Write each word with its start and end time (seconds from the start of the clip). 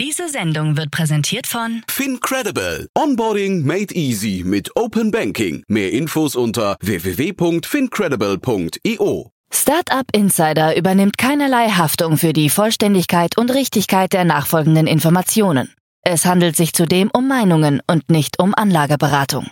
Diese 0.00 0.28
Sendung 0.30 0.78
wird 0.78 0.90
präsentiert 0.90 1.46
von 1.46 1.82
FinCredible. 1.86 2.88
Onboarding 2.96 3.66
made 3.66 3.94
easy 3.94 4.42
mit 4.46 4.74
Open 4.74 5.10
Banking. 5.10 5.62
Mehr 5.68 5.92
Infos 5.92 6.36
unter 6.36 6.78
www.fincredible.io. 6.80 9.30
Startup 9.52 10.06
Insider 10.14 10.74
übernimmt 10.74 11.18
keinerlei 11.18 11.68
Haftung 11.68 12.16
für 12.16 12.32
die 12.32 12.48
Vollständigkeit 12.48 13.36
und 13.36 13.50
Richtigkeit 13.50 14.14
der 14.14 14.24
nachfolgenden 14.24 14.86
Informationen. 14.86 15.70
Es 16.00 16.24
handelt 16.24 16.56
sich 16.56 16.72
zudem 16.72 17.10
um 17.12 17.28
Meinungen 17.28 17.82
und 17.86 18.08
nicht 18.08 18.38
um 18.38 18.54
Anlageberatung. 18.54 19.50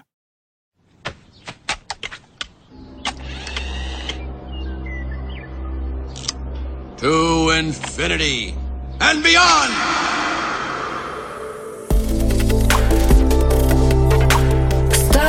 To 6.96 7.50
infinity 7.50 8.54
and 8.98 9.22
beyond! 9.22 10.17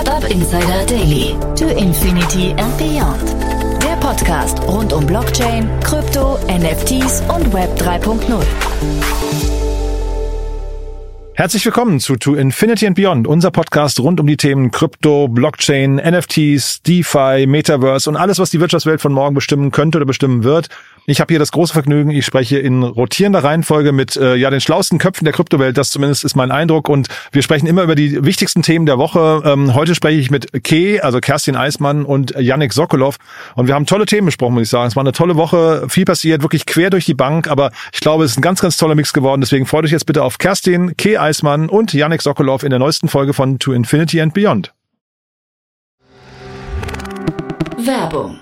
Startup 0.01 0.31
Insider 0.31 0.85
Daily. 0.85 1.35
To 1.57 1.77
Infinity 1.77 2.51
and 2.57 2.77
Beyond. 2.77 3.35
Der 3.83 3.97
Podcast 3.97 4.61
rund 4.61 4.93
um 4.93 5.05
Blockchain, 5.05 5.69
Krypto, 5.83 6.39
NFTs 6.47 7.21
und 7.27 7.51
Web 7.51 7.69
3.0. 7.77 8.41
Herzlich 11.33 11.65
willkommen 11.65 11.99
zu 11.99 12.15
To 12.15 12.35
Infinity 12.35 12.87
and 12.87 12.95
Beyond, 12.95 13.27
unser 13.27 13.51
Podcast 13.51 13.99
rund 13.99 14.21
um 14.21 14.27
die 14.27 14.37
Themen 14.37 14.71
Krypto, 14.71 15.27
Blockchain, 15.27 15.95
NFTs, 15.95 16.81
DeFi, 16.83 17.45
Metaverse 17.45 18.09
und 18.09 18.15
alles, 18.15 18.39
was 18.39 18.51
die 18.51 18.61
Wirtschaftswelt 18.61 19.01
von 19.01 19.11
morgen 19.11 19.35
bestimmen 19.35 19.71
könnte 19.71 19.97
oder 19.97 20.05
bestimmen 20.05 20.45
wird. 20.45 20.69
Ich 21.09 21.19
habe 21.19 21.33
hier 21.33 21.39
das 21.39 21.51
große 21.51 21.73
Vergnügen, 21.73 22.11
ich 22.11 22.23
spreche 22.23 22.59
in 22.59 22.83
rotierender 22.83 23.43
Reihenfolge 23.43 23.93
mit 23.93 24.15
äh, 24.15 24.35
ja 24.35 24.51
den 24.51 24.61
schlauesten 24.61 24.99
Köpfen 24.99 25.25
der 25.25 25.33
Kryptowelt, 25.33 25.75
das 25.75 25.89
zumindest 25.89 26.23
ist 26.23 26.35
mein 26.35 26.51
Eindruck. 26.51 26.87
Und 26.87 27.07
wir 27.31 27.41
sprechen 27.41 27.65
immer 27.65 27.81
über 27.81 27.95
die 27.95 28.23
wichtigsten 28.23 28.61
Themen 28.61 28.85
der 28.85 28.99
Woche. 28.99 29.41
Ähm, 29.43 29.73
heute 29.73 29.95
spreche 29.95 30.19
ich 30.19 30.29
mit 30.29 30.63
Ke, 30.63 31.03
also 31.03 31.19
Kerstin 31.19 31.55
Eismann 31.55 32.05
und 32.05 32.35
Yannick 32.37 32.73
Sokolov. 32.73 33.17
Und 33.55 33.65
wir 33.65 33.73
haben 33.73 33.87
tolle 33.87 34.05
Themen 34.05 34.27
besprochen, 34.27 34.53
muss 34.53 34.63
ich 34.63 34.69
sagen. 34.69 34.87
Es 34.87 34.95
war 34.95 35.01
eine 35.01 35.11
tolle 35.11 35.35
Woche, 35.35 35.87
viel 35.89 36.05
passiert, 36.05 36.43
wirklich 36.43 36.67
quer 36.67 36.91
durch 36.91 37.05
die 37.05 37.15
Bank. 37.15 37.47
Aber 37.47 37.71
ich 37.91 38.01
glaube, 38.01 38.23
es 38.23 38.31
ist 38.31 38.37
ein 38.37 38.43
ganz, 38.43 38.61
ganz 38.61 38.77
toller 38.77 38.93
Mix 38.93 39.11
geworden. 39.11 39.41
Deswegen 39.41 39.65
freut 39.65 39.85
euch 39.85 39.91
jetzt 39.91 40.05
bitte 40.05 40.23
auf 40.23 40.37
Kerstin, 40.37 40.95
Ke 40.95 41.19
Eismann 41.19 41.69
und 41.69 41.91
Yannick 41.91 42.21
Sokolov 42.21 42.61
in 42.61 42.69
der 42.69 42.77
neuesten 42.77 43.07
Folge 43.07 43.33
von 43.33 43.57
To 43.57 43.73
Infinity 43.73 44.21
and 44.21 44.35
Beyond. 44.35 44.73
Werbung. 47.79 48.41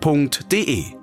www.startup.de. 0.00 0.96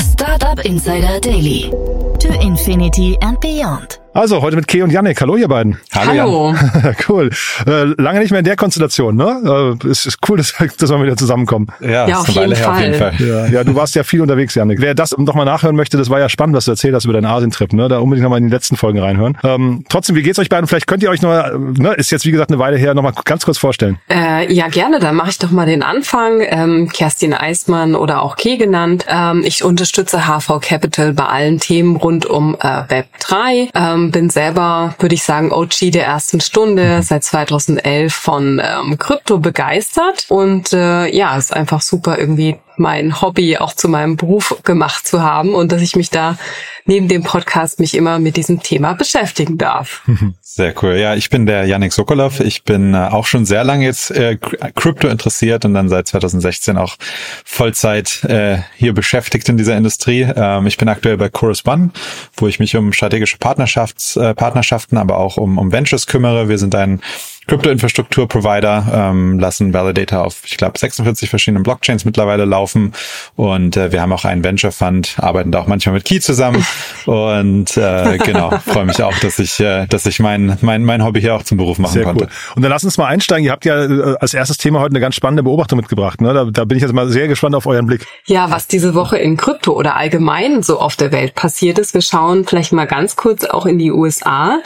Startup 0.00 0.58
Insider 0.64 1.20
Daily. 1.20 1.70
To 2.18 2.40
Infinity 2.40 3.16
and 3.22 3.40
Beyond. 3.40 4.01
Also 4.14 4.42
heute 4.42 4.56
mit 4.56 4.68
Ke 4.68 4.84
und 4.84 4.90
Yannick. 4.90 5.18
Hallo 5.22 5.36
ihr 5.36 5.48
beiden. 5.48 5.78
Hallo. 5.94 6.54
cool. 7.08 7.30
Äh, 7.66 7.84
lange 7.96 8.20
nicht 8.20 8.30
mehr 8.30 8.40
in 8.40 8.44
der 8.44 8.56
Konstellation, 8.56 9.16
ne? 9.16 9.78
Äh, 9.82 9.88
es 9.88 10.04
ist 10.04 10.18
cool, 10.28 10.36
dass, 10.36 10.52
dass 10.52 10.90
wir 10.90 11.02
wieder 11.02 11.16
zusammenkommen. 11.16 11.68
Ja, 11.80 12.06
Ja, 12.06 12.20
ist 12.20 12.28
auf 12.28 12.36
eine 12.36 12.36
Weile 12.36 12.54
jeden 12.54 12.62
her, 12.62 12.72
auf 12.72 12.80
jeden 12.80 12.94
Fall. 12.94 13.14
Ja, 13.18 13.46
ja, 13.46 13.64
du 13.64 13.74
warst 13.74 13.94
ja 13.94 14.02
viel 14.02 14.20
unterwegs, 14.20 14.54
Yannick. 14.54 14.82
Wer 14.82 14.94
das 14.94 15.16
nochmal 15.16 15.46
nachhören 15.46 15.76
möchte, 15.76 15.96
das 15.96 16.10
war 16.10 16.20
ja 16.20 16.28
spannend, 16.28 16.54
was 16.54 16.66
du 16.66 16.72
erzählt 16.72 16.94
hast 16.94 17.06
über 17.06 17.14
deinen 17.14 17.24
Asientrip, 17.24 17.72
ne? 17.72 17.88
Da 17.88 18.00
unbedingt 18.00 18.22
nochmal 18.24 18.38
in 18.38 18.48
die 18.48 18.52
letzten 18.52 18.76
Folgen 18.76 18.98
reinhören. 18.98 19.38
Ähm, 19.44 19.84
trotzdem, 19.88 20.14
wie 20.14 20.22
geht's 20.22 20.38
euch 20.38 20.50
beiden? 20.50 20.66
Vielleicht 20.66 20.86
könnt 20.86 21.02
ihr 21.02 21.08
euch 21.08 21.22
noch, 21.22 21.30
ne, 21.58 21.94
ist 21.94 22.10
jetzt 22.10 22.26
wie 22.26 22.32
gesagt 22.32 22.50
eine 22.50 22.58
Weile 22.58 22.76
her, 22.76 22.92
nochmal 22.92 23.14
ganz 23.24 23.46
kurz 23.46 23.56
vorstellen. 23.56 23.98
Äh, 24.10 24.52
ja, 24.52 24.68
gerne. 24.68 24.98
Dann 24.98 25.16
mache 25.16 25.30
ich 25.30 25.38
doch 25.38 25.50
mal 25.50 25.64
den 25.64 25.82
Anfang. 25.82 26.42
Ähm, 26.42 26.90
Kerstin 26.92 27.32
Eismann 27.32 27.94
oder 27.94 28.20
auch 28.20 28.36
Key 28.36 28.58
genannt. 28.58 29.06
Ähm, 29.08 29.42
ich 29.42 29.64
unterstütze 29.64 30.26
HV 30.26 30.60
Capital 30.60 31.14
bei 31.14 31.24
allen 31.24 31.60
Themen 31.60 31.96
rund 31.96 32.26
um 32.26 32.56
äh, 32.60 32.82
Web 32.88 33.06
3. 33.20 33.70
Ähm, 34.02 34.10
bin 34.10 34.30
selber, 34.30 34.94
würde 34.98 35.14
ich 35.14 35.22
sagen, 35.22 35.52
OG 35.52 35.90
der 35.92 36.06
ersten 36.06 36.40
Stunde, 36.40 37.02
seit 37.02 37.24
2011 37.24 38.12
von 38.12 38.60
ähm, 38.62 38.98
Krypto 38.98 39.38
begeistert. 39.38 40.26
Und 40.28 40.72
äh, 40.72 41.08
ja, 41.08 41.36
ist 41.36 41.52
einfach 41.52 41.80
super 41.80 42.18
irgendwie 42.18 42.56
mein 42.76 43.20
Hobby 43.20 43.58
auch 43.58 43.74
zu 43.74 43.88
meinem 43.88 44.16
Beruf 44.16 44.60
gemacht 44.64 45.06
zu 45.06 45.22
haben 45.22 45.54
und 45.54 45.72
dass 45.72 45.82
ich 45.82 45.96
mich 45.96 46.10
da 46.10 46.36
neben 46.84 47.08
dem 47.08 47.22
Podcast 47.22 47.80
mich 47.80 47.94
immer 47.94 48.18
mit 48.18 48.36
diesem 48.36 48.62
Thema 48.62 48.94
beschäftigen 48.94 49.58
darf. 49.58 50.02
Sehr 50.40 50.74
cool. 50.82 50.96
Ja, 50.96 51.14
ich 51.14 51.30
bin 51.30 51.46
der 51.46 51.64
Yannick 51.64 51.92
Sokolov. 51.92 52.40
Ich 52.40 52.64
bin 52.64 52.92
äh, 52.92 52.98
auch 52.98 53.24
schon 53.24 53.46
sehr 53.46 53.64
lange 53.64 53.86
jetzt 53.86 54.10
äh, 54.10 54.36
Crypto 54.74 55.08
interessiert 55.08 55.64
und 55.64 55.72
dann 55.72 55.88
seit 55.88 56.08
2016 56.08 56.76
auch 56.76 56.96
Vollzeit 57.42 58.22
äh, 58.24 58.58
hier 58.76 58.92
beschäftigt 58.92 59.48
in 59.48 59.56
dieser 59.56 59.78
Industrie. 59.78 60.20
Ähm, 60.20 60.66
ich 60.66 60.76
bin 60.76 60.90
aktuell 60.90 61.16
bei 61.16 61.30
Chorus 61.30 61.64
One, 61.64 61.90
wo 62.36 62.48
ich 62.48 62.58
mich 62.58 62.76
um 62.76 62.92
strategische 62.92 63.38
Partnerschafts, 63.38 64.16
äh, 64.16 64.34
Partnerschaften, 64.34 64.98
aber 64.98 65.16
auch 65.16 65.38
um, 65.38 65.56
um 65.56 65.72
Ventures 65.72 66.06
kümmere. 66.06 66.50
Wir 66.50 66.58
sind 66.58 66.74
ein 66.74 67.00
Krypto-Infrastruktur-Provider, 67.46 68.86
ähm, 68.92 69.38
lassen 69.38 69.72
Validator 69.74 70.24
auf, 70.24 70.42
ich 70.44 70.56
glaube, 70.56 70.78
46 70.78 71.28
verschiedenen 71.28 71.62
Blockchains 71.62 72.04
mittlerweile 72.04 72.44
laufen 72.44 72.92
und 73.36 73.76
äh, 73.76 73.90
wir 73.92 74.00
haben 74.00 74.12
auch 74.12 74.24
einen 74.24 74.44
Venture 74.44 74.72
Fund, 74.72 75.16
arbeiten 75.18 75.50
da 75.50 75.60
auch 75.60 75.66
manchmal 75.66 75.94
mit 75.94 76.04
Key 76.04 76.20
zusammen 76.20 76.64
und 77.06 77.76
äh, 77.76 78.18
genau, 78.18 78.50
freue 78.66 78.84
mich 78.84 79.02
auch, 79.02 79.16
dass 79.18 79.38
ich, 79.38 79.58
äh, 79.60 79.86
dass 79.86 80.06
ich 80.06 80.20
mein, 80.20 80.56
mein, 80.60 80.84
mein 80.84 81.04
Hobby 81.04 81.20
hier 81.20 81.34
auch 81.34 81.42
zum 81.42 81.58
Beruf 81.58 81.78
machen 81.78 81.92
Sehr 81.92 82.04
konnte. 82.04 82.24
cool. 82.24 82.30
Und 82.56 82.62
dann 82.62 82.70
lass 82.70 82.84
uns 82.84 82.96
mal 82.96 83.06
einsteigen. 83.06 83.44
Ihr 83.44 83.52
habt 83.52 83.64
ja 83.64 83.84
äh, 83.84 84.16
als 84.20 84.34
erstes 84.34 84.58
Thema 84.58 84.80
heute 84.80 84.92
eine 84.92 85.00
ganz 85.00 85.16
spannende 85.16 85.42
Beobachtung 85.42 85.78
mitgebracht. 85.78 86.20
Ne? 86.20 86.32
Da, 86.32 86.44
da 86.44 86.64
bin 86.64 86.76
ich 86.76 86.82
jetzt 86.82 86.92
mal 86.92 87.08
sehr 87.08 87.28
gespannt 87.28 87.54
auf 87.54 87.66
euren 87.66 87.86
Blick. 87.86 88.06
Ja, 88.26 88.50
was 88.50 88.68
diese 88.68 88.94
Woche 88.94 89.18
in 89.18 89.36
Krypto 89.36 89.72
oder 89.72 89.96
allgemein 89.96 90.62
so 90.62 90.78
auf 90.78 90.96
der 90.96 91.10
Welt 91.10 91.34
passiert 91.34 91.78
ist. 91.78 91.94
Wir 91.94 92.02
schauen 92.02 92.44
vielleicht 92.44 92.72
mal 92.72 92.86
ganz 92.86 93.16
kurz 93.16 93.44
auch 93.44 93.66
in 93.66 93.78
die 93.78 93.90
USA. 93.90 94.60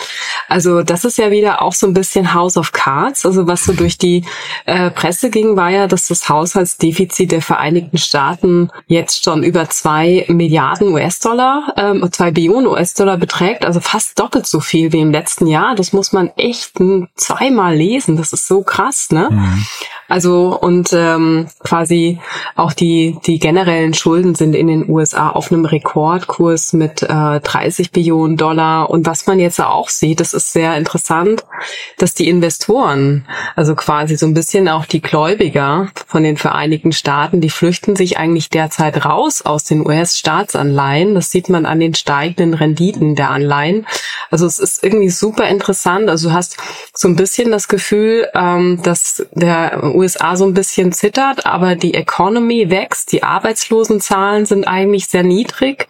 Also 0.49 0.83
das 0.83 1.05
ist 1.05 1.17
ja 1.17 1.31
wieder 1.31 1.63
auch 1.63 1.73
so 1.73 1.87
ein 1.87 1.95
bisschen 1.95 2.35
House 2.35 2.57
of 2.57 2.66
Cards. 2.73 3.27
Also 3.27 3.47
was 3.47 3.65
so 3.65 3.73
durch 3.73 3.99
die 3.99 4.25
äh, 4.65 4.91
Presse 4.91 5.31
ging, 5.31 5.57
war 5.57 5.71
ja, 5.71 5.87
dass 5.87 6.09
das 6.09 6.29
Haushaltsdefizit 6.29 7.33
der 7.33 7.43
Vereinigten 7.43 7.99
Staaten 7.99 8.71
jetzt 8.87 9.25
schon 9.25 9.43
über 9.43 9.69
zwei 9.69 10.25
Milliarden 10.29 10.89
US-Dollar, 10.89 11.75
ähm, 11.77 12.07
zwei 12.13 12.31
Billionen 12.31 12.67
US-Dollar 12.67 13.17
beträgt. 13.17 13.65
Also 13.65 13.81
fast 13.81 14.19
doppelt 14.19 14.47
so 14.47 14.61
viel 14.61 14.93
wie 14.93 15.01
im 15.01 15.11
letzten 15.11 15.47
Jahr. 15.47 15.75
Das 15.75 15.93
muss 15.93 16.13
man 16.13 16.31
echt 16.37 16.73
zweimal 17.15 17.77
lesen. 17.77 18.17
Das 18.17 18.33
ist 18.33 18.47
so 18.47 18.63
krass, 18.63 19.11
ne? 19.11 19.29
Also 20.09 20.59
und 20.61 20.93
ähm, 20.93 21.49
quasi 21.61 22.21
auch 22.55 22.73
die 22.73 23.19
die 23.27 23.39
generellen 23.39 23.95
Schulden 23.95 24.35
sind 24.35 24.55
in 24.55 24.69
den 24.69 24.89
USA 24.89 25.31
auf 25.31 25.51
einem 25.51 25.65
Rekordkurs 25.65 26.73
mit 26.73 27.03
äh, 27.03 27.41
30 27.41 27.91
Billionen 27.91 28.37
Dollar 28.37 28.91
und 28.91 29.07
was 29.07 29.27
man 29.27 29.39
jetzt 29.41 29.61
auch 29.61 29.89
sieht, 29.89 30.21
das 30.21 30.33
ist 30.35 30.53
sehr 30.53 30.77
interessant, 30.77 31.45
dass 31.99 32.15
die 32.15 32.29
Investoren, 32.29 33.27
also 33.55 33.75
quasi 33.75 34.17
so 34.17 34.27
ein 34.27 34.35
bisschen 34.35 34.69
auch 34.69 34.87
die 34.87 35.03
Gläubiger 35.03 35.89
von 36.07 36.23
den 36.23 36.37
Vereinigten 36.37 36.93
Staaten, 36.93 37.41
die 37.41 37.51
flüchten 37.51 37.97
sich 37.97 38.19
eigentlich 38.19 38.51
derzeit 38.51 39.05
raus 39.05 39.43
aus 39.43 39.65
den 39.65 39.87
US-Staatsanleihen. 39.87 41.15
Das 41.15 41.31
sieht 41.31 41.49
man 41.49 41.67
an 41.67 41.81
den 41.81 41.95
steigenden 41.95 42.55
Renditen 42.55 43.15
der 43.15 43.31
Anleihen. 43.31 43.87
Also 44.31 44.47
es 44.47 44.59
ist 44.59 44.85
irgendwie 44.85 45.11
super 45.11 45.49
interessant. 45.49 46.09
Also 46.09 46.29
du 46.29 46.35
hast 46.35 46.57
so 46.95 47.09
ein 47.09 47.17
bisschen 47.17 47.51
das 47.51 47.69
Gefühl, 47.69 48.29
ähm, 48.35 48.81
dass 48.83 49.27
der 49.33 49.95
USA 49.97 50.37
so 50.37 50.45
ein 50.45 50.55
bisschen 50.55 50.93
zittert, 50.93 51.47
aber 51.47 51.75
die 51.75 51.95
Economy 51.95 52.71
wächst, 52.71 53.13
die 53.13 53.23
Arbeitslosenzahlen 53.23 54.47
sind 54.47 54.67
eigentlich 54.67 55.09
sehr 55.09 55.23
niedrig, 55.23 55.89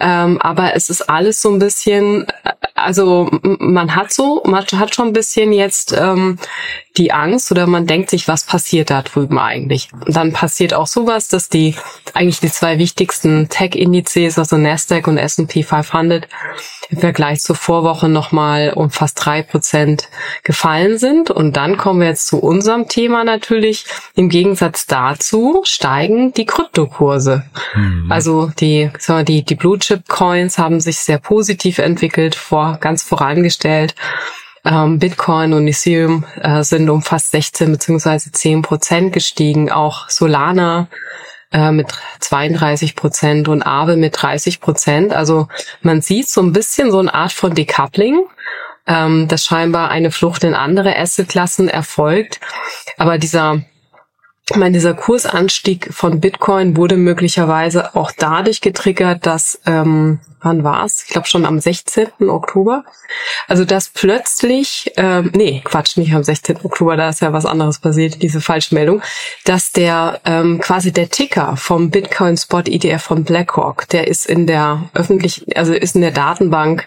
ähm, 0.00 0.40
aber 0.40 0.74
es 0.74 0.90
ist 0.90 1.08
alles 1.08 1.40
so 1.40 1.52
ein 1.52 1.58
bisschen, 1.58 2.26
also 2.74 3.28
man 3.42 3.94
hat 3.94 4.12
so, 4.12 4.42
man 4.44 4.64
hat 4.64 4.94
schon 4.94 5.08
ein 5.08 5.12
bisschen 5.12 5.52
jetzt 5.52 5.94
ähm, 5.96 6.38
die 6.96 7.12
Angst 7.12 7.50
oder 7.50 7.66
man 7.66 7.86
denkt 7.86 8.10
sich, 8.10 8.28
was 8.28 8.44
passiert 8.44 8.90
da 8.90 9.02
drüben 9.02 9.38
eigentlich? 9.38 9.88
Und 9.92 10.14
dann 10.14 10.32
passiert 10.32 10.74
auch 10.74 10.86
sowas, 10.86 11.26
dass 11.28 11.48
die 11.48 11.74
eigentlich 12.12 12.38
die 12.38 12.50
zwei 12.50 12.78
wichtigsten 12.78 13.48
Tech-Indizes, 13.48 14.38
also 14.38 14.56
Nasdaq 14.56 15.08
und 15.08 15.18
S&P 15.18 15.64
500, 15.64 16.28
im 16.90 16.98
Vergleich 16.98 17.40
zur 17.40 17.56
Vorwoche 17.56 18.08
nochmal 18.08 18.72
um 18.74 18.90
fast 18.90 19.24
drei 19.24 19.42
Prozent 19.42 20.08
gefallen 20.44 20.98
sind. 20.98 21.30
Und 21.30 21.56
dann 21.56 21.76
kommen 21.76 22.00
wir 22.00 22.08
jetzt 22.08 22.26
zu 22.26 22.38
unserem 22.38 22.88
Thema 22.88 23.24
natürlich. 23.34 23.84
Im 24.14 24.28
Gegensatz 24.28 24.86
dazu 24.86 25.62
steigen 25.64 26.32
die 26.32 26.46
Kryptokurse. 26.46 27.44
Mhm. 27.74 28.10
Also 28.10 28.50
die, 28.58 28.90
die, 29.28 29.42
die 29.42 29.54
Blue 29.54 29.78
Chip 29.78 30.08
Coins 30.08 30.58
haben 30.58 30.80
sich 30.80 30.98
sehr 30.98 31.18
positiv 31.18 31.78
entwickelt, 31.78 32.34
vor, 32.34 32.78
ganz 32.80 33.02
vorangestellt. 33.02 33.94
Ähm, 34.64 34.98
Bitcoin 34.98 35.52
und 35.52 35.68
Ethereum 35.68 36.24
äh, 36.40 36.62
sind 36.62 36.88
um 36.88 37.02
fast 37.02 37.32
16 37.32 37.70
beziehungsweise 37.70 38.32
10 38.32 38.62
Prozent 38.62 39.12
gestiegen. 39.12 39.70
Auch 39.70 40.08
Solana 40.08 40.88
äh, 41.52 41.70
mit 41.70 41.88
32 42.20 42.96
Prozent 42.96 43.48
und 43.48 43.62
Aave 43.62 43.96
mit 43.96 44.20
30 44.20 44.60
Prozent. 44.60 45.12
Also 45.12 45.48
man 45.82 46.00
sieht 46.00 46.28
so 46.28 46.40
ein 46.40 46.52
bisschen 46.52 46.90
so 46.90 46.98
eine 46.98 47.12
Art 47.12 47.32
von 47.32 47.54
Decoupling, 47.54 48.24
ähm, 48.86 49.28
dass 49.28 49.44
scheinbar 49.44 49.90
eine 49.90 50.10
Flucht 50.10 50.44
in 50.44 50.54
andere 50.54 50.96
Assetklassen 50.96 51.68
erfolgt. 51.68 52.40
Aber 52.96 53.18
dieser 53.18 53.64
ich 54.50 54.56
meine, 54.56 54.72
dieser 54.72 54.92
Kursanstieg 54.92 55.88
von 55.90 56.20
Bitcoin 56.20 56.76
wurde 56.76 56.98
möglicherweise 56.98 57.94
auch 57.94 58.12
dadurch 58.12 58.60
getriggert, 58.60 59.24
dass, 59.24 59.58
ähm, 59.64 60.20
wann 60.42 60.62
war's? 60.62 61.04
Ich 61.06 61.12
glaube 61.12 61.26
schon 61.26 61.46
am 61.46 61.58
16. 61.58 62.28
Oktober. 62.28 62.84
Also 63.48 63.64
dass 63.64 63.88
plötzlich, 63.88 64.92
ähm, 64.98 65.30
nee, 65.34 65.62
Quatsch, 65.64 65.96
nicht 65.96 66.12
am 66.12 66.22
16. 66.22 66.58
Oktober, 66.62 66.98
da 66.98 67.08
ist 67.08 67.22
ja 67.22 67.32
was 67.32 67.46
anderes 67.46 67.78
passiert, 67.78 68.20
diese 68.20 68.42
Falschmeldung, 68.42 69.00
dass 69.46 69.72
der 69.72 70.20
ähm, 70.26 70.60
quasi 70.60 70.92
der 70.92 71.08
Ticker 71.08 71.56
vom 71.56 71.88
Bitcoin 71.88 72.36
Spot 72.36 72.60
ETF 72.66 73.02
von 73.02 73.24
BlackRock, 73.24 73.88
der 73.88 74.08
ist 74.08 74.26
in 74.26 74.46
der 74.46 74.90
öffentlichen, 74.92 75.46
also 75.54 75.72
ist 75.72 75.94
in 75.94 76.02
der 76.02 76.10
Datenbank 76.10 76.86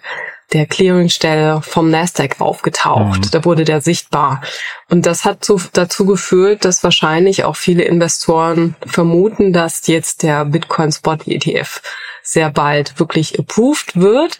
der 0.53 0.65
Clearingstelle 0.65 1.61
vom 1.61 1.89
Nasdaq 1.89 2.39
aufgetaucht. 2.39 3.25
Mhm. 3.25 3.31
Da 3.31 3.45
wurde 3.45 3.65
der 3.65 3.81
sichtbar. 3.81 4.41
Und 4.89 5.05
das 5.05 5.25
hat 5.25 5.43
zu, 5.43 5.61
dazu 5.73 6.05
geführt, 6.05 6.63
dass 6.63 6.83
wahrscheinlich 6.83 7.43
auch 7.43 7.55
viele 7.55 7.83
Investoren 7.83 8.75
vermuten, 8.85 9.51
dass 9.51 9.87
jetzt 9.87 10.23
der 10.23 10.45
Bitcoin 10.45 10.91
Spot 10.91 11.17
ETF 11.25 11.81
sehr 12.23 12.49
bald 12.49 12.99
wirklich 12.99 13.37
approved 13.39 13.99
wird. 13.99 14.39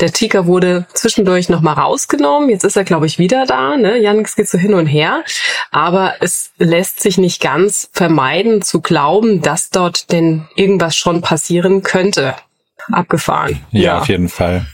Der 0.00 0.12
Ticker 0.12 0.46
wurde 0.46 0.86
zwischendurch 0.94 1.48
nochmal 1.48 1.74
rausgenommen. 1.74 2.48
Jetzt 2.48 2.64
ist 2.64 2.76
er, 2.76 2.84
glaube 2.84 3.06
ich, 3.06 3.18
wieder 3.18 3.44
da. 3.46 3.76
Ne? 3.76 3.98
Janik 3.98 4.34
geht 4.34 4.48
so 4.48 4.58
hin 4.58 4.74
und 4.74 4.86
her. 4.86 5.24
Aber 5.70 6.14
es 6.20 6.50
lässt 6.56 7.00
sich 7.00 7.18
nicht 7.18 7.40
ganz 7.40 7.90
vermeiden 7.92 8.62
zu 8.62 8.80
glauben, 8.80 9.42
dass 9.42 9.70
dort 9.70 10.10
denn 10.10 10.48
irgendwas 10.56 10.96
schon 10.96 11.20
passieren 11.20 11.82
könnte 11.82 12.34
abgefahren. 12.92 13.60
Ja, 13.70 13.80
ja, 13.80 13.98
auf 13.98 14.08
jeden 14.08 14.28
Fall. 14.28 14.66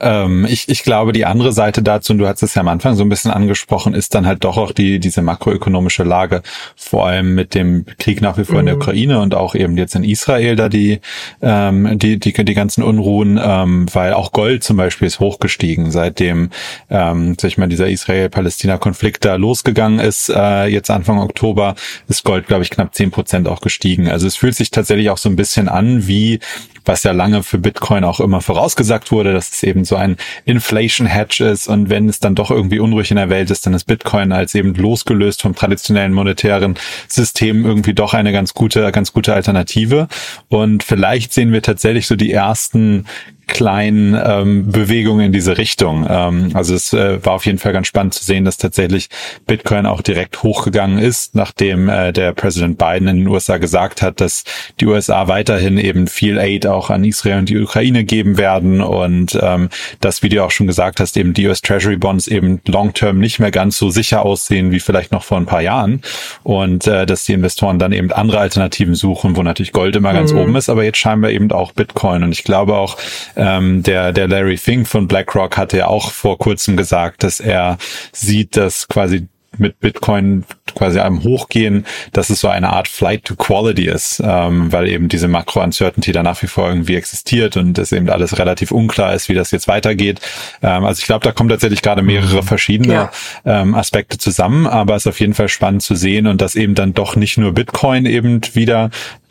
Ähm, 0.00 0.46
ich, 0.48 0.68
ich 0.68 0.82
glaube, 0.82 1.12
die 1.12 1.26
andere 1.26 1.52
Seite 1.52 1.82
dazu, 1.82 2.12
und 2.12 2.18
du 2.18 2.26
hast 2.28 2.42
es 2.42 2.54
ja 2.54 2.60
am 2.60 2.68
Anfang 2.68 2.94
so 2.94 3.02
ein 3.02 3.08
bisschen 3.08 3.30
angesprochen, 3.30 3.94
ist 3.94 4.14
dann 4.14 4.26
halt 4.26 4.44
doch 4.44 4.56
auch 4.56 4.72
die, 4.72 5.00
diese 5.00 5.22
makroökonomische 5.22 6.04
Lage, 6.04 6.42
vor 6.76 7.06
allem 7.06 7.34
mit 7.34 7.54
dem 7.54 7.84
Krieg 7.98 8.20
nach 8.20 8.38
wie 8.38 8.44
vor 8.44 8.54
mhm. 8.54 8.60
in 8.60 8.66
der 8.66 8.74
mhm. 8.76 8.80
Ukraine 8.82 9.20
und 9.20 9.34
auch 9.34 9.54
eben 9.54 9.76
jetzt 9.76 9.96
in 9.96 10.04
Israel 10.04 10.56
da 10.56 10.68
die, 10.68 11.00
ähm, 11.42 11.98
die, 11.98 12.18
die, 12.18 12.32
die 12.32 12.54
ganzen 12.54 12.82
Unruhen, 12.82 13.40
ähm, 13.42 13.86
weil 13.92 14.12
auch 14.12 14.32
Gold 14.32 14.62
zum 14.62 14.76
Beispiel 14.76 15.08
ist 15.08 15.20
hochgestiegen, 15.20 15.90
seitdem, 15.90 16.50
ähm, 16.90 17.36
sag 17.40 17.48
ich 17.48 17.58
mal, 17.58 17.68
dieser 17.68 17.88
Israel-Palästina-Konflikt 17.88 19.24
da 19.24 19.34
losgegangen 19.34 19.98
ist, 19.98 20.28
äh, 20.28 20.66
jetzt 20.66 20.90
Anfang 20.90 21.18
Oktober, 21.18 21.74
ist 22.08 22.24
Gold, 22.24 22.46
glaube 22.46 22.62
ich, 22.62 22.70
knapp 22.70 22.94
zehn 22.94 23.10
Prozent 23.10 23.48
auch 23.48 23.60
gestiegen. 23.60 24.08
Also 24.08 24.26
es 24.26 24.36
fühlt 24.36 24.54
sich 24.54 24.70
tatsächlich 24.70 25.10
auch 25.10 25.18
so 25.18 25.28
ein 25.28 25.36
bisschen 25.36 25.68
an 25.68 26.06
wie 26.06 26.38
was 26.88 27.04
ja 27.04 27.12
lange 27.12 27.42
für 27.42 27.58
Bitcoin 27.58 28.02
auch 28.02 28.18
immer 28.18 28.40
vorausgesagt 28.40 29.12
wurde, 29.12 29.32
dass 29.32 29.50
es 29.50 29.62
eben 29.62 29.84
so 29.84 29.94
ein 29.94 30.16
Inflation 30.44 31.06
Hedge 31.06 31.44
ist 31.44 31.68
und 31.68 31.90
wenn 31.90 32.08
es 32.08 32.18
dann 32.18 32.34
doch 32.34 32.50
irgendwie 32.50 32.80
unruhig 32.80 33.10
in 33.10 33.18
der 33.18 33.30
Welt 33.30 33.50
ist, 33.50 33.66
dann 33.66 33.74
ist 33.74 33.84
Bitcoin 33.84 34.32
als 34.32 34.54
eben 34.54 34.74
losgelöst 34.74 35.42
vom 35.42 35.54
traditionellen 35.54 36.12
monetären 36.12 36.76
System 37.06 37.64
irgendwie 37.64 37.94
doch 37.94 38.14
eine 38.14 38.32
ganz 38.32 38.54
gute, 38.54 38.90
ganz 38.90 39.12
gute 39.12 39.34
Alternative. 39.34 40.08
Und 40.48 40.82
vielleicht 40.82 41.32
sehen 41.32 41.52
wir 41.52 41.62
tatsächlich 41.62 42.06
so 42.06 42.16
die 42.16 42.32
ersten 42.32 43.06
kleinen 43.48 44.16
ähm, 44.24 44.70
Bewegungen 44.70 45.26
in 45.26 45.32
diese 45.32 45.58
Richtung. 45.58 46.06
Ähm, 46.08 46.50
also 46.54 46.74
es 46.74 46.92
äh, 46.92 47.24
war 47.24 47.32
auf 47.32 47.46
jeden 47.46 47.58
Fall 47.58 47.72
ganz 47.72 47.88
spannend 47.88 48.14
zu 48.14 48.22
sehen, 48.22 48.44
dass 48.44 48.58
tatsächlich 48.58 49.08
Bitcoin 49.46 49.86
auch 49.86 50.02
direkt 50.02 50.42
hochgegangen 50.42 50.98
ist, 50.98 51.34
nachdem 51.34 51.88
äh, 51.88 52.12
der 52.12 52.34
Präsident 52.34 52.78
Biden 52.78 53.08
in 53.08 53.16
den 53.16 53.26
USA 53.26 53.56
gesagt 53.58 54.02
hat, 54.02 54.20
dass 54.20 54.44
die 54.78 54.86
USA 54.86 55.26
weiterhin 55.28 55.78
eben 55.78 56.06
viel 56.06 56.38
Aid 56.38 56.66
auch 56.66 56.90
an 56.90 57.02
Israel 57.02 57.38
und 57.38 57.48
die 57.48 57.58
Ukraine 57.58 58.04
geben 58.04 58.36
werden 58.36 58.80
und 58.80 59.36
ähm, 59.42 59.70
das, 60.00 60.22
wie 60.22 60.28
du 60.28 60.44
auch 60.44 60.50
schon 60.50 60.66
gesagt 60.66 61.00
hast, 61.00 61.16
eben 61.16 61.34
die 61.34 61.46
US 61.48 61.62
Treasury 61.62 61.96
Bonds 61.96 62.28
eben 62.28 62.60
long-term 62.66 63.18
nicht 63.18 63.40
mehr 63.40 63.50
ganz 63.50 63.78
so 63.78 63.90
sicher 63.90 64.24
aussehen 64.24 64.70
wie 64.70 64.80
vielleicht 64.80 65.10
noch 65.10 65.24
vor 65.24 65.38
ein 65.38 65.46
paar 65.46 65.62
Jahren 65.62 66.02
und 66.42 66.86
äh, 66.86 67.06
dass 67.06 67.24
die 67.24 67.32
Investoren 67.32 67.78
dann 67.78 67.92
eben 67.92 68.12
andere 68.12 68.38
Alternativen 68.38 68.94
suchen, 68.94 69.36
wo 69.36 69.42
natürlich 69.42 69.72
Gold 69.72 69.96
immer 69.96 70.12
ganz 70.12 70.32
mhm. 70.32 70.38
oben 70.38 70.56
ist, 70.56 70.68
aber 70.68 70.84
jetzt 70.84 70.98
scheinbar 70.98 71.30
eben 71.30 71.50
auch 71.50 71.72
Bitcoin 71.72 72.22
und 72.22 72.32
ich 72.32 72.44
glaube 72.44 72.76
auch 72.76 72.98
ähm, 73.38 73.82
der, 73.82 74.12
der 74.12 74.28
Larry 74.28 74.56
Fink 74.56 74.86
von 74.86 75.08
BlackRock 75.08 75.56
hatte 75.56 75.78
ja 75.78 75.86
auch 75.86 76.10
vor 76.10 76.38
kurzem 76.38 76.76
gesagt, 76.76 77.22
dass 77.22 77.40
er 77.40 77.78
sieht, 78.12 78.56
dass 78.56 78.88
quasi 78.88 79.28
mit 79.56 79.80
Bitcoin 79.80 80.44
quasi 80.74 81.00
einem 81.00 81.22
Hochgehen, 81.24 81.86
dass 82.12 82.30
es 82.30 82.40
so 82.40 82.48
eine 82.48 82.70
Art 82.70 82.86
Flight 82.86 83.24
to 83.24 83.34
Quality 83.34 83.86
ist, 83.86 84.22
ähm, 84.24 84.70
weil 84.72 84.88
eben 84.88 85.08
diese 85.08 85.26
Makro-Uncertainty 85.26 86.12
da 86.12 86.22
nach 86.22 86.42
wie 86.42 86.46
vor 86.46 86.68
irgendwie 86.68 86.96
existiert 86.96 87.56
und 87.56 87.78
es 87.78 87.92
eben 87.92 88.08
alles 88.10 88.38
relativ 88.38 88.70
unklar 88.70 89.14
ist, 89.14 89.28
wie 89.28 89.34
das 89.34 89.50
jetzt 89.50 89.66
weitergeht. 89.66 90.20
Ähm, 90.62 90.84
also 90.84 91.00
ich 91.00 91.06
glaube, 91.06 91.24
da 91.24 91.32
kommen 91.32 91.48
tatsächlich 91.48 91.82
gerade 91.82 92.02
mehrere 92.02 92.42
verschiedene 92.42 92.92
ja. 92.92 93.10
ähm, 93.44 93.74
Aspekte 93.74 94.18
zusammen, 94.18 94.66
aber 94.66 94.94
es 94.94 95.02
ist 95.02 95.08
auf 95.08 95.20
jeden 95.20 95.34
Fall 95.34 95.48
spannend 95.48 95.82
zu 95.82 95.94
sehen 95.94 96.26
und 96.26 96.40
dass 96.40 96.54
eben 96.54 96.74
dann 96.74 96.94
doch 96.94 97.16
nicht 97.16 97.38
nur 97.38 97.52
Bitcoin 97.52 98.06
eben 98.06 98.40
wieder 98.52 98.90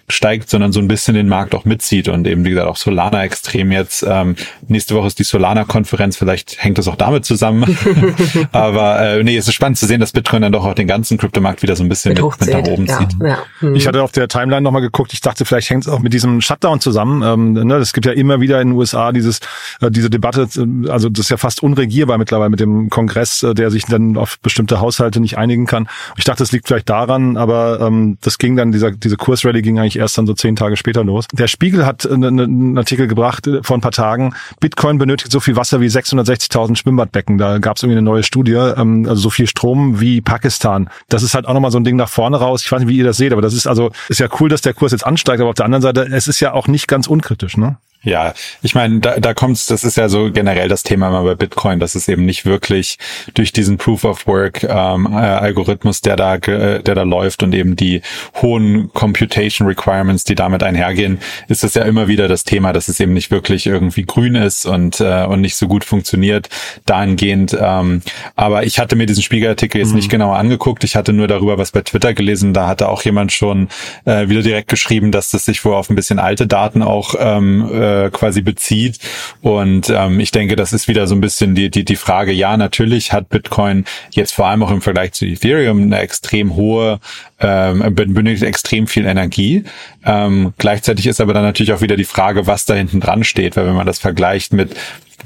steigt, 0.10 0.50
sondern 0.50 0.72
so 0.72 0.80
ein 0.80 0.88
bisschen 0.88 1.16
den 1.16 1.28
Markt 1.28 1.54
auch 1.54 1.66
mitzieht 1.66 2.08
und 2.08 2.26
eben, 2.28 2.46
wie 2.46 2.52
gesagt, 2.52 2.68
auch 2.70 2.78
Solana 2.78 3.26
extrem 3.26 3.74
jetzt. 3.74 4.06
Ähm, 4.08 4.38
nächste 4.70 4.96
Woche 4.96 5.08
ist 5.08 5.20
die 5.20 5.26
Solana-Konferenz, 5.26 6.16
vielleicht 6.16 6.64
hängt 6.64 6.78
das 6.78 6.88
auch 6.88 6.96
damit 6.96 7.26
zusammen. 7.26 7.78
Aber 8.54 9.02
äh, 9.02 9.24
nee, 9.24 9.36
es 9.36 9.50
ist 9.50 9.54
spannend 9.54 9.78
zu 9.78 9.86
sehen, 9.86 10.00
dass 10.00 10.14
Bitcoin 10.14 10.44
dann 10.44 10.54
doch 10.54 10.64
auch 10.64 10.76
den 10.76 10.88
ganzen 10.88 11.18
Kryptomarkt 11.18 11.62
wieder 11.62 11.76
so 11.76 11.84
ein 11.84 11.90
bisschen 11.90 12.14
mit, 12.14 12.24
mit, 12.40 12.50
nach 12.50 12.72
oben 12.72 12.86
ja, 12.86 13.00
zieht. 13.00 13.10
Ja. 13.22 13.40
Mhm. 13.60 13.76
Ich 13.76 13.86
hatte 13.86 14.02
auf 14.02 14.14
der 14.14 14.30
Timeline 14.30 14.62
nochmal 14.62 14.82
geguckt, 14.82 15.12
ich 15.12 15.20
dachte, 15.20 15.44
vielleicht 15.44 15.70
hängt 15.70 15.86
es 15.86 15.90
auch 15.90 16.00
mit 16.00 16.14
diesem 16.14 16.40
Shutdown 16.40 16.80
zusammen. 16.80 17.22
Ähm, 17.24 17.68
ne, 17.68 17.76
es 17.76 17.92
gibt 17.92 18.06
ja 18.06 18.14
immer 18.14 18.40
wieder 18.40 18.62
in 18.62 18.70
den 18.70 18.78
USA 18.78 19.12
dieses, 19.12 19.42
äh, 19.82 19.92
diese 19.92 20.10
Debatte, 20.10 20.48
äh, 20.56 20.90
also 20.90 21.10
das 21.10 21.26
ist 21.26 21.32
ja 21.32 21.38
fast 21.38 21.62
unregierbar 21.62 22.18
mittlerweile 22.18 22.50
mit 22.50 22.62
dem 22.62 22.90
Kongress, 22.90 23.44
äh, 23.44 23.54
der 23.54 23.72
sich 23.72 23.84
dann 23.84 24.16
auf 24.16 24.40
bestimmte 24.40 24.80
Haushalte 24.80 25.20
nicht 25.20 25.38
einigen 25.38 25.66
kann. 25.66 25.90
Ich 26.16 26.24
dachte, 26.24 26.44
es 26.44 26.54
liegt 26.54 26.66
vielleicht 26.66 26.88
daran, 26.88 27.36
aber 27.36 27.82
ähm, 27.82 28.18
das 28.22 28.38
ging 28.38 28.56
dann, 28.56 28.72
dieser, 28.72 28.92
diese 28.92 29.18
Kursrally 29.18 29.62
ging 29.62 29.78
eigentlich 29.80 29.97
erst 29.98 30.18
dann 30.18 30.28
so 30.28 30.34
zehn 30.34 30.56
Tage 30.56 30.78
später 30.78 31.04
los. 31.04 31.26
Der 31.34 31.48
Spiegel 31.48 31.86
hat 31.86 32.10
einen 32.10 32.78
Artikel 32.78 33.08
gebracht 33.08 33.48
äh, 33.48 33.64
vor 33.64 33.78
ein 33.78 33.82
paar 33.82 33.92
Tagen. 33.92 34.34
Bitcoin 34.60 34.98
benötigt 34.98 35.32
so 35.32 35.40
viel 35.40 35.56
Wasser 35.56 35.82
wie 35.82 35.88
660.000 35.88 36.76
Schwimmbadbecken. 36.76 37.38
Da 37.38 37.58
gab 37.60 37.78
es 37.78 37.84
irgendwie 37.84 37.98
eine 37.98 38.06
neue 38.06 38.24
Studie, 38.24 38.54
ähm, 38.54 39.06
also 39.08 39.22
so 39.22 39.30
viel 39.30 39.48
Strom 39.48 40.00
wie 40.00 40.22
Pakistan. 40.22 40.90
Das 41.10 41.24
ist 41.24 41.34
halt 41.34 41.48
auch 41.48 41.54
nochmal 41.54 41.72
so 41.72 41.80
ein 41.80 41.84
Ding 41.84 41.96
nach 41.96 42.10
vorne 42.10 42.38
raus. 42.38 42.64
Ich 42.64 42.72
weiß 42.72 42.80
nicht, 42.80 42.90
wie 42.90 42.98
ihr 42.98 43.04
das 43.04 43.18
seht, 43.18 43.34
aber 43.34 43.42
das 43.42 43.54
ist 43.54 43.68
also, 43.68 43.92
ist 44.10 44.20
ja 44.20 44.28
cool, 44.40 44.50
dass 44.50 44.62
der 44.62 44.74
Kurs 44.74 44.92
jetzt 44.92 45.06
ansteigt, 45.06 45.42
aber 45.42 45.50
auf 45.50 45.56
der 45.56 45.66
anderen 45.66 45.82
Seite, 45.82 46.08
es 46.12 46.28
ist 46.28 46.40
ja 46.40 46.54
auch 46.54 46.68
nicht 46.68 46.88
ganz 46.88 47.08
unkritisch, 47.08 47.58
ne? 47.58 47.78
Ja, 48.04 48.34
ich 48.62 48.76
meine, 48.76 49.00
da, 49.00 49.20
da 49.20 49.34
kommt's, 49.34 49.66
das 49.66 49.84
ist 49.84 49.98
ja 49.98 50.08
so 50.08 50.32
generell 50.32 50.70
das 50.70 50.84
Thema 50.84 51.10
immer 51.10 51.24
bei 51.24 51.36
Bitcoin, 51.36 51.80
dass 51.80 51.96
es 51.96 52.08
eben 52.08 52.26
nicht 52.26 52.46
wirklich 52.46 52.98
durch 53.34 53.52
diesen 53.52 53.78
Proof 53.78 54.06
of 54.06 54.28
Work 54.28 54.64
ähm, 54.64 55.08
äh, 55.12 55.16
Algorithmus, 55.16 56.02
der 56.02 56.16
da, 56.16 56.36
äh, 56.36 56.82
der 56.82 56.96
da 56.96 57.04
läuft 57.04 57.44
und 57.44 57.54
eben 57.54 57.76
die 57.76 58.02
hohen 58.42 58.94
Computation 58.94 59.68
Requirements, 59.68 60.24
die 60.24 60.36
damit 60.36 60.64
einhergehen, 60.64 61.20
ist 61.48 61.64
es 61.64 61.74
ja 61.74 61.84
immer 61.84 62.08
wieder 62.08 62.28
das 62.28 62.44
Thema, 62.44 62.72
dass 62.72 62.88
es 62.88 63.00
eben 63.00 63.14
nicht 63.14 63.32
wirklich 63.32 63.66
irgendwie 63.66 64.04
grün 64.04 64.36
ist 64.36 64.66
und 64.66 65.02
äh, 65.02 65.26
und 65.26 65.42
nicht 65.42 65.56
so 65.56 65.68
gut 65.68 65.84
funktioniert 65.84 66.50
dahingehend. 66.86 67.58
Ähm, 67.60 68.02
aber 68.36 68.64
ich 68.64 68.80
hatte 68.80 68.96
mir 68.96 69.08
diesen 69.08 69.24
Spiegelartikel 69.24 69.82
jetzt 69.82 69.90
mhm. 69.90 69.98
nicht 69.98 70.10
genauer 70.10 70.38
angeguckt. 70.38 70.84
Ich 70.84 70.96
hatte 70.96 71.14
nur 71.14 71.28
darüber 71.28 71.58
was 71.58 71.72
bei 71.72 71.82
Twitter 71.82 72.14
gelesen. 72.14 72.54
Da 72.54 72.68
hatte 72.68 72.90
auch 72.90 73.02
jemand 73.02 73.32
schon 73.32 73.70
äh, 74.06 74.30
wieder 74.30 74.44
direkt 74.44 74.70
geschrieben, 74.70 75.12
dass 75.12 75.32
das 75.32 75.46
sich 75.46 75.64
wohl 75.66 75.74
auf 75.74 75.90
ein 75.90 75.96
bisschen 75.96 76.20
alte 76.20 76.48
Daten 76.48 76.82
auch 76.82 77.16
ähm, 77.20 77.70
äh, 77.88 78.10
quasi 78.10 78.42
bezieht. 78.42 79.00
Und 79.42 79.90
ähm, 79.90 80.20
ich 80.20 80.32
denke, 80.32 80.56
das 80.56 80.74
ist 80.74 80.88
wieder 80.88 81.08
so 81.08 81.16
ein 81.16 81.22
bisschen 81.22 81.56
die, 81.56 81.70
die, 81.70 81.86
die 81.86 81.96
Frage, 81.96 82.32
ja, 82.32 82.58
natürlich 82.58 83.14
hat 83.14 83.30
Bitcoin 83.30 83.86
jetzt 84.12 84.34
vor 84.34 84.48
allem 84.48 84.64
auch 84.64 84.72
im 84.72 84.82
Vergleich 84.82 85.14
zu 85.14 85.26
Ethereum 85.26 85.82
eine 85.84 86.00
extrem 86.00 86.56
hohe, 86.56 87.00
ähm, 87.40 87.84
benötigt 87.96 88.44
extrem 88.44 88.88
viel 88.88 89.06
Energie. 89.06 89.64
Ähm, 90.06 90.54
gleichzeitig 90.58 91.08
ist 91.08 91.22
aber 91.22 91.34
dann 91.34 91.44
natürlich 91.44 91.74
auch 91.74 91.82
wieder 91.82 91.98
die 91.98 92.04
Frage, 92.04 92.48
was 92.48 92.66
da 92.66 92.74
hinten 92.74 93.00
dran 93.00 93.24
steht, 93.24 93.56
weil 93.56 93.68
wenn 93.68 93.76
man 93.76 93.88
das 93.88 94.00
vergleicht 94.00 94.54
mit 94.54 94.76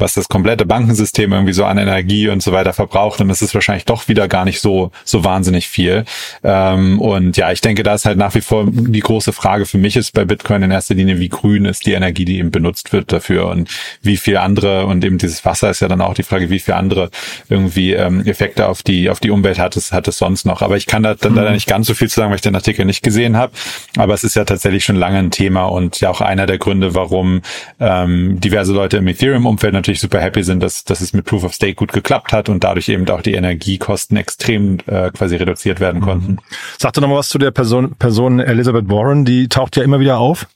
was 0.01 0.15
das 0.15 0.27
komplette 0.27 0.65
Bankensystem 0.65 1.31
irgendwie 1.31 1.53
so 1.53 1.65
an 1.65 1.77
Energie 1.77 2.27
und 2.27 2.43
so 2.43 2.51
weiter 2.51 2.73
verbraucht, 2.73 3.19
dann 3.19 3.29
ist 3.29 3.41
es 3.41 3.53
wahrscheinlich 3.53 3.85
doch 3.85 4.07
wieder 4.07 4.27
gar 4.27 4.45
nicht 4.45 4.59
so, 4.59 4.91
so 5.05 5.23
wahnsinnig 5.23 5.67
viel. 5.67 6.05
Ähm, 6.43 6.99
und 6.99 7.37
ja, 7.37 7.51
ich 7.51 7.61
denke, 7.61 7.83
da 7.83 7.93
ist 7.93 8.05
halt 8.05 8.17
nach 8.17 8.35
wie 8.35 8.41
vor 8.41 8.65
die 8.69 8.99
große 8.99 9.33
Frage 9.33 9.65
für 9.65 9.77
mich 9.77 9.95
ist 9.95 10.11
bei 10.13 10.25
Bitcoin 10.25 10.63
in 10.63 10.71
erster 10.71 10.95
Linie, 10.95 11.19
wie 11.19 11.29
grün 11.29 11.65
ist 11.65 11.85
die 11.85 11.93
Energie, 11.93 12.25
die 12.25 12.39
eben 12.39 12.51
benutzt 12.51 12.93
wird 12.93 13.11
dafür 13.11 13.47
und 13.47 13.69
wie 14.01 14.17
viel 14.17 14.37
andere 14.37 14.85
und 14.85 15.03
eben 15.05 15.17
dieses 15.17 15.45
Wasser 15.45 15.69
ist 15.69 15.81
ja 15.81 15.87
dann 15.87 16.01
auch 16.01 16.13
die 16.13 16.23
Frage, 16.23 16.49
wie 16.49 16.59
viel 16.59 16.73
andere 16.73 17.09
irgendwie 17.49 17.93
ähm, 17.93 18.25
Effekte 18.25 18.67
auf 18.67 18.83
die 18.83 19.09
auf 19.09 19.19
die 19.19 19.29
Umwelt 19.29 19.59
hat 19.59 19.77
es 19.77 19.91
hat 19.91 20.07
es 20.07 20.17
sonst 20.17 20.45
noch. 20.45 20.61
Aber 20.61 20.77
ich 20.77 20.87
kann 20.87 21.03
da 21.03 21.15
dann 21.15 21.35
leider 21.35 21.49
mhm. 21.49 21.55
nicht 21.55 21.67
ganz 21.67 21.87
so 21.87 21.93
viel 21.93 22.09
zu 22.09 22.15
sagen, 22.15 22.29
weil 22.29 22.35
ich 22.35 22.41
den 22.41 22.55
Artikel 22.55 22.85
nicht 22.85 23.03
gesehen 23.03 23.37
habe. 23.37 23.53
Aber 23.97 24.13
es 24.13 24.23
ist 24.23 24.35
ja 24.35 24.45
tatsächlich 24.45 24.83
schon 24.83 24.95
lange 24.95 25.19
ein 25.19 25.31
Thema 25.31 25.65
und 25.65 25.99
ja 25.99 26.09
auch 26.09 26.21
einer 26.21 26.45
der 26.45 26.57
Gründe, 26.57 26.95
warum 26.95 27.41
ähm, 27.79 28.39
diverse 28.39 28.73
Leute 28.73 28.97
im 28.97 29.07
Ethereum-Umfeld 29.07 29.73
natürlich 29.73 29.90
super 29.99 30.21
happy 30.21 30.43
sind, 30.43 30.61
dass 30.61 30.83
dass 30.83 31.01
es 31.01 31.13
mit 31.13 31.25
Proof 31.25 31.43
of 31.43 31.53
Stake 31.53 31.75
gut 31.75 31.91
geklappt 31.91 32.31
hat 32.31 32.49
und 32.49 32.63
dadurch 32.63 32.89
eben 32.89 33.09
auch 33.09 33.21
die 33.21 33.33
Energiekosten 33.33 34.17
extrem 34.17 34.77
äh, 34.87 35.11
quasi 35.11 35.35
reduziert 35.35 35.79
werden 35.79 36.01
konnten. 36.01 36.33
Mhm. 36.33 36.39
Sag 36.77 36.93
doch 36.93 37.01
nochmal 37.01 37.17
was 37.17 37.29
zu 37.29 37.37
der 37.37 37.51
Person 37.51 37.95
Person 37.95 38.39
Elizabeth 38.39 38.89
Warren, 38.89 39.25
die 39.25 39.47
taucht 39.47 39.75
ja 39.77 39.83
immer 39.83 39.99
wieder 39.99 40.19
auf. 40.19 40.47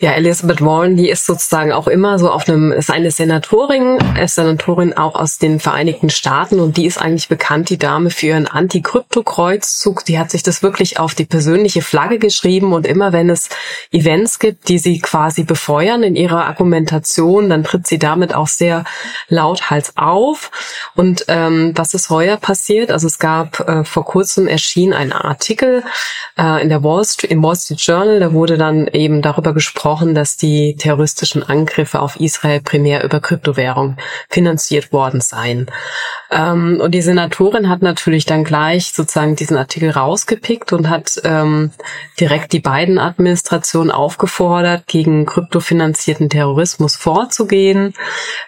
Ja, 0.00 0.12
Elizabeth 0.12 0.60
Warren, 0.60 0.96
die 0.96 1.10
ist 1.10 1.26
sozusagen 1.26 1.72
auch 1.72 1.88
immer 1.88 2.18
so 2.20 2.30
auf 2.30 2.48
einem, 2.48 2.70
ist 2.70 2.90
eine 2.90 3.10
Senatorin, 3.10 3.98
ist 4.22 4.36
Senatorin 4.36 4.96
auch 4.96 5.16
aus 5.16 5.38
den 5.38 5.58
Vereinigten 5.58 6.08
Staaten 6.08 6.60
und 6.60 6.76
die 6.76 6.86
ist 6.86 6.98
eigentlich 6.98 7.28
bekannt, 7.28 7.68
die 7.68 7.78
Dame, 7.78 8.10
für 8.10 8.26
ihren 8.26 8.46
Anti-Krypto-Kreuzzug. 8.46 10.04
Die 10.04 10.18
hat 10.18 10.30
sich 10.30 10.44
das 10.44 10.62
wirklich 10.62 11.00
auf 11.00 11.14
die 11.14 11.24
persönliche 11.24 11.82
Flagge 11.82 12.18
geschrieben 12.18 12.72
und 12.72 12.86
immer 12.86 13.12
wenn 13.12 13.28
es 13.28 13.48
Events 13.90 14.38
gibt, 14.38 14.68
die 14.68 14.78
sie 14.78 15.00
quasi 15.00 15.42
befeuern 15.42 16.04
in 16.04 16.14
ihrer 16.14 16.46
Argumentation, 16.46 17.50
dann 17.50 17.64
tritt 17.64 17.88
sie 17.88 17.98
damit 17.98 18.34
auch 18.34 18.48
sehr 18.48 18.84
lauthals 19.28 19.96
auf. 19.96 20.52
Und 20.94 21.24
ähm, 21.26 21.72
was 21.74 21.94
ist 21.94 22.10
heuer 22.10 22.36
passiert? 22.36 22.92
Also 22.92 23.08
es 23.08 23.18
gab 23.18 23.60
äh, 23.68 23.82
vor 23.82 24.04
kurzem 24.04 24.46
erschien 24.46 24.92
ein 24.92 25.12
Artikel 25.12 25.82
äh, 26.38 26.62
in 26.62 26.68
der 26.68 26.84
Wall 26.84 27.04
Street, 27.04 27.32
im 27.32 27.42
Wall 27.42 27.56
Street 27.56 27.80
Journal, 27.80 28.20
da 28.20 28.32
wurde 28.32 28.56
dann 28.56 28.86
eben 28.86 29.22
darüber 29.22 29.52
gesprochen, 29.58 30.14
dass 30.14 30.36
die 30.36 30.76
terroristischen 30.76 31.42
Angriffe 31.42 32.00
auf 32.00 32.20
Israel 32.20 32.60
primär 32.60 33.02
über 33.02 33.18
Kryptowährung 33.18 33.96
finanziert 34.30 34.92
worden 34.92 35.20
seien. 35.20 35.66
Ähm, 36.30 36.80
und 36.80 36.92
die 36.92 37.00
Senatorin 37.00 37.68
hat 37.68 37.82
natürlich 37.82 38.26
dann 38.26 38.44
gleich 38.44 38.92
sozusagen 38.92 39.36
diesen 39.36 39.56
Artikel 39.56 39.90
rausgepickt 39.90 40.72
und 40.72 40.90
hat 40.90 41.20
ähm, 41.24 41.70
direkt 42.20 42.52
die 42.52 42.60
beiden 42.60 42.98
Administrationen 42.98 43.90
aufgefordert, 43.90 44.86
gegen 44.86 45.24
kryptofinanzierten 45.24 46.28
Terrorismus 46.28 46.96
vorzugehen, 46.96 47.94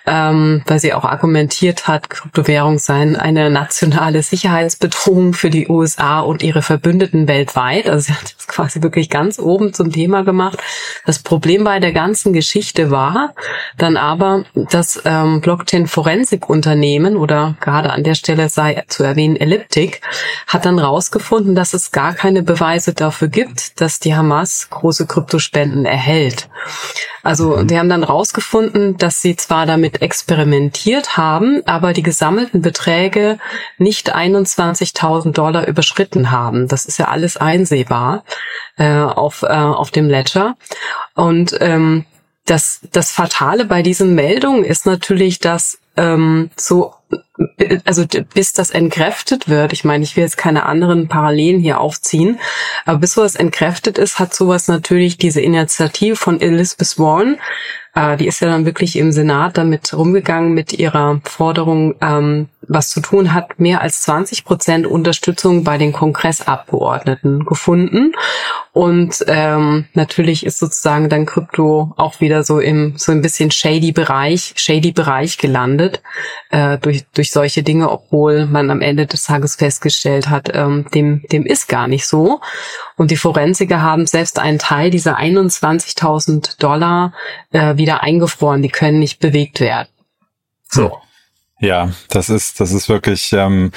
ähm, 0.06 0.62
weil 0.66 0.78
sie 0.78 0.92
auch 0.92 1.04
argumentiert 1.04 1.88
hat, 1.88 2.10
Kryptowährung 2.10 2.78
seien 2.78 3.16
eine 3.16 3.50
nationale 3.50 4.22
Sicherheitsbedrohung 4.22 5.32
für 5.32 5.50
die 5.50 5.68
USA 5.68 6.20
und 6.20 6.42
ihre 6.42 6.62
Verbündeten 6.62 7.28
weltweit. 7.28 7.88
Also 7.88 8.08
sie 8.08 8.12
hat 8.12 8.34
das 8.36 8.46
quasi 8.46 8.82
wirklich 8.82 9.08
ganz 9.08 9.38
oben 9.38 9.72
zum 9.72 9.90
Thema 9.90 10.22
gemacht. 10.22 10.58
Das 11.06 11.20
Problem 11.20 11.64
bei 11.64 11.80
der 11.80 11.92
ganzen 11.92 12.32
Geschichte 12.32 12.90
war 12.90 13.34
dann 13.78 13.96
aber, 13.96 14.44
dass 14.54 15.00
ähm, 15.04 15.40
Blockchain-Forensik-Unternehmen 15.40 17.16
oder 17.16 17.56
gerade 17.70 17.90
an 17.90 18.02
der 18.02 18.14
Stelle 18.14 18.48
sei 18.48 18.82
zu 18.88 19.04
erwähnen 19.04 19.36
Elliptic, 19.36 20.00
hat 20.46 20.64
dann 20.64 20.78
rausgefunden, 20.78 21.54
dass 21.54 21.72
es 21.72 21.92
gar 21.92 22.14
keine 22.14 22.42
Beweise 22.42 22.94
dafür 22.94 23.28
gibt, 23.28 23.80
dass 23.80 24.00
die 24.00 24.14
Hamas 24.14 24.68
große 24.70 25.06
Kryptospenden 25.06 25.84
erhält. 25.84 26.48
Also 27.22 27.56
mhm. 27.56 27.68
die 27.68 27.78
haben 27.78 27.88
dann 27.88 28.02
rausgefunden, 28.02 28.96
dass 28.96 29.22
sie 29.22 29.36
zwar 29.36 29.66
damit 29.66 30.02
experimentiert 30.02 31.16
haben, 31.16 31.62
aber 31.66 31.92
die 31.92 32.02
gesammelten 32.02 32.60
Beträge 32.62 33.38
nicht 33.78 34.14
21.000 34.14 35.32
Dollar 35.32 35.68
überschritten 35.68 36.30
haben. 36.30 36.66
Das 36.66 36.86
ist 36.86 36.98
ja 36.98 37.06
alles 37.06 37.36
einsehbar 37.36 38.24
äh, 38.78 38.90
auf, 38.90 39.42
äh, 39.42 39.46
auf 39.46 39.90
dem 39.90 40.08
Ledger. 40.08 40.56
Und 41.14 41.56
ähm, 41.60 42.04
das, 42.46 42.80
das 42.92 43.10
Fatale 43.10 43.64
bei 43.64 43.82
diesen 43.82 44.14
Meldungen 44.14 44.64
ist 44.64 44.86
natürlich, 44.86 45.38
dass 45.38 45.78
ähm, 45.96 46.50
so 46.56 46.94
also 47.84 48.04
bis 48.34 48.52
das 48.52 48.70
entkräftet 48.70 49.48
wird, 49.48 49.72
ich 49.72 49.84
meine, 49.84 50.04
ich 50.04 50.16
will 50.16 50.22
jetzt 50.22 50.36
keine 50.36 50.66
anderen 50.66 51.08
Parallelen 51.08 51.60
hier 51.60 51.80
aufziehen, 51.80 52.38
aber 52.84 52.98
bis 52.98 53.14
sowas 53.14 53.34
entkräftet 53.34 53.98
ist, 53.98 54.18
hat 54.18 54.34
sowas 54.34 54.68
natürlich 54.68 55.16
diese 55.16 55.40
Initiative 55.40 56.16
von 56.16 56.40
Elizabeth 56.40 56.98
Warren, 56.98 57.38
äh, 57.94 58.16
die 58.16 58.26
ist 58.26 58.40
ja 58.40 58.48
dann 58.48 58.66
wirklich 58.66 58.96
im 58.96 59.12
Senat 59.12 59.56
damit 59.58 59.92
rumgegangen 59.94 60.52
mit 60.52 60.72
ihrer 60.72 61.20
Forderung, 61.24 61.94
ähm, 62.00 62.48
was 62.70 62.88
zu 62.88 63.00
tun 63.00 63.34
hat, 63.34 63.58
mehr 63.58 63.80
als 63.80 64.00
20 64.02 64.44
Prozent 64.44 64.86
Unterstützung 64.86 65.64
bei 65.64 65.76
den 65.76 65.92
Kongressabgeordneten 65.92 67.44
gefunden. 67.44 68.12
Und 68.72 69.24
ähm, 69.26 69.86
natürlich 69.94 70.46
ist 70.46 70.60
sozusagen 70.60 71.08
dann 71.08 71.26
Krypto 71.26 71.92
auch 71.96 72.20
wieder 72.20 72.44
so 72.44 72.60
im 72.60 72.94
so 72.96 73.10
ein 73.10 73.22
bisschen 73.22 73.50
shady 73.50 73.90
Bereich, 73.90 74.52
shady 74.54 74.92
Bereich 74.92 75.38
gelandet 75.38 76.00
äh, 76.50 76.78
durch 76.78 77.04
durch 77.12 77.32
solche 77.32 77.64
Dinge, 77.64 77.90
obwohl 77.90 78.46
man 78.46 78.70
am 78.70 78.80
Ende 78.80 79.06
des 79.06 79.24
Tages 79.24 79.56
festgestellt 79.56 80.30
hat, 80.30 80.50
ähm, 80.54 80.86
dem 80.94 81.22
dem 81.32 81.44
ist 81.44 81.68
gar 81.68 81.88
nicht 81.88 82.06
so. 82.06 82.40
Und 82.96 83.10
die 83.10 83.16
Forensiker 83.16 83.82
haben 83.82 84.06
selbst 84.06 84.38
einen 84.38 84.60
Teil 84.60 84.90
dieser 84.90 85.18
21.000 85.18 86.60
Dollar 86.60 87.12
äh, 87.50 87.76
wieder 87.76 88.04
eingefroren. 88.04 88.62
Die 88.62 88.68
können 88.68 89.00
nicht 89.00 89.18
bewegt 89.18 89.58
werden. 89.58 89.88
So. 90.68 90.98
Ja, 91.60 91.92
das 92.08 92.30
ist, 92.30 92.58
das 92.60 92.72
ist 92.72 92.88
wirklich, 92.88 93.32
ähm, 93.34 93.70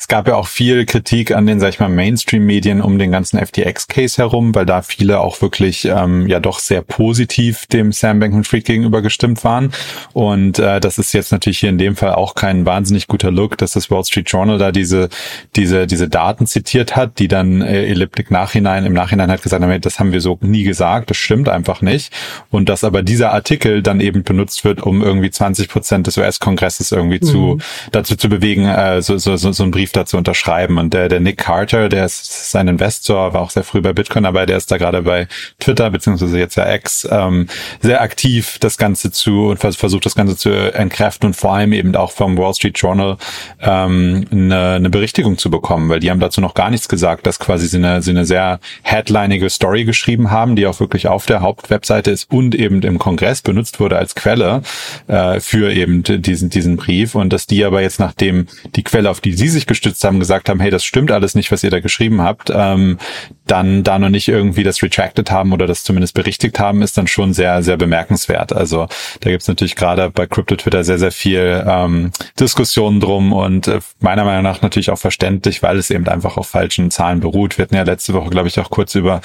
es 0.00 0.08
gab 0.08 0.26
ja 0.26 0.36
auch 0.36 0.46
viel 0.46 0.86
Kritik 0.86 1.36
an 1.36 1.44
den, 1.44 1.60
sag 1.60 1.68
ich 1.68 1.78
mal, 1.78 1.90
Mainstream-Medien 1.90 2.80
um 2.80 2.98
den 2.98 3.12
ganzen 3.12 3.38
FTX-Case 3.38 4.16
herum, 4.16 4.54
weil 4.54 4.64
da 4.64 4.80
viele 4.80 5.20
auch 5.20 5.42
wirklich 5.42 5.84
ähm, 5.84 6.26
ja 6.26 6.40
doch 6.40 6.58
sehr 6.58 6.80
positiv 6.80 7.66
dem 7.66 7.92
Sam 7.92 8.18
Bankman-Fried 8.18 8.64
gegenüber 8.64 9.02
gestimmt 9.02 9.44
waren. 9.44 9.72
Und 10.14 10.58
äh, 10.58 10.80
das 10.80 10.98
ist 10.98 11.12
jetzt 11.12 11.32
natürlich 11.32 11.58
hier 11.58 11.68
in 11.68 11.76
dem 11.76 11.96
Fall 11.96 12.14
auch 12.14 12.34
kein 12.34 12.64
wahnsinnig 12.64 13.08
guter 13.08 13.30
Look, 13.30 13.58
dass 13.58 13.72
das 13.72 13.90
Wall 13.90 14.02
Street 14.02 14.30
Journal 14.30 14.56
da 14.56 14.72
diese 14.72 15.10
diese 15.54 15.86
diese 15.86 16.08
Daten 16.08 16.46
zitiert 16.46 16.96
hat, 16.96 17.18
die 17.18 17.28
dann 17.28 17.60
äh, 17.60 17.84
Elliptic 17.84 18.30
nachhinein 18.30 18.86
im 18.86 18.94
Nachhinein 18.94 19.30
hat 19.30 19.42
gesagt, 19.42 19.84
das 19.84 20.00
haben 20.00 20.12
wir 20.12 20.22
so 20.22 20.38
nie 20.40 20.64
gesagt, 20.64 21.10
das 21.10 21.18
stimmt 21.18 21.50
einfach 21.50 21.82
nicht. 21.82 22.10
Und 22.50 22.70
dass 22.70 22.84
aber 22.84 23.02
dieser 23.02 23.32
Artikel 23.32 23.82
dann 23.82 24.00
eben 24.00 24.22
benutzt 24.22 24.64
wird, 24.64 24.82
um 24.82 25.02
irgendwie 25.02 25.30
20 25.30 25.68
Prozent 25.68 26.06
des 26.06 26.16
US-Kongresses 26.16 26.90
irgendwie 26.90 27.20
mhm. 27.20 27.26
zu 27.26 27.58
dazu 27.92 28.16
zu 28.16 28.30
bewegen, 28.30 28.64
äh, 28.64 29.02
so, 29.02 29.18
so, 29.18 29.36
so, 29.36 29.52
so 29.52 29.62
einen 29.62 29.72
Brief 29.72 29.89
Brief 29.90 29.92
dazu 29.92 30.16
unterschreiben. 30.16 30.78
Und 30.78 30.94
der, 30.94 31.08
der 31.08 31.20
Nick 31.20 31.38
Carter, 31.38 31.88
der 31.88 32.04
ist 32.06 32.50
sein 32.50 32.68
Investor, 32.68 33.34
war 33.34 33.42
auch 33.42 33.50
sehr 33.50 33.64
früh 33.64 33.80
bei 33.80 33.92
Bitcoin 33.92 34.24
dabei, 34.24 34.46
der 34.46 34.56
ist 34.56 34.70
da 34.70 34.76
gerade 34.76 35.02
bei 35.02 35.28
Twitter, 35.58 35.90
beziehungsweise 35.90 36.38
jetzt 36.38 36.56
ja 36.56 36.72
X, 36.74 37.08
ähm, 37.10 37.48
sehr 37.80 38.00
aktiv 38.00 38.58
das 38.60 38.78
Ganze 38.78 39.10
zu 39.10 39.48
und 39.48 39.58
versucht 39.58 40.06
das 40.06 40.14
Ganze 40.14 40.36
zu 40.36 40.50
entkräften 40.50 41.28
und 41.28 41.34
vor 41.34 41.54
allem 41.54 41.72
eben 41.72 41.94
auch 41.96 42.12
vom 42.12 42.36
Wall 42.36 42.54
Street 42.54 42.78
Journal 42.78 43.16
ähm, 43.60 44.26
eine, 44.30 44.74
eine 44.74 44.90
Berichtigung 44.90 45.38
zu 45.38 45.50
bekommen, 45.50 45.88
weil 45.88 46.00
die 46.00 46.10
haben 46.10 46.20
dazu 46.20 46.40
noch 46.40 46.54
gar 46.54 46.70
nichts 46.70 46.88
gesagt, 46.88 47.26
dass 47.26 47.38
quasi 47.38 47.66
sie 47.66 47.78
eine, 47.78 48.02
sie 48.02 48.10
eine 48.10 48.24
sehr 48.24 48.60
headlinige 48.82 49.50
Story 49.50 49.84
geschrieben 49.84 50.30
haben, 50.30 50.56
die 50.56 50.66
auch 50.66 50.80
wirklich 50.80 51.08
auf 51.08 51.26
der 51.26 51.40
Hauptwebseite 51.40 52.10
ist 52.10 52.30
und 52.30 52.54
eben 52.54 52.82
im 52.82 52.98
Kongress 52.98 53.42
benutzt 53.42 53.80
wurde 53.80 53.96
als 53.96 54.14
Quelle 54.14 54.62
äh, 55.08 55.40
für 55.40 55.72
eben 55.72 56.02
diesen, 56.02 56.50
diesen 56.50 56.76
Brief 56.76 57.14
und 57.14 57.32
dass 57.32 57.46
die 57.46 57.64
aber 57.64 57.82
jetzt 57.82 58.00
nachdem 58.00 58.46
die 58.74 58.82
Quelle, 58.82 59.10
auf 59.10 59.20
die 59.20 59.32
sie 59.32 59.48
sich 59.48 59.66
gestützt 59.80 60.04
haben, 60.04 60.20
gesagt 60.20 60.48
haben, 60.48 60.60
hey, 60.60 60.70
das 60.70 60.84
stimmt 60.84 61.10
alles 61.10 61.34
nicht, 61.34 61.50
was 61.50 61.64
ihr 61.64 61.70
da 61.70 61.80
geschrieben 61.80 62.20
habt, 62.20 62.52
ähm, 62.54 62.98
dann 63.46 63.82
da 63.82 63.98
noch 63.98 64.10
nicht 64.10 64.28
irgendwie 64.28 64.62
das 64.62 64.82
retracted 64.82 65.30
haben 65.30 65.52
oder 65.52 65.66
das 65.66 65.82
zumindest 65.84 66.14
berichtigt 66.14 66.58
haben, 66.58 66.82
ist 66.82 66.98
dann 66.98 67.06
schon 67.06 67.32
sehr, 67.32 67.62
sehr 67.62 67.78
bemerkenswert. 67.78 68.52
Also 68.52 68.88
da 69.20 69.30
gibt's 69.30 69.48
natürlich 69.48 69.76
gerade 69.76 70.10
bei 70.10 70.26
Crypto 70.26 70.54
Twitter 70.56 70.84
sehr, 70.84 70.98
sehr 70.98 71.12
viel 71.12 71.64
ähm, 71.66 72.12
Diskussionen 72.38 73.00
drum 73.00 73.32
und 73.32 73.68
äh, 73.68 73.80
meiner 74.00 74.24
Meinung 74.24 74.42
nach 74.42 74.60
natürlich 74.60 74.90
auch 74.90 74.98
verständlich, 74.98 75.62
weil 75.62 75.78
es 75.78 75.90
eben 75.90 76.06
einfach 76.08 76.36
auf 76.36 76.48
falschen 76.48 76.90
Zahlen 76.90 77.20
beruht. 77.20 77.56
Wir 77.56 77.62
hatten 77.62 77.74
ja 77.74 77.82
letzte 77.82 78.12
Woche, 78.12 78.28
glaube 78.28 78.48
ich, 78.48 78.60
auch 78.60 78.70
kurz 78.70 78.94
über 78.94 79.22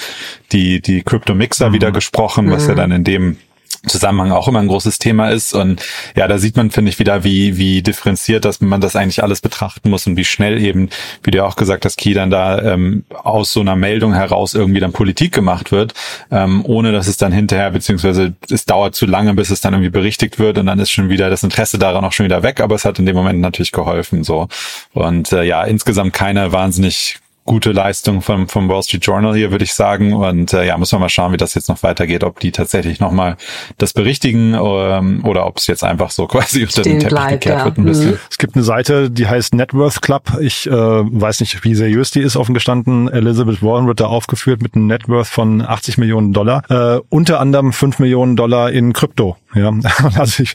die, 0.54 0.82
die 0.82 1.04
Crypto 1.04 1.36
Mixer 1.36 1.70
mhm. 1.70 1.74
wieder 1.74 1.92
gesprochen, 1.92 2.50
was 2.50 2.64
mhm. 2.64 2.70
ja 2.70 2.76
dann 2.76 2.92
in 2.92 3.04
dem 3.04 3.38
Zusammenhang 3.88 4.32
auch 4.32 4.48
immer 4.48 4.60
ein 4.60 4.68
großes 4.68 5.00
Thema 5.00 5.30
ist. 5.30 5.54
Und 5.54 5.84
ja, 6.16 6.28
da 6.28 6.38
sieht 6.38 6.56
man, 6.56 6.72
finde 6.72 6.90
ich, 6.90 7.00
wieder, 7.00 7.24
wie, 7.24 7.58
wie 7.58 7.82
differenziert, 7.82 8.46
dass 8.46 8.62
man 8.62 8.82
das 8.82 8.96
eigentlich 8.96 9.24
alles 9.24 9.42
betrachten 9.42 9.90
muss 9.90 10.08
und 10.08 10.18
wie 10.18 10.26
schnell 10.26 10.62
eben, 10.62 10.90
wie 11.24 11.32
du 11.32 11.44
auch 11.44 11.56
gesagt 11.56 11.86
hast, 11.86 11.98
Ki, 11.98 12.14
dann 12.14 12.30
da 12.30 12.62
ähm, 12.62 13.04
aus 13.14 13.54
so 13.54 13.62
einer 13.62 13.76
Meldung 13.76 14.14
heraus 14.14 14.54
irgendwie 14.54 14.80
dann 14.80 14.92
Politik 14.92 15.32
gemacht 15.32 15.72
wird, 15.72 15.94
ähm, 16.32 16.64
ohne 16.66 16.92
dass 16.92 17.08
es 17.08 17.18
dann 17.18 17.32
hinterher, 17.32 17.72
beziehungsweise 17.72 18.34
es 18.50 18.66
dauert 18.66 18.96
zu 18.96 19.06
lange, 19.06 19.34
bis 19.34 19.50
es 19.50 19.62
dann 19.62 19.74
irgendwie 19.74 19.92
berichtigt 19.92 20.40
wird 20.40 20.58
und 20.58 20.66
dann 20.66 20.80
ist 20.80 20.92
schon 20.92 21.10
wieder 21.10 21.30
das 21.30 21.44
Interesse 21.44 21.78
daran 21.78 22.04
auch 22.06 22.12
schon 22.12 22.26
wieder 22.26 22.44
weg, 22.44 22.62
aber 22.62 22.76
es 22.76 22.86
hat 22.86 23.00
in 23.00 23.06
dem 23.06 23.16
Moment 23.16 23.40
natürlich 23.40 23.72
geholfen. 23.72 24.24
so 24.24 24.48
Und 24.94 25.32
äh, 25.32 25.44
ja, 25.44 25.64
insgesamt 25.64 26.14
keine 26.14 26.52
wahnsinnig 26.52 27.20
gute 27.46 27.72
Leistung 27.72 28.22
vom, 28.22 28.50
vom 28.50 28.68
Wall 28.68 28.82
Street 28.82 29.06
Journal 29.06 29.36
hier, 29.36 29.52
würde 29.52 29.64
ich 29.64 29.74
sagen. 29.74 30.14
Und 30.14 30.52
äh, 30.54 30.66
ja, 30.66 30.78
muss 30.78 30.92
man 30.92 31.02
mal 31.02 31.10
schauen, 31.10 31.32
wie 31.32 31.38
das 31.38 31.54
jetzt 31.54 31.70
noch 31.70 31.84
weitergeht, 31.84 32.24
ob 32.24 32.40
die 32.40 32.52
tatsächlich 32.52 33.00
nochmal 33.00 33.38
das 33.78 33.94
berichtigen 33.94 34.56
ähm, 34.56 35.24
oder 35.24 35.46
ob 35.46 35.58
es 35.58 35.68
jetzt 35.68 35.84
einfach 35.84 36.10
so 36.10 36.26
quasi 36.28 36.64
unter 36.64 36.82
den 36.82 37.00
Teppich 37.00 37.10
bleibt, 37.10 37.32
gekehrt 37.32 37.60
ja. 37.60 37.66
wird 37.66 37.78
ein 37.78 37.86
bisschen. 37.86 38.12
Mhm. 38.12 38.20
Es 38.30 38.38
gibt 38.40 38.56
eine 38.56 38.64
Seite, 38.64 39.12
die 39.12 39.28
heißt 39.28 39.54
Net 39.54 39.74
Worth 39.76 40.02
Club. 40.02 40.24
Ich 40.42 40.66
äh, 40.68 40.72
weiß 40.72 41.40
nicht, 41.40 41.64
wie 41.64 41.76
seriös 41.76 42.10
die 42.12 42.22
ist, 42.22 42.36
offen 42.36 42.56
gestanden. 42.56 43.08
Elizabeth 43.10 43.62
Warren 43.62 43.86
wird 43.86 44.00
da 44.00 44.08
aufgeführt 44.08 44.64
mit 44.64 44.76
einem 44.76 44.88
Net 44.88 45.08
Worth 45.08 45.28
von 45.28 45.62
80 45.62 46.00
Millionen 46.00 46.34
Dollar. 46.34 46.64
Äh, 46.70 47.02
unter 47.10 47.40
anderem 47.40 47.74
5 47.74 48.00
Millionen 48.00 48.36
Dollar 48.36 48.72
in 48.72 48.92
Krypto. 48.94 49.38
Ja, 49.56 49.72
also 50.20 50.44
ich 50.44 50.54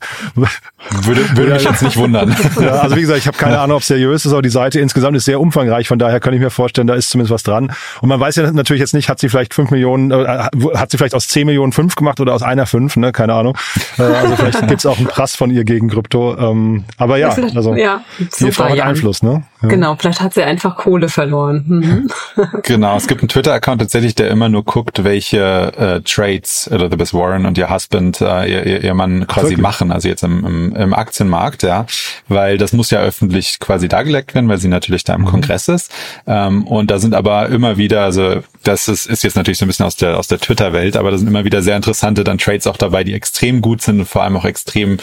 würde, 1.02 1.36
würde 1.36 1.54
mich 1.54 1.64
jetzt 1.64 1.82
nicht 1.82 1.96
wundern. 1.96 2.36
Ja, 2.60 2.80
also 2.80 2.96
wie 2.96 3.00
gesagt, 3.02 3.20
ich 3.20 3.26
habe 3.26 3.38
keine 3.38 3.58
Ahnung, 3.60 3.76
ob 3.76 3.82
es 3.82 3.88
seriös 3.88 4.26
ist, 4.26 4.32
aber 4.32 4.42
die 4.42 4.50
Seite 4.50 4.80
insgesamt 4.80 5.16
ist 5.16 5.24
sehr 5.24 5.40
umfangreich. 5.40 5.88
Von 5.88 5.98
daher 5.98 6.20
kann 6.20 6.34
ich 6.34 6.40
mir 6.40 6.50
vorstellen, 6.50 6.79
da 6.86 6.94
ist 6.94 7.10
zumindest 7.10 7.32
was 7.32 7.42
dran. 7.42 7.72
Und 8.00 8.08
man 8.08 8.20
weiß 8.20 8.36
ja 8.36 8.50
natürlich 8.52 8.80
jetzt 8.80 8.94
nicht, 8.94 9.08
hat 9.08 9.18
sie 9.18 9.28
vielleicht 9.28 9.54
fünf 9.54 9.70
Millionen, 9.70 10.10
äh, 10.10 10.48
hat 10.74 10.90
sie 10.90 10.98
vielleicht 10.98 11.14
aus 11.14 11.28
zehn 11.28 11.46
Millionen 11.46 11.72
fünf 11.72 11.94
gemacht 11.94 12.20
oder 12.20 12.34
aus 12.34 12.42
einer 12.42 12.66
fünf, 12.66 12.96
ne? 12.96 13.12
Keine 13.12 13.34
Ahnung. 13.34 13.56
Äh, 13.98 14.02
also 14.02 14.36
vielleicht 14.36 14.66
gibt's 14.68 14.86
auch 14.86 14.98
einen 14.98 15.06
Prass 15.06 15.36
von 15.36 15.50
ihr 15.50 15.64
gegen 15.64 15.88
Krypto. 15.88 16.36
Ähm, 16.38 16.84
aber 16.96 17.18
ja, 17.18 17.30
also 17.54 17.74
ja, 17.74 18.02
die 18.18 18.52
Frau 18.52 18.64
hat 18.64 18.76
ja. 18.76 18.84
Einfluss, 18.84 19.22
ne? 19.22 19.44
Ja. 19.62 19.68
Genau, 19.68 19.96
vielleicht 19.98 20.20
hat 20.20 20.34
sie 20.34 20.42
einfach 20.42 20.76
Kohle 20.76 21.08
verloren. 21.08 21.64
Mhm. 21.66 22.10
genau, 22.62 22.96
es 22.96 23.06
gibt 23.06 23.20
einen 23.20 23.28
Twitter-Account 23.28 23.80
tatsächlich, 23.80 24.14
der 24.14 24.30
immer 24.30 24.48
nur 24.48 24.64
guckt, 24.64 25.04
welche 25.04 25.72
äh, 25.76 26.00
Trades 26.00 26.66
Elizabeth 26.68 27.12
Warren 27.12 27.46
und 27.46 27.58
ihr 27.58 27.68
Husband, 27.68 28.20
äh, 28.20 28.50
ihr, 28.50 28.84
ihr 28.84 28.94
Mann 28.94 29.26
quasi 29.26 29.48
Wirklich? 29.48 29.60
machen, 29.60 29.92
also 29.92 30.08
jetzt 30.08 30.22
im, 30.22 30.46
im, 30.46 30.76
im 30.76 30.94
Aktienmarkt, 30.94 31.62
ja, 31.62 31.86
weil 32.28 32.56
das 32.58 32.72
muss 32.72 32.90
ja 32.90 33.00
öffentlich 33.00 33.58
quasi 33.60 33.88
dargelegt 33.88 34.34
werden, 34.34 34.48
weil 34.48 34.58
sie 34.58 34.68
natürlich 34.68 35.04
da 35.04 35.14
im 35.14 35.22
mhm. 35.22 35.26
Kongress 35.26 35.68
ist. 35.68 35.92
Ähm, 36.26 36.66
und 36.70 36.88
da 36.88 37.00
sind 37.00 37.14
aber 37.14 37.48
immer 37.48 37.78
wieder, 37.78 38.04
also 38.04 38.44
das 38.62 38.86
ist, 38.86 39.06
ist 39.06 39.24
jetzt 39.24 39.34
natürlich 39.34 39.58
so 39.58 39.64
ein 39.64 39.68
bisschen 39.68 39.86
aus 39.86 39.96
der 39.96 40.16
aus 40.16 40.28
der 40.28 40.38
Twitter-Welt, 40.38 40.96
aber 40.96 41.10
da 41.10 41.18
sind 41.18 41.26
immer 41.26 41.44
wieder 41.44 41.62
sehr 41.62 41.74
interessante 41.74 42.22
dann 42.22 42.38
Trades 42.38 42.68
auch 42.68 42.76
dabei, 42.76 43.02
die 43.02 43.12
extrem 43.12 43.60
gut 43.60 43.82
sind 43.82 43.98
und 43.98 44.06
vor 44.06 44.22
allem 44.22 44.36
auch 44.36 44.44
extrem 44.44 44.98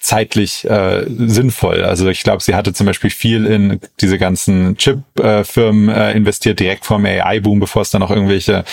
zeitlich 0.00 0.64
äh, 0.64 1.04
sinnvoll. 1.06 1.84
Also 1.84 2.08
ich 2.08 2.22
glaube, 2.22 2.42
sie 2.42 2.54
hatte 2.54 2.72
zum 2.72 2.86
Beispiel 2.86 3.10
viel 3.10 3.44
in 3.44 3.80
diese 4.00 4.16
ganzen 4.16 4.78
Chip-Firmen 4.78 5.90
äh, 5.90 6.12
investiert, 6.12 6.58
direkt 6.58 6.86
vom 6.86 7.04
AI-Boom, 7.04 7.60
bevor 7.60 7.82
es 7.82 7.90
dann 7.90 8.00
noch 8.00 8.10
irgendwelche, 8.10 8.64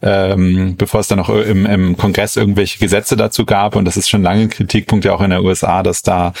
ähm, 0.00 0.76
bevor 0.76 1.00
es 1.00 1.08
dann 1.08 1.18
noch 1.18 1.28
im, 1.28 1.66
im 1.66 1.96
Kongress 1.96 2.36
irgendwelche 2.36 2.78
Gesetze 2.78 3.16
dazu 3.16 3.44
gab. 3.44 3.74
Und 3.74 3.84
das 3.84 3.96
ist 3.96 4.08
schon 4.08 4.22
lange 4.22 4.42
ein 4.42 4.50
Kritikpunkt 4.50 5.04
ja 5.04 5.12
auch 5.12 5.22
in 5.22 5.30
der 5.30 5.42
USA, 5.42 5.82
dass 5.82 6.02
da 6.02 6.32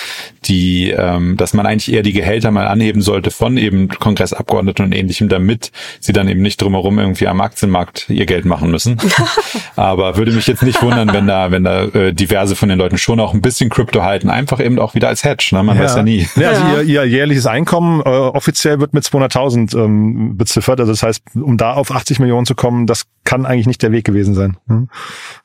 die, 0.44 0.90
ähm, 0.90 1.36
dass 1.36 1.54
man 1.54 1.66
eigentlich 1.66 1.92
eher 1.92 2.02
die 2.02 2.12
Gehälter 2.12 2.52
mal 2.52 2.68
anheben 2.68 3.02
sollte 3.02 3.32
von 3.32 3.56
eben 3.56 3.88
Kongressabgeordneten 3.88 4.84
und 4.84 4.92
ähnlichem, 4.92 5.28
damit 5.28 5.55
sie 6.00 6.12
dann 6.12 6.28
eben 6.28 6.42
nicht 6.42 6.60
drumherum 6.60 6.98
irgendwie 6.98 7.28
am 7.28 7.40
Aktienmarkt 7.40 8.08
ihr 8.08 8.26
Geld 8.26 8.44
machen 8.44 8.70
müssen. 8.70 8.98
Aber 9.76 10.16
würde 10.16 10.32
mich 10.32 10.46
jetzt 10.46 10.62
nicht 10.62 10.82
wundern, 10.82 11.12
wenn 11.12 11.26
da, 11.26 11.50
wenn 11.50 11.64
da 11.64 11.84
äh, 11.84 12.12
diverse 12.12 12.56
von 12.56 12.68
den 12.68 12.78
Leuten 12.78 12.98
schon 12.98 13.20
auch 13.20 13.34
ein 13.34 13.42
bisschen 13.42 13.70
Krypto 13.70 14.02
halten, 14.02 14.30
einfach 14.30 14.60
eben 14.60 14.78
auch 14.78 14.94
wieder 14.94 15.08
als 15.08 15.24
Hedge, 15.24 15.50
ne? 15.52 15.62
Man 15.62 15.76
ja. 15.76 15.84
weiß 15.84 15.96
ja 15.96 16.02
nie. 16.02 16.28
Ja, 16.36 16.50
also 16.50 16.66
Ihr, 16.66 16.82
ihr 16.82 17.04
jährliches 17.04 17.46
Einkommen 17.46 18.00
äh, 18.00 18.08
offiziell 18.08 18.80
wird 18.80 18.94
mit 18.94 19.04
200.000 19.04 19.76
ähm, 19.76 20.36
beziffert. 20.36 20.80
Also 20.80 20.92
das 20.92 21.02
heißt, 21.02 21.22
um 21.34 21.56
da 21.56 21.74
auf 21.74 21.90
80 21.90 22.18
Millionen 22.20 22.46
zu 22.46 22.54
kommen, 22.54 22.86
das 22.86 23.06
kann 23.24 23.44
eigentlich 23.44 23.66
nicht 23.66 23.82
der 23.82 23.92
Weg 23.92 24.04
gewesen 24.04 24.34
sein. 24.34 24.56
Hm? 24.68 24.88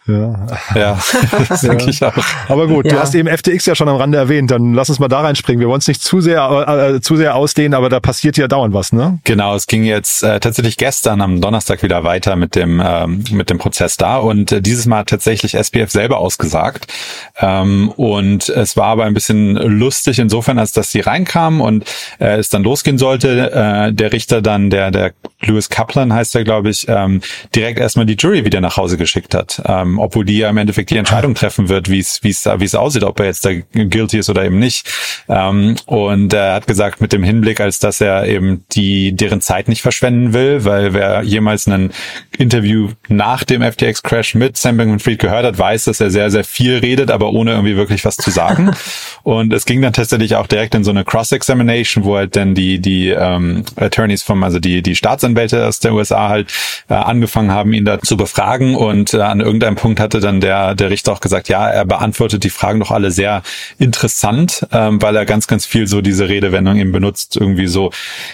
Ja, 0.08 0.48
ja 0.76 1.00
das 1.50 1.62
denke 1.62 1.90
ich 1.90 2.04
auch. 2.04 2.14
Aber 2.48 2.68
gut, 2.68 2.86
ja. 2.86 2.94
du 2.94 3.00
hast 3.00 3.16
eben 3.16 3.28
FTX 3.28 3.66
ja 3.66 3.76
schon 3.76 3.90
am 3.90 3.98
Rande 3.98 4.18
erwähnt. 4.18 4.52
Dann 4.52 4.74
lass 4.74 4.90
uns 4.90 5.00
mal 5.00 5.08
da 5.08 5.22
reinspringen. 5.22 5.60
Wir 5.60 5.68
wollen 5.68 5.80
es 5.80 5.88
nicht 5.88 6.02
zu 6.02 6.22
sehr, 6.22 6.66
äh, 6.68 6.96
äh, 6.96 7.02
zu 7.02 7.18
sehr 7.18 7.36
ausdehnen, 7.36 7.74
aber 7.74 7.90
da 7.90 8.00
passiert 8.00 8.38
ja 8.38 8.48
dauernd 8.48 8.74
was, 8.74 8.94
ne? 8.94 9.20
Genau, 9.24 9.56
es 9.56 9.68
ging 9.68 9.84
jetzt 10.02 10.24
äh, 10.24 10.40
tatsächlich 10.40 10.78
gestern 10.78 11.22
am 11.22 11.42
Donnerstag 11.42 11.84
wieder 11.84 12.04
weiter 12.04 12.36
mit 12.36 12.56
dem 12.56 12.82
ähm, 12.84 13.24
mit 13.32 13.52
dem 13.52 13.60
Prozess 13.60 13.98
da 13.98 14.18
und 14.18 14.52
äh, 14.52 14.60
dieses 14.60 14.88
Mal 14.88 15.04
tatsächlich 15.04 15.54
SPF 15.54 15.92
selber 15.92 16.18
ausgesagt. 16.18 16.92
Ähm, 17.40 17.90
und 17.96 18.50
es 18.50 18.76
war 18.78 18.88
aber 18.88 19.06
ein 19.06 19.14
bisschen 19.14 19.56
lustig 19.56 20.18
insofern, 20.18 20.58
als 20.58 20.72
dass 20.72 20.92
sie 20.92 21.02
reinkamen 21.02 21.62
und 21.62 21.86
äh, 22.20 22.40
es 22.40 22.50
dann 22.50 22.64
losgehen 22.64 22.98
sollte. 22.98 23.52
Äh, 23.52 23.94
der 23.94 24.12
Richter 24.12 24.42
dann, 24.42 24.72
der 24.72 24.90
der 24.90 25.14
Lewis 25.42 25.70
Kaplan 25.70 26.14
heißt 26.14 26.36
er, 26.36 26.44
glaube 26.44 26.70
ich, 26.70 26.88
ähm, 26.88 27.22
direkt 27.56 27.80
erstmal 27.80 28.06
die 28.06 28.16
Jury 28.16 28.44
wieder 28.44 28.62
nach 28.62 28.78
Hause 28.78 28.98
geschickt 28.98 29.36
hat. 29.36 29.62
Ähm, 29.66 30.00
obwohl 30.00 30.26
die 30.26 30.40
ja 30.40 30.50
im 30.50 30.58
Endeffekt 30.58 30.90
die 30.90 30.98
Entscheidung 30.98 31.36
treffen 31.36 31.70
wird, 31.70 31.90
wie 31.90 32.00
es 32.00 32.24
wie 32.24 32.30
es 32.30 32.46
wie 32.46 32.66
es 32.66 32.76
aussieht, 32.76 33.04
ob 33.04 33.20
er 33.20 33.28
jetzt 33.28 33.46
da 33.46 33.52
guilty 33.54 34.18
ist 34.18 34.30
oder 34.30 34.44
eben 34.46 34.58
nicht. 34.58 34.90
Ähm, 35.30 35.76
und 35.86 36.34
er 36.34 36.56
hat 36.56 36.66
gesagt 36.66 37.02
mit 37.02 37.14
dem 37.14 37.24
Hinblick, 37.24 37.60
als 37.60 37.78
dass 37.78 38.02
er 38.02 38.28
eben 38.28 38.66
die 38.72 39.16
deren 39.16 39.42
Zeit 39.42 39.68
nicht 39.68 39.84
verschwenden 39.92 40.34
will, 40.34 40.64
weil 40.64 40.94
wer 40.94 41.22
jemals 41.22 41.68
ein 41.68 41.92
Interview 42.38 42.90
nach 43.10 43.44
dem 43.44 43.62
FTX 43.62 44.04
Crash 44.04 44.36
mit 44.36 44.56
Sam 44.56 44.78
Bankman-Fried 44.78 45.20
gehört 45.20 45.46
hat, 45.46 45.58
weiß, 45.58 45.84
dass 45.84 46.00
er 46.00 46.10
sehr 46.10 46.32
sehr 46.32 46.46
viel 46.46 46.78
redet, 46.78 47.12
aber 47.12 47.34
ohne 47.34 47.52
irgendwie 47.52 47.76
wirklich 47.76 48.06
was 48.06 48.16
zu 48.16 48.32
sagen. 48.32 48.72
und 49.24 49.52
es 49.52 49.66
ging 49.66 49.82
dann 49.82 49.92
tatsächlich 49.92 50.36
auch 50.36 50.48
direkt 50.48 50.76
in 50.76 50.86
so 50.86 50.92
eine 50.92 51.04
Cross-Examination, 51.04 52.06
wo 52.06 52.16
halt 52.16 52.38
dann 52.38 52.56
die 52.56 52.80
die 52.80 53.10
ähm, 53.10 53.66
Attorneys 53.76 54.24
vom 54.24 54.42
also 54.44 54.60
die 54.60 54.82
die 54.82 54.96
Staatsanwälte 54.96 55.68
aus 55.68 55.80
der 55.80 55.94
USA 55.94 56.30
halt 56.30 56.48
äh, 56.90 56.94
angefangen 56.94 57.52
haben, 57.52 57.74
ihn 57.74 57.84
da 57.84 58.00
zu 58.00 58.16
befragen 58.16 58.76
und 58.76 59.14
äh, 59.14 59.22
an 59.22 59.42
irgendeinem 59.42 59.76
Punkt 59.76 60.00
hatte 60.00 60.22
dann 60.22 60.40
der, 60.42 60.74
der 60.74 60.90
Richter 60.90 61.12
auch 61.12 61.20
gesagt, 61.20 61.50
ja, 61.50 61.68
er 61.68 61.86
beantwortet 61.86 62.44
die 62.44 62.50
Fragen 62.50 62.80
doch 62.80 62.92
alle 62.92 63.12
sehr 63.12 63.44
interessant, 63.78 64.66
ähm, 64.72 65.02
weil 65.02 65.16
er 65.16 65.26
ganz, 65.26 65.48
ganz 65.48 65.66
viel 65.66 65.88
so 65.88 66.02
diese 66.02 66.30
Redewendung 66.30 66.78
eben 66.78 66.92
benutzt, 66.92 67.38
irgendwie 67.38 67.68
so, 67.68 67.92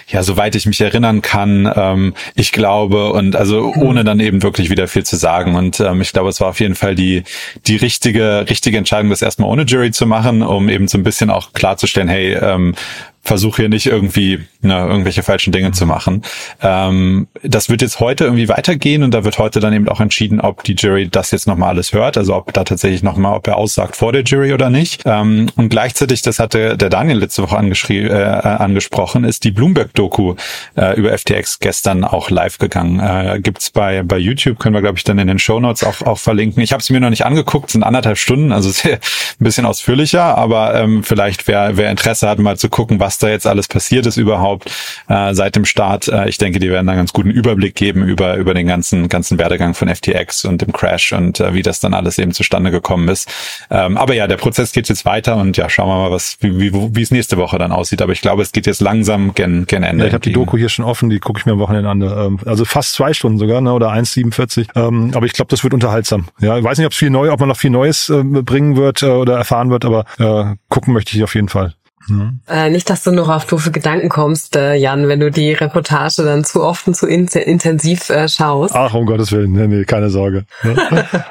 ja, 0.08 0.22
soweit 0.22 0.54
ich 0.54 0.66
mich 0.66 0.80
erinnern 0.80 1.22
kann, 1.22 1.37
ähm, 1.46 2.14
ich 2.34 2.52
glaube 2.52 3.12
und 3.12 3.36
also 3.36 3.72
ohne 3.76 4.04
dann 4.04 4.20
eben 4.20 4.42
wirklich 4.42 4.70
wieder 4.70 4.88
viel 4.88 5.04
zu 5.04 5.16
sagen. 5.16 5.54
Und 5.54 5.80
ähm, 5.80 6.00
ich 6.00 6.12
glaube, 6.12 6.28
es 6.28 6.40
war 6.40 6.48
auf 6.48 6.60
jeden 6.60 6.74
Fall 6.74 6.94
die, 6.94 7.24
die 7.66 7.76
richtige, 7.76 8.46
richtige 8.48 8.78
Entscheidung, 8.78 9.10
das 9.10 9.22
erstmal 9.22 9.50
ohne 9.50 9.62
Jury 9.62 9.90
zu 9.90 10.06
machen, 10.06 10.42
um 10.42 10.68
eben 10.68 10.88
so 10.88 10.98
ein 10.98 11.04
bisschen 11.04 11.30
auch 11.30 11.52
klarzustellen, 11.52 12.08
hey, 12.08 12.34
ähm, 12.34 12.74
versuche 13.22 13.62
hier 13.62 13.68
nicht 13.68 13.86
irgendwie 13.86 14.40
ne, 14.62 14.86
irgendwelche 14.86 15.22
falschen 15.22 15.52
Dinge 15.52 15.72
zu 15.72 15.86
machen. 15.86 16.22
Ähm, 16.62 17.28
das 17.42 17.68
wird 17.68 17.82
jetzt 17.82 18.00
heute 18.00 18.24
irgendwie 18.24 18.48
weitergehen 18.48 19.02
und 19.02 19.12
da 19.12 19.24
wird 19.24 19.38
heute 19.38 19.60
dann 19.60 19.72
eben 19.72 19.88
auch 19.88 20.00
entschieden, 20.00 20.40
ob 20.40 20.64
die 20.64 20.74
Jury 20.74 21.08
das 21.08 21.30
jetzt 21.30 21.46
nochmal 21.46 21.70
alles 21.70 21.92
hört, 21.92 22.16
also 22.16 22.34
ob 22.34 22.52
da 22.52 22.64
tatsächlich 22.64 23.02
nochmal, 23.02 23.36
ob 23.36 23.46
er 23.46 23.56
aussagt 23.56 23.96
vor 23.96 24.12
der 24.12 24.22
Jury 24.22 24.52
oder 24.52 24.70
nicht. 24.70 25.02
Ähm, 25.04 25.50
und 25.56 25.68
gleichzeitig, 25.68 26.22
das 26.22 26.38
hatte 26.38 26.76
der 26.76 26.88
Daniel 26.88 27.18
letzte 27.18 27.42
Woche 27.42 27.56
äh, 27.56 28.12
angesprochen, 28.12 29.24
ist 29.24 29.44
die 29.44 29.50
Bloomberg-Doku 29.50 30.34
äh, 30.76 30.98
über 30.98 31.16
FTX 31.16 31.58
gestern 31.58 32.04
auch 32.04 32.30
live 32.30 32.58
gegangen. 32.58 33.00
Äh, 33.00 33.40
gibt's 33.40 33.70
bei 33.70 34.02
bei 34.02 34.18
YouTube, 34.18 34.58
können 34.58 34.74
wir 34.74 34.80
glaube 34.80 34.98
ich 34.98 35.04
dann 35.04 35.18
in 35.18 35.28
den 35.28 35.38
Show 35.38 35.60
Notes 35.60 35.84
auch 35.84 36.02
auch 36.02 36.18
verlinken. 36.18 36.62
Ich 36.62 36.72
habe 36.72 36.80
es 36.80 36.90
mir 36.90 37.00
noch 37.00 37.10
nicht 37.10 37.26
angeguckt, 37.26 37.70
sind 37.70 37.82
anderthalb 37.82 38.18
Stunden, 38.18 38.52
also 38.52 38.70
sehr, 38.78 38.94
ein 38.94 39.44
bisschen 39.44 39.66
ausführlicher, 39.66 40.36
aber 40.36 40.74
ähm, 40.74 41.04
vielleicht 41.04 41.46
wer 41.48 41.76
wer 41.76 41.90
Interesse 41.90 42.28
hat, 42.28 42.38
mal 42.38 42.56
zu 42.56 42.68
gucken, 42.68 43.00
was 43.00 43.07
da 43.16 43.30
jetzt 43.30 43.46
alles 43.46 43.68
passiert 43.68 44.04
ist 44.04 44.18
überhaupt 44.18 44.70
äh, 45.08 45.32
seit 45.32 45.56
dem 45.56 45.64
Start. 45.64 46.08
Äh, 46.08 46.28
ich 46.28 46.36
denke, 46.36 46.58
die 46.58 46.68
werden 46.68 46.86
da 46.86 46.92
einen 46.92 47.00
ganz 47.00 47.14
guten 47.14 47.30
Überblick 47.30 47.74
geben 47.74 48.02
über, 48.06 48.36
über 48.36 48.52
den 48.52 48.66
ganzen, 48.66 49.08
ganzen 49.08 49.38
Werdegang 49.38 49.72
von 49.72 49.88
FTX 49.88 50.44
und 50.44 50.60
dem 50.60 50.72
Crash 50.72 51.12
und 51.12 51.40
äh, 51.40 51.54
wie 51.54 51.62
das 51.62 51.80
dann 51.80 51.94
alles 51.94 52.18
eben 52.18 52.32
zustande 52.32 52.70
gekommen 52.70 53.08
ist. 53.08 53.30
Ähm, 53.70 53.96
aber 53.96 54.14
ja, 54.14 54.26
der 54.26 54.36
Prozess 54.36 54.72
geht 54.72 54.88
jetzt 54.90 55.06
weiter 55.06 55.36
und 55.36 55.56
ja, 55.56 55.70
schauen 55.70 55.88
wir 55.88 55.96
mal, 55.96 56.10
was, 56.10 56.36
wie, 56.40 56.60
wie, 56.60 56.72
wie 56.72 57.02
es 57.02 57.10
nächste 57.10 57.38
Woche 57.38 57.58
dann 57.58 57.72
aussieht. 57.72 58.02
Aber 58.02 58.12
ich 58.12 58.20
glaube, 58.20 58.42
es 58.42 58.52
geht 58.52 58.66
jetzt 58.66 58.80
langsam 58.80 59.34
gen, 59.34 59.66
gen 59.66 59.82
Ende. 59.82 60.04
Ja, 60.04 60.08
ich 60.08 60.14
habe 60.14 60.24
die 60.24 60.32
Doku 60.32 60.58
hier 60.58 60.68
schon 60.68 60.84
offen, 60.84 61.08
die 61.08 61.20
gucke 61.20 61.38
ich 61.38 61.46
mir 61.46 61.52
am 61.52 61.60
Wochenende 61.60 61.88
an. 61.88 62.02
Ähm, 62.02 62.38
also 62.44 62.64
fast 62.64 62.92
zwei 62.92 63.14
Stunden 63.14 63.38
sogar, 63.38 63.60
ne, 63.60 63.72
oder 63.72 63.90
1,47. 63.92 64.68
Ähm, 64.74 65.12
aber 65.14 65.26
ich 65.26 65.32
glaube, 65.32 65.50
das 65.50 65.62
wird 65.62 65.74
unterhaltsam. 65.74 66.26
Ja, 66.40 66.58
ich 66.58 66.64
weiß 66.64 66.78
nicht, 66.78 66.86
ob 66.86 66.92
es 66.92 66.98
viel 66.98 67.10
neu, 67.10 67.30
ob 67.32 67.40
man 67.40 67.48
noch 67.48 67.56
viel 67.56 67.70
Neues 67.70 68.08
äh, 68.08 68.22
bringen 68.22 68.76
wird 68.76 69.02
äh, 69.02 69.06
oder 69.06 69.36
erfahren 69.36 69.70
wird, 69.70 69.84
aber 69.84 70.04
äh, 70.18 70.56
gucken 70.68 70.94
möchte 70.94 71.16
ich 71.16 71.22
auf 71.22 71.34
jeden 71.34 71.48
Fall. 71.48 71.74
Mhm. 72.08 72.40
Äh, 72.48 72.70
nicht, 72.70 72.88
dass 72.90 73.04
du 73.04 73.12
noch 73.12 73.28
auf 73.28 73.46
doofe 73.46 73.70
Gedanken 73.70 74.08
kommst, 74.08 74.56
äh, 74.56 74.74
Jan, 74.74 75.08
wenn 75.08 75.20
du 75.20 75.30
die 75.30 75.52
Reportage 75.52 76.22
dann 76.22 76.44
zu 76.44 76.62
oft 76.62 76.86
und 76.86 76.94
zu 76.94 77.06
in 77.06 77.26
intensiv 77.26 78.10
äh, 78.10 78.28
schaust. 78.28 78.74
Ach, 78.74 78.94
um 78.94 79.06
Gottes 79.06 79.32
Willen, 79.32 79.52
nee, 79.52 79.66
nee 79.66 79.84
keine 79.84 80.10
Sorge. 80.10 80.44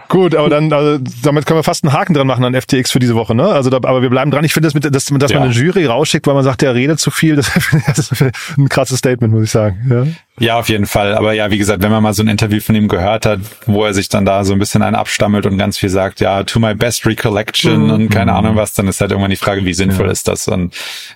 Gut, 0.09 0.35
aber 0.35 0.49
dann, 0.49 0.71
also, 0.71 1.03
damit 1.23 1.45
können 1.45 1.59
wir 1.59 1.63
fast 1.63 1.83
einen 1.83 1.93
Haken 1.93 2.13
dran 2.13 2.27
machen 2.27 2.43
an 2.43 2.59
FTX 2.59 2.91
für 2.91 2.99
diese 2.99 3.15
Woche, 3.15 3.35
ne? 3.35 3.47
Also, 3.47 3.69
da, 3.69 3.77
aber 3.77 4.01
wir 4.01 4.09
bleiben 4.09 4.31
dran. 4.31 4.43
Ich 4.43 4.53
finde, 4.53 4.67
das 4.67 4.73
mit, 4.73 4.83
dass, 4.85 5.05
dass 5.05 5.31
ja. 5.31 5.39
man 5.39 5.49
eine 5.49 5.57
Jury 5.57 5.85
rausschickt, 5.85 6.27
weil 6.27 6.33
man 6.33 6.43
sagt, 6.43 6.61
der 6.61 6.75
redet 6.75 6.99
zu 6.99 7.11
viel, 7.11 7.35
das, 7.35 7.51
das 7.85 8.11
ist 8.11 8.21
ein 8.57 8.69
krasses 8.69 8.99
Statement, 8.99 9.33
muss 9.33 9.43
ich 9.43 9.51
sagen. 9.51 9.87
Ja? 9.89 10.05
Ja, 10.39 10.59
auf 10.59 10.69
jeden 10.69 10.85
Fall. 10.85 11.15
Aber 11.15 11.33
ja, 11.33 11.49
wie 11.49 11.57
gesagt, 11.57 11.81
wenn 11.81 11.91
man 11.91 12.03
mal 12.03 12.13
so 12.13 12.21
ein 12.21 12.27
Interview 12.27 12.59
von 12.59 12.75
ihm 12.75 12.87
gehört 12.87 13.25
hat, 13.25 13.39
wo 13.65 13.83
er 13.85 13.93
sich 13.93 14.07
dann 14.07 14.23
da 14.23 14.43
so 14.43 14.53
ein 14.53 14.59
bisschen 14.59 14.83
einen 14.83 14.95
abstammelt 14.95 15.47
und 15.47 15.57
ganz 15.57 15.79
viel 15.79 15.89
sagt, 15.89 16.19
ja, 16.19 16.43
to 16.43 16.59
my 16.59 16.75
best 16.75 17.07
recollection 17.07 17.85
mhm. 17.85 17.91
und 17.91 18.09
keine 18.09 18.33
Ahnung 18.33 18.55
was, 18.55 18.73
dann 18.75 18.87
ist 18.87 19.01
halt 19.01 19.11
irgendwann 19.11 19.31
die 19.31 19.37
Frage, 19.37 19.65
wie 19.65 19.73
sinnvoll 19.73 20.05
ja. 20.05 20.11
ist 20.11 20.27
das? 20.27 20.47
Und 20.47 20.66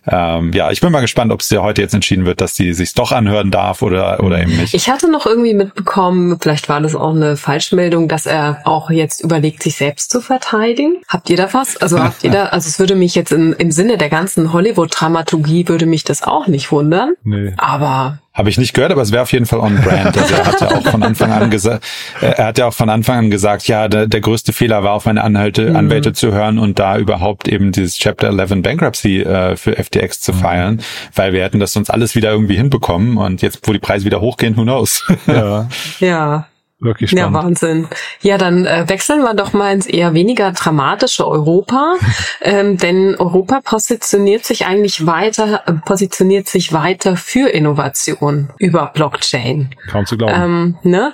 ähm, 0.07 0.51
ja, 0.53 0.71
ich 0.71 0.81
bin 0.81 0.91
mal 0.91 1.01
gespannt, 1.01 1.31
ob 1.31 1.41
es 1.41 1.49
dir 1.49 1.61
heute 1.61 1.81
jetzt 1.81 1.93
entschieden 1.93 2.25
wird, 2.25 2.41
dass 2.41 2.53
die 2.53 2.73
sich 2.73 2.93
doch 2.93 3.11
anhören 3.11 3.51
darf 3.51 3.81
oder 3.81 4.23
oder 4.23 4.41
eben 4.41 4.55
nicht. 4.57 4.73
Ich 4.73 4.89
hatte 4.89 5.09
noch 5.09 5.25
irgendwie 5.25 5.53
mitbekommen, 5.53 6.37
vielleicht 6.39 6.69
war 6.69 6.81
das 6.81 6.95
auch 6.95 7.13
eine 7.15 7.37
Falschmeldung, 7.37 8.07
dass 8.07 8.25
er 8.25 8.61
auch 8.65 8.89
jetzt 8.89 9.21
überlegt, 9.23 9.63
sich 9.63 9.75
selbst 9.75 10.11
zu 10.11 10.21
verteidigen. 10.21 11.01
Habt 11.07 11.29
ihr 11.29 11.37
da 11.37 11.53
was? 11.53 11.77
Also 11.77 11.99
habt 11.99 12.23
ihr 12.23 12.31
da? 12.31 12.45
Also 12.47 12.67
es 12.67 12.79
würde 12.79 12.95
mich 12.95 13.15
jetzt 13.15 13.31
in, 13.31 13.53
im 13.53 13.71
Sinne 13.71 13.97
der 13.97 14.09
ganzen 14.09 14.53
Hollywood-Dramaturgie 14.53 15.67
würde 15.67 15.85
mich 15.85 16.03
das 16.03 16.23
auch 16.23 16.47
nicht 16.47 16.71
wundern. 16.71 17.13
Nee. 17.23 17.53
Aber 17.57 18.19
Habe 18.33 18.49
ich 18.49 18.57
nicht 18.57 18.73
gehört, 18.73 18.93
aber 18.93 19.01
es 19.01 19.11
wäre 19.11 19.23
auf 19.23 19.33
jeden 19.33 19.45
Fall 19.45 19.59
on 19.59 19.75
brand. 19.81 20.17
Also 20.17 20.33
er 20.35 20.45
hat 20.45 20.61
ja 20.61 20.67
auch 20.69 20.83
von 20.83 21.03
Anfang 21.03 21.31
an 21.31 21.49
gesagt, 21.49 21.83
er 22.21 22.45
hat 22.45 22.57
ja 22.57 22.67
auch 22.67 22.73
von 22.73 22.89
Anfang 22.89 23.17
an 23.17 23.31
gesagt, 23.31 23.67
ja, 23.67 23.89
der, 23.89 24.07
der 24.07 24.21
größte 24.21 24.53
Fehler 24.53 24.83
war, 24.83 24.93
auf 24.93 25.05
meine 25.05 25.21
Anhalte, 25.21 25.69
mhm. 25.69 25.75
Anwälte 25.75 26.13
zu 26.13 26.31
hören 26.31 26.57
und 26.57 26.79
da 26.79 26.97
überhaupt 26.97 27.49
eben 27.49 27.73
dieses 27.73 27.97
Chapter 27.97 28.29
11 28.29 28.61
Bankruptcy 28.61 29.19
äh, 29.21 29.57
für 29.57 29.73
FTX 29.73 30.21
zu 30.21 30.31
mhm. 30.31 30.37
feiern, 30.37 30.81
weil 31.13 31.33
wir 31.33 31.43
hätten 31.43 31.59
das 31.59 31.73
sonst 31.73 31.89
alles 31.89 32.15
wieder 32.15 32.31
irgendwie 32.31 32.55
hinbekommen 32.55 33.17
und 33.17 33.41
jetzt, 33.41 33.67
wo 33.67 33.73
die 33.73 33.79
Preise 33.79 34.05
wieder 34.05 34.21
hochgehen, 34.21 34.55
who 34.55 34.63
knows? 34.63 35.05
Ja. 35.27 35.67
ja. 35.99 36.47
Wirklich 36.81 37.11
spannend. 37.11 37.35
Ja, 37.35 37.43
Wahnsinn. 37.43 37.87
Ja, 38.21 38.37
dann 38.39 38.65
äh, 38.65 38.89
wechseln 38.89 39.21
wir 39.21 39.35
doch 39.35 39.53
mal 39.53 39.71
ins 39.71 39.85
eher 39.85 40.15
weniger 40.15 40.51
dramatische 40.51 41.27
Europa, 41.27 41.95
ähm, 42.41 42.77
denn 42.77 43.15
Europa 43.15 43.61
positioniert 43.63 44.45
sich 44.45 44.65
eigentlich 44.65 45.05
weiter, 45.05 45.61
äh, 45.67 45.73
positioniert 45.73 46.47
sich 46.47 46.73
weiter 46.73 47.15
für 47.17 47.49
Innovation 47.49 48.49
über 48.57 48.87
Blockchain. 48.87 49.69
Kaum 49.91 50.07
zu 50.07 50.17
glauben. 50.17 50.33
Ähm, 50.35 50.77
ne? 50.81 51.13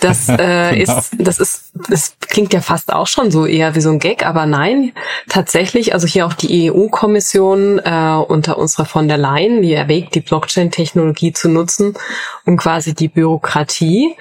Das 0.00 0.28
äh, 0.28 0.36
genau. 0.84 0.98
ist, 0.98 1.10
das 1.18 1.38
ist, 1.38 1.72
das 1.88 2.16
klingt 2.20 2.52
ja 2.52 2.60
fast 2.60 2.92
auch 2.92 3.06
schon 3.06 3.30
so 3.30 3.46
eher 3.46 3.74
wie 3.74 3.80
so 3.80 3.90
ein 3.90 3.98
Gag, 3.98 4.24
aber 4.24 4.46
nein, 4.46 4.92
tatsächlich, 5.28 5.94
also 5.94 6.06
hier 6.06 6.26
auch 6.26 6.34
die 6.34 6.70
EU-Kommission 6.70 7.78
äh, 7.78 8.14
unter 8.28 8.58
unserer 8.58 8.84
von 8.84 9.08
der 9.08 9.18
Leyen, 9.18 9.62
die 9.62 9.72
erwägt, 9.72 10.14
die 10.14 10.20
Blockchain-Technologie 10.20 11.32
zu 11.32 11.48
nutzen, 11.48 11.94
um 12.46 12.56
quasi 12.56 12.94
die 12.94 13.08
Bürokratie 13.08 14.14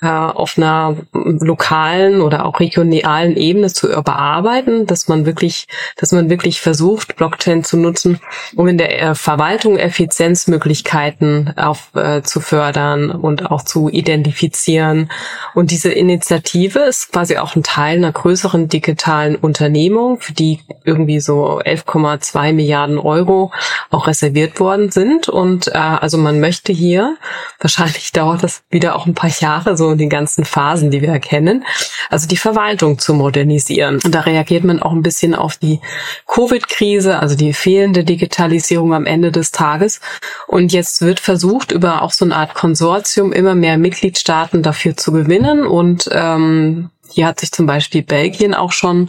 äh, 0.00 0.06
auf 0.06 0.56
einer 0.56 0.96
lokalen 1.12 2.20
oder 2.20 2.46
auch 2.46 2.60
regionalen 2.60 3.36
Ebene 3.36 3.72
zu 3.72 3.90
überarbeiten, 3.92 4.86
dass 4.86 5.08
man 5.08 5.26
wirklich, 5.26 5.66
dass 5.96 6.12
man 6.12 6.30
wirklich 6.30 6.60
versucht, 6.60 7.16
Blockchain 7.16 7.64
zu 7.64 7.76
nutzen, 7.76 8.20
um 8.54 8.68
in 8.68 8.78
der 8.78 9.02
äh, 9.02 9.14
Verwaltung 9.16 9.76
Effizienzmöglichkeiten 9.76 11.54
auf, 11.56 11.90
äh, 11.94 12.22
zu 12.22 12.40
fördern 12.40 13.10
und 13.10 13.50
auch 13.50 13.62
zu 13.62 13.88
identifizieren. 13.88 15.10
Und 15.54 15.70
diese 15.70 15.90
Initiative 15.90 16.80
ist 16.80 17.12
quasi 17.12 17.36
auch 17.38 17.56
ein 17.56 17.62
Teil 17.62 17.98
einer 17.98 18.12
größeren 18.12 18.68
digitalen 18.68 19.36
Unternehmung, 19.36 20.20
für 20.20 20.32
die 20.32 20.60
irgendwie 20.84 21.20
so 21.20 21.60
11,2 21.60 22.52
Milliarden 22.52 22.98
Euro 22.98 23.52
auch 23.90 24.06
reserviert 24.06 24.60
worden 24.60 24.90
sind. 24.90 25.28
Und 25.28 25.68
äh, 25.68 25.72
also 25.72 26.18
man 26.18 26.40
möchte 26.40 26.72
hier, 26.72 27.16
wahrscheinlich 27.60 28.12
dauert 28.18 28.42
das 28.42 28.62
wieder 28.70 28.96
auch 28.96 29.06
ein 29.06 29.14
paar 29.14 29.30
Jahre, 29.30 29.76
so 29.76 29.88
und 29.88 29.98
den 29.98 30.10
ganzen 30.10 30.44
Phasen, 30.44 30.90
die 30.90 31.02
wir 31.02 31.10
erkennen. 31.10 31.64
Also 32.10 32.28
die 32.28 32.36
Verwaltung 32.36 32.98
zu 32.98 33.14
modernisieren. 33.14 34.00
Und 34.04 34.14
da 34.14 34.20
reagiert 34.20 34.64
man 34.64 34.80
auch 34.80 34.92
ein 34.92 35.02
bisschen 35.02 35.34
auf 35.34 35.56
die 35.56 35.80
Covid-Krise, 36.26 37.18
also 37.18 37.36
die 37.36 37.52
fehlende 37.52 38.04
Digitalisierung 38.04 38.94
am 38.94 39.06
Ende 39.06 39.32
des 39.32 39.50
Tages. 39.50 40.00
Und 40.46 40.72
jetzt 40.72 41.02
wird 41.02 41.20
versucht, 41.20 41.72
über 41.72 42.02
auch 42.02 42.12
so 42.12 42.24
eine 42.24 42.36
Art 42.36 42.54
Konsortium 42.54 43.32
immer 43.32 43.54
mehr 43.54 43.78
Mitgliedstaaten 43.78 44.62
dafür 44.62 44.96
zu 44.96 45.07
gewinnen 45.12 45.66
und 45.66 46.08
ähm, 46.12 46.90
hier 47.10 47.26
hat 47.26 47.40
sich 47.40 47.50
zum 47.52 47.66
Beispiel 47.66 48.02
Belgien 48.02 48.54
auch 48.54 48.72
schon 48.72 49.08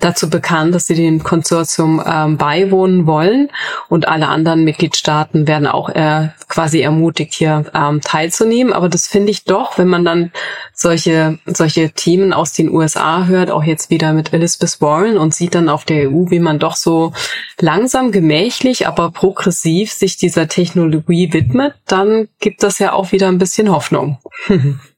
dazu 0.00 0.28
bekannt, 0.28 0.74
dass 0.74 0.86
sie 0.86 0.94
dem 0.94 1.22
Konsortium 1.22 2.02
ähm, 2.06 2.36
beiwohnen 2.36 3.06
wollen 3.06 3.48
und 3.88 4.06
alle 4.06 4.28
anderen 4.28 4.64
Mitgliedstaaten 4.64 5.46
werden 5.46 5.66
auch 5.66 5.88
äh, 5.88 6.28
quasi 6.48 6.80
ermutigt, 6.80 7.34
hier 7.34 7.64
ähm, 7.74 8.00
teilzunehmen. 8.02 8.72
Aber 8.72 8.88
das 8.88 9.06
finde 9.06 9.30
ich 9.30 9.44
doch, 9.44 9.78
wenn 9.78 9.88
man 9.88 10.04
dann 10.04 10.32
solche, 10.74 11.38
solche 11.46 11.90
Themen 11.90 12.32
aus 12.32 12.52
den 12.52 12.70
USA 12.70 13.26
hört, 13.26 13.50
auch 13.50 13.64
jetzt 13.64 13.90
wieder 13.90 14.12
mit 14.12 14.32
Elizabeth 14.32 14.80
Warren 14.80 15.16
und 15.16 15.34
sieht 15.34 15.54
dann 15.54 15.68
auf 15.68 15.84
der 15.84 16.10
EU, 16.10 16.30
wie 16.30 16.40
man 16.40 16.58
doch 16.58 16.76
so 16.76 17.12
langsam, 17.58 18.12
gemächlich, 18.12 18.86
aber 18.86 19.10
progressiv 19.10 19.92
sich 19.92 20.16
dieser 20.16 20.48
Technologie 20.48 21.32
widmet, 21.32 21.74
dann 21.86 22.28
gibt 22.40 22.62
das 22.62 22.78
ja 22.78 22.92
auch 22.92 23.12
wieder 23.12 23.28
ein 23.28 23.38
bisschen 23.38 23.70
Hoffnung. 23.70 24.18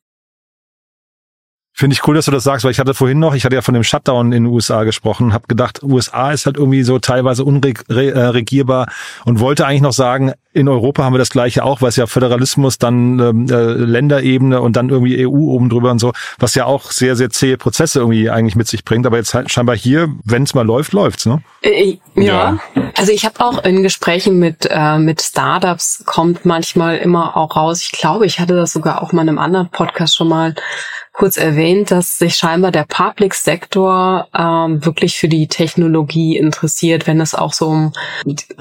Finde 1.77 1.95
ich 1.95 2.07
cool, 2.07 2.15
dass 2.15 2.27
du 2.27 2.31
das 2.31 2.45
sagst, 2.45 2.65
weil 2.65 2.71
ich 2.71 2.79
hatte 2.79 2.95
vorhin 2.95 3.19
noch, 3.19 3.35
ich 3.35 3.45
hatte 3.45 3.57
ja 3.57 3.61
von 3.61 3.75
dem 3.75 3.83
Shutdown 3.83 4.27
in 4.27 4.45
den 4.45 4.47
USA 4.47 4.85
gesprochen, 4.85 5.33
habe 5.33 5.49
gedacht, 5.49 5.83
USA 5.83 6.31
ist 6.31 6.47
halt 6.47 6.57
irgendwie 6.57 6.85
so 6.85 7.01
teilweise 7.01 7.45
unregierbar 7.45 8.87
und 9.25 9.41
wollte 9.41 9.67
eigentlich 9.67 9.83
noch 9.83 9.93
sagen, 9.93 10.35
in 10.53 10.69
Europa 10.69 11.03
haben 11.03 11.15
wir 11.15 11.19
das 11.19 11.31
gleiche 11.31 11.65
auch, 11.65 11.83
weil 11.83 11.89
es 11.89 11.97
ja 11.97 12.07
Föderalismus, 12.07 12.79
dann 12.79 13.19
ähm, 13.19 13.47
äh, 13.51 13.73
Länderebene 13.73 14.61
und 14.61 14.77
dann 14.77 14.89
irgendwie 14.89 15.27
EU 15.27 15.51
oben 15.51 15.69
drüber 15.69 15.91
und 15.91 15.99
so, 15.99 16.13
was 16.39 16.55
ja 16.55 16.65
auch 16.65 16.93
sehr, 16.93 17.17
sehr 17.17 17.31
zähe 17.31 17.57
Prozesse 17.57 17.99
irgendwie 17.99 18.31
eigentlich 18.31 18.55
mit 18.55 18.69
sich 18.69 18.85
bringt. 18.85 19.05
Aber 19.05 19.17
jetzt 19.17 19.35
halt 19.35 19.51
scheinbar 19.51 19.77
hier, 19.77 20.15
wenn 20.25 20.45
es 20.45 20.55
mal 20.55 20.65
läuft, 20.65 20.93
läuft's, 20.93 21.27
ne? 21.27 21.43
Äh, 21.63 21.99
ja. 22.15 22.23
ja. 22.23 22.59
Also 22.97 23.11
ich 23.11 23.25
habe 23.25 23.45
auch 23.45 23.65
in 23.65 23.83
Gesprächen 23.83 24.39
mit, 24.39 24.69
äh, 24.71 24.99
mit 24.99 25.21
Startups 25.23 26.05
kommt 26.07 26.45
manchmal 26.45 26.99
immer 26.99 27.37
auch 27.37 27.57
raus, 27.57 27.83
ich 27.83 27.91
glaube, 27.91 28.27
ich 28.27 28.39
hatte 28.39 28.55
das 28.55 28.73
sogar 28.73 29.03
auch 29.03 29.13
mal 29.13 29.23
in 29.23 29.31
einem 29.31 29.39
anderen 29.39 29.71
Podcast 29.71 30.17
schon 30.17 30.29
mal 30.29 30.55
kurz 31.15 31.37
erwähnt, 31.37 31.93
dass 31.93 32.19
sich 32.19 32.35
scheinbar 32.35 32.73
der 32.73 32.85
Public 32.89 33.35
Sektor 33.35 34.27
ähm, 34.37 34.85
wirklich 34.85 35.17
für 35.17 35.29
die 35.29 35.47
Technologie 35.47 36.37
interessiert, 36.37 37.07
wenn 37.07 37.21
es 37.21 37.37
auch 37.37 37.53
so 37.53 37.69
um 37.69 37.93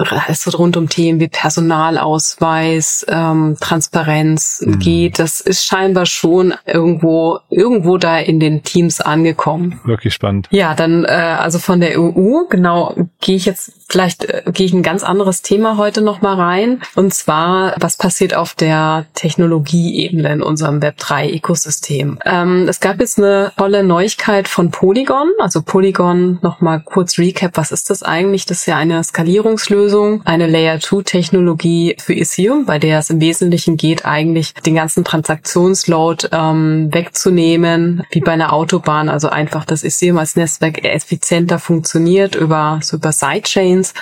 also 0.08 0.56
rund 0.56 0.76
um 0.76 0.88
Themen 0.88 1.18
wie 1.18 1.26
Personalausweis, 1.26 3.04
ähm, 3.08 3.56
Transparenz 3.60 4.62
mhm. 4.64 4.78
geht. 4.78 5.18
Das 5.18 5.40
ist 5.40 5.64
scheinbar 5.64 6.06
schon 6.06 6.54
irgendwo 6.64 7.40
irgendwo 7.50 7.98
da 7.98 8.18
in 8.18 8.38
den 8.38 8.62
Teams 8.62 9.00
angekommen. 9.00 9.80
Wirklich 9.84 10.14
spannend. 10.14 10.46
Ja, 10.50 10.74
dann 10.74 11.04
äh, 11.04 11.08
also 11.08 11.58
von 11.58 11.80
der 11.80 12.00
EU 12.00 12.44
genau 12.48 12.94
gehe 13.20 13.34
ich 13.34 13.46
jetzt 13.46 13.72
vielleicht 13.88 14.26
äh, 14.26 14.42
gehe 14.52 14.66
ich 14.66 14.72
ein 14.72 14.84
ganz 14.84 15.02
anderes 15.02 15.42
Thema 15.42 15.76
heute 15.76 16.02
noch 16.02 16.22
mal 16.22 16.34
rein 16.34 16.82
und 16.94 17.12
zwar 17.12 17.74
was 17.80 17.96
passiert 17.96 18.34
auf 18.34 18.54
der 18.54 19.06
Technologieebene 19.14 20.32
in 20.32 20.42
unserem 20.42 20.80
Web 20.80 20.98
3 20.98 21.32
Ökosystem. 21.32 22.20
Ähm, 22.24 22.43
ähm, 22.44 22.68
es 22.68 22.80
gab 22.80 23.00
jetzt 23.00 23.18
eine 23.18 23.52
tolle 23.56 23.82
Neuigkeit 23.82 24.48
von 24.48 24.70
Polygon. 24.70 25.30
Also 25.38 25.62
Polygon, 25.62 26.38
nochmal 26.42 26.80
kurz 26.80 27.18
Recap, 27.18 27.56
was 27.56 27.72
ist 27.72 27.90
das 27.90 28.02
eigentlich? 28.02 28.46
Das 28.46 28.58
ist 28.58 28.66
ja 28.66 28.76
eine 28.76 29.02
Skalierungslösung, 29.02 30.22
eine 30.24 30.46
Layer-2-Technologie 30.46 31.96
für 31.98 32.14
Ethereum, 32.14 32.66
bei 32.66 32.78
der 32.78 32.98
es 32.98 33.10
im 33.10 33.20
Wesentlichen 33.20 33.76
geht, 33.76 34.04
eigentlich 34.04 34.54
den 34.54 34.74
ganzen 34.74 35.04
Transaktionsload 35.04 36.28
ähm, 36.32 36.92
wegzunehmen, 36.92 38.04
wie 38.10 38.20
bei 38.20 38.32
einer 38.32 38.52
Autobahn. 38.52 39.08
Also 39.08 39.28
einfach, 39.28 39.64
dass 39.64 39.84
Ethereum 39.84 40.18
als 40.18 40.36
Netzwerk 40.36 40.84
effizienter 40.84 41.58
funktioniert 41.58 42.34
über, 42.34 42.80
so 42.82 42.96
über 42.96 43.12
Sidechains. 43.12 43.94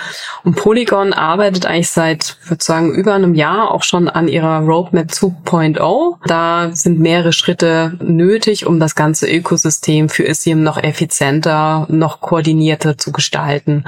Und 0.44 0.56
Polygon 0.56 1.12
arbeitet 1.12 1.66
eigentlich 1.66 1.90
seit, 1.90 2.36
ich 2.42 2.50
würde 2.50 2.64
sagen, 2.64 2.92
über 2.92 3.14
einem 3.14 3.34
Jahr 3.34 3.70
auch 3.70 3.82
schon 3.82 4.08
an 4.08 4.28
ihrer 4.28 4.60
Roadmap 4.60 5.08
2.0. 5.08 6.16
Da 6.26 6.70
sind 6.72 6.98
mehrere 6.98 7.32
Schritte 7.32 7.96
nötig 8.00 8.31
nötig, 8.32 8.66
um 8.66 8.80
das 8.80 8.94
ganze 8.94 9.30
Ökosystem 9.30 10.08
für 10.08 10.24
Isim 10.24 10.62
noch 10.62 10.82
effizienter, 10.82 11.86
noch 11.90 12.20
koordinierter 12.20 12.96
zu 12.96 13.12
gestalten. 13.12 13.84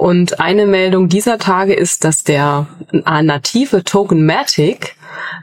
Und 0.00 0.40
eine 0.40 0.64
Meldung 0.64 1.10
dieser 1.10 1.36
Tage 1.36 1.74
ist, 1.74 2.04
dass 2.04 2.24
der 2.24 2.66
native 2.90 3.84
Tokenmatic 3.84 4.96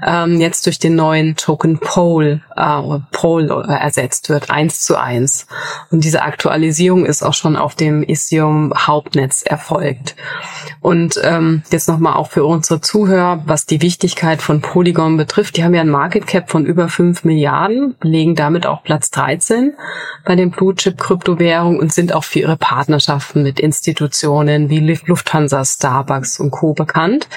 ähm, 0.04 0.42
jetzt 0.42 0.66
durch 0.66 0.80
den 0.80 0.96
neuen 0.96 1.36
Token 1.36 1.78
Pole, 1.78 2.42
äh, 2.56 3.00
Pole 3.12 3.66
äh, 3.68 3.74
ersetzt 3.74 4.30
wird, 4.30 4.50
eins 4.50 4.82
zu 4.82 5.00
eins. 5.00 5.46
Und 5.92 6.04
diese 6.04 6.24
Aktualisierung 6.24 7.06
ist 7.06 7.22
auch 7.22 7.36
schon 7.36 7.56
auf 7.56 7.76
dem 7.76 8.02
Isium 8.02 8.74
Hauptnetz 8.76 9.44
erfolgt. 9.44 10.16
Und 10.82 11.20
ähm, 11.24 11.62
jetzt 11.72 11.88
nochmal 11.88 12.16
auch 12.16 12.30
für 12.30 12.46
unsere 12.46 12.82
Zuhörer, 12.82 13.44
was 13.46 13.68
die 13.68 13.82
Wichtigkeit 13.82 14.42
von 14.42 14.62
Polygon 14.62 15.18
betrifft. 15.18 15.58
Die 15.58 15.64
haben 15.64 15.76
ja 15.76 15.82
ein 15.82 15.90
Market 15.90 16.26
Cap 16.26 16.50
von 16.50 16.66
über 16.66 16.90
fünf 16.90 17.26
Milliarden, 17.26 17.96
belegen 18.00 18.36
damit 18.36 18.66
auch 18.66 18.84
Platz 18.84 19.12
13 19.12 19.74
bei 20.26 20.36
den 20.36 20.50
Blue 20.50 20.74
Chip 20.74 20.98
Kryptowährungen 20.98 21.80
und 21.80 21.94
sind 21.94 22.14
auch 22.14 22.24
für 22.24 22.40
ihre 22.40 22.58
Partnerschaften 22.58 23.44
mit 23.44 23.60
Institutionen 23.60 24.47
wie 24.48 24.80
Lufthansa, 25.06 25.64
Starbucks 25.64 26.40
und 26.40 26.52
Co. 26.52 26.74
bekannt. 26.74 27.28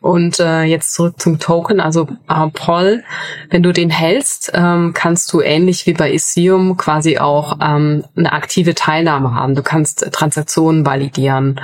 Und 0.00 0.38
äh, 0.40 0.62
jetzt 0.62 0.92
zurück 0.92 1.18
zum 1.18 1.38
Token, 1.38 1.80
also 1.80 2.08
äh, 2.28 2.48
Paul, 2.52 3.02
wenn 3.50 3.62
du 3.62 3.72
den 3.72 3.90
hältst, 3.90 4.52
ähm, 4.54 4.92
kannst 4.94 5.32
du 5.32 5.40
ähnlich 5.40 5.86
wie 5.86 5.94
bei 5.94 6.12
Ethereum 6.12 6.76
quasi 6.76 7.18
auch 7.18 7.58
ähm, 7.60 8.04
eine 8.16 8.32
aktive 8.32 8.74
Teilnahme 8.74 9.34
haben. 9.34 9.54
Du 9.54 9.62
kannst 9.62 10.12
Transaktionen 10.12 10.84
validieren. 10.84 11.60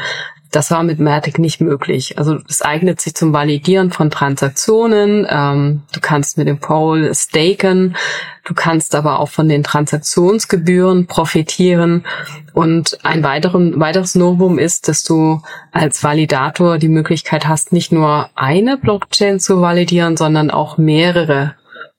Das 0.50 0.70
war 0.70 0.82
mit 0.82 0.98
Matic 0.98 1.38
nicht 1.38 1.60
möglich. 1.60 2.18
Also 2.18 2.38
es 2.48 2.62
eignet 2.62 3.00
sich 3.00 3.14
zum 3.14 3.32
Validieren 3.32 3.92
von 3.92 4.10
Transaktionen. 4.10 5.26
Ähm, 5.30 5.82
du 5.92 6.00
kannst 6.00 6.38
mit 6.38 6.48
dem 6.48 6.58
Pole 6.58 7.14
staken. 7.14 7.96
Du 8.44 8.54
kannst 8.54 8.96
aber 8.96 9.20
auch 9.20 9.28
von 9.28 9.48
den 9.48 9.62
Transaktionsgebühren 9.62 11.06
profitieren. 11.06 12.04
Und 12.52 12.98
ein 13.04 13.22
weiteren, 13.22 13.78
weiteres 13.78 14.16
Novum 14.16 14.58
ist, 14.58 14.88
dass 14.88 15.04
du 15.04 15.40
als 15.70 16.02
Validator 16.02 16.78
die 16.78 16.88
Möglichkeit 16.88 17.46
hast, 17.46 17.72
nicht 17.72 17.92
nur 17.92 18.28
eine 18.34 18.76
Blockchain 18.76 19.38
zu 19.38 19.60
validieren, 19.60 20.16
sondern 20.16 20.50
auch 20.50 20.78
mehrere 20.78 21.54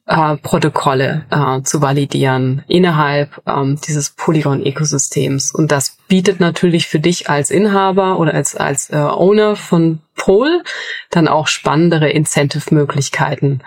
äh, 0.07 0.37
Protokolle 0.37 1.25
äh, 1.29 1.61
zu 1.63 1.81
validieren 1.81 2.63
innerhalb 2.67 3.41
ähm, 3.47 3.79
dieses 3.87 4.11
Polygon-Ökosystems. 4.11 5.53
Und 5.53 5.71
das 5.71 5.97
bietet 6.07 6.39
natürlich 6.39 6.87
für 6.87 6.99
dich 6.99 7.29
als 7.29 7.51
Inhaber 7.51 8.19
oder 8.19 8.33
als, 8.33 8.55
als 8.55 8.89
äh, 8.89 8.97
Owner 8.97 9.55
von 9.55 9.99
Pol 10.15 10.61
dann 11.09 11.27
auch 11.27 11.47
spannendere 11.47 12.09
Incentive-Möglichkeiten. 12.09 13.61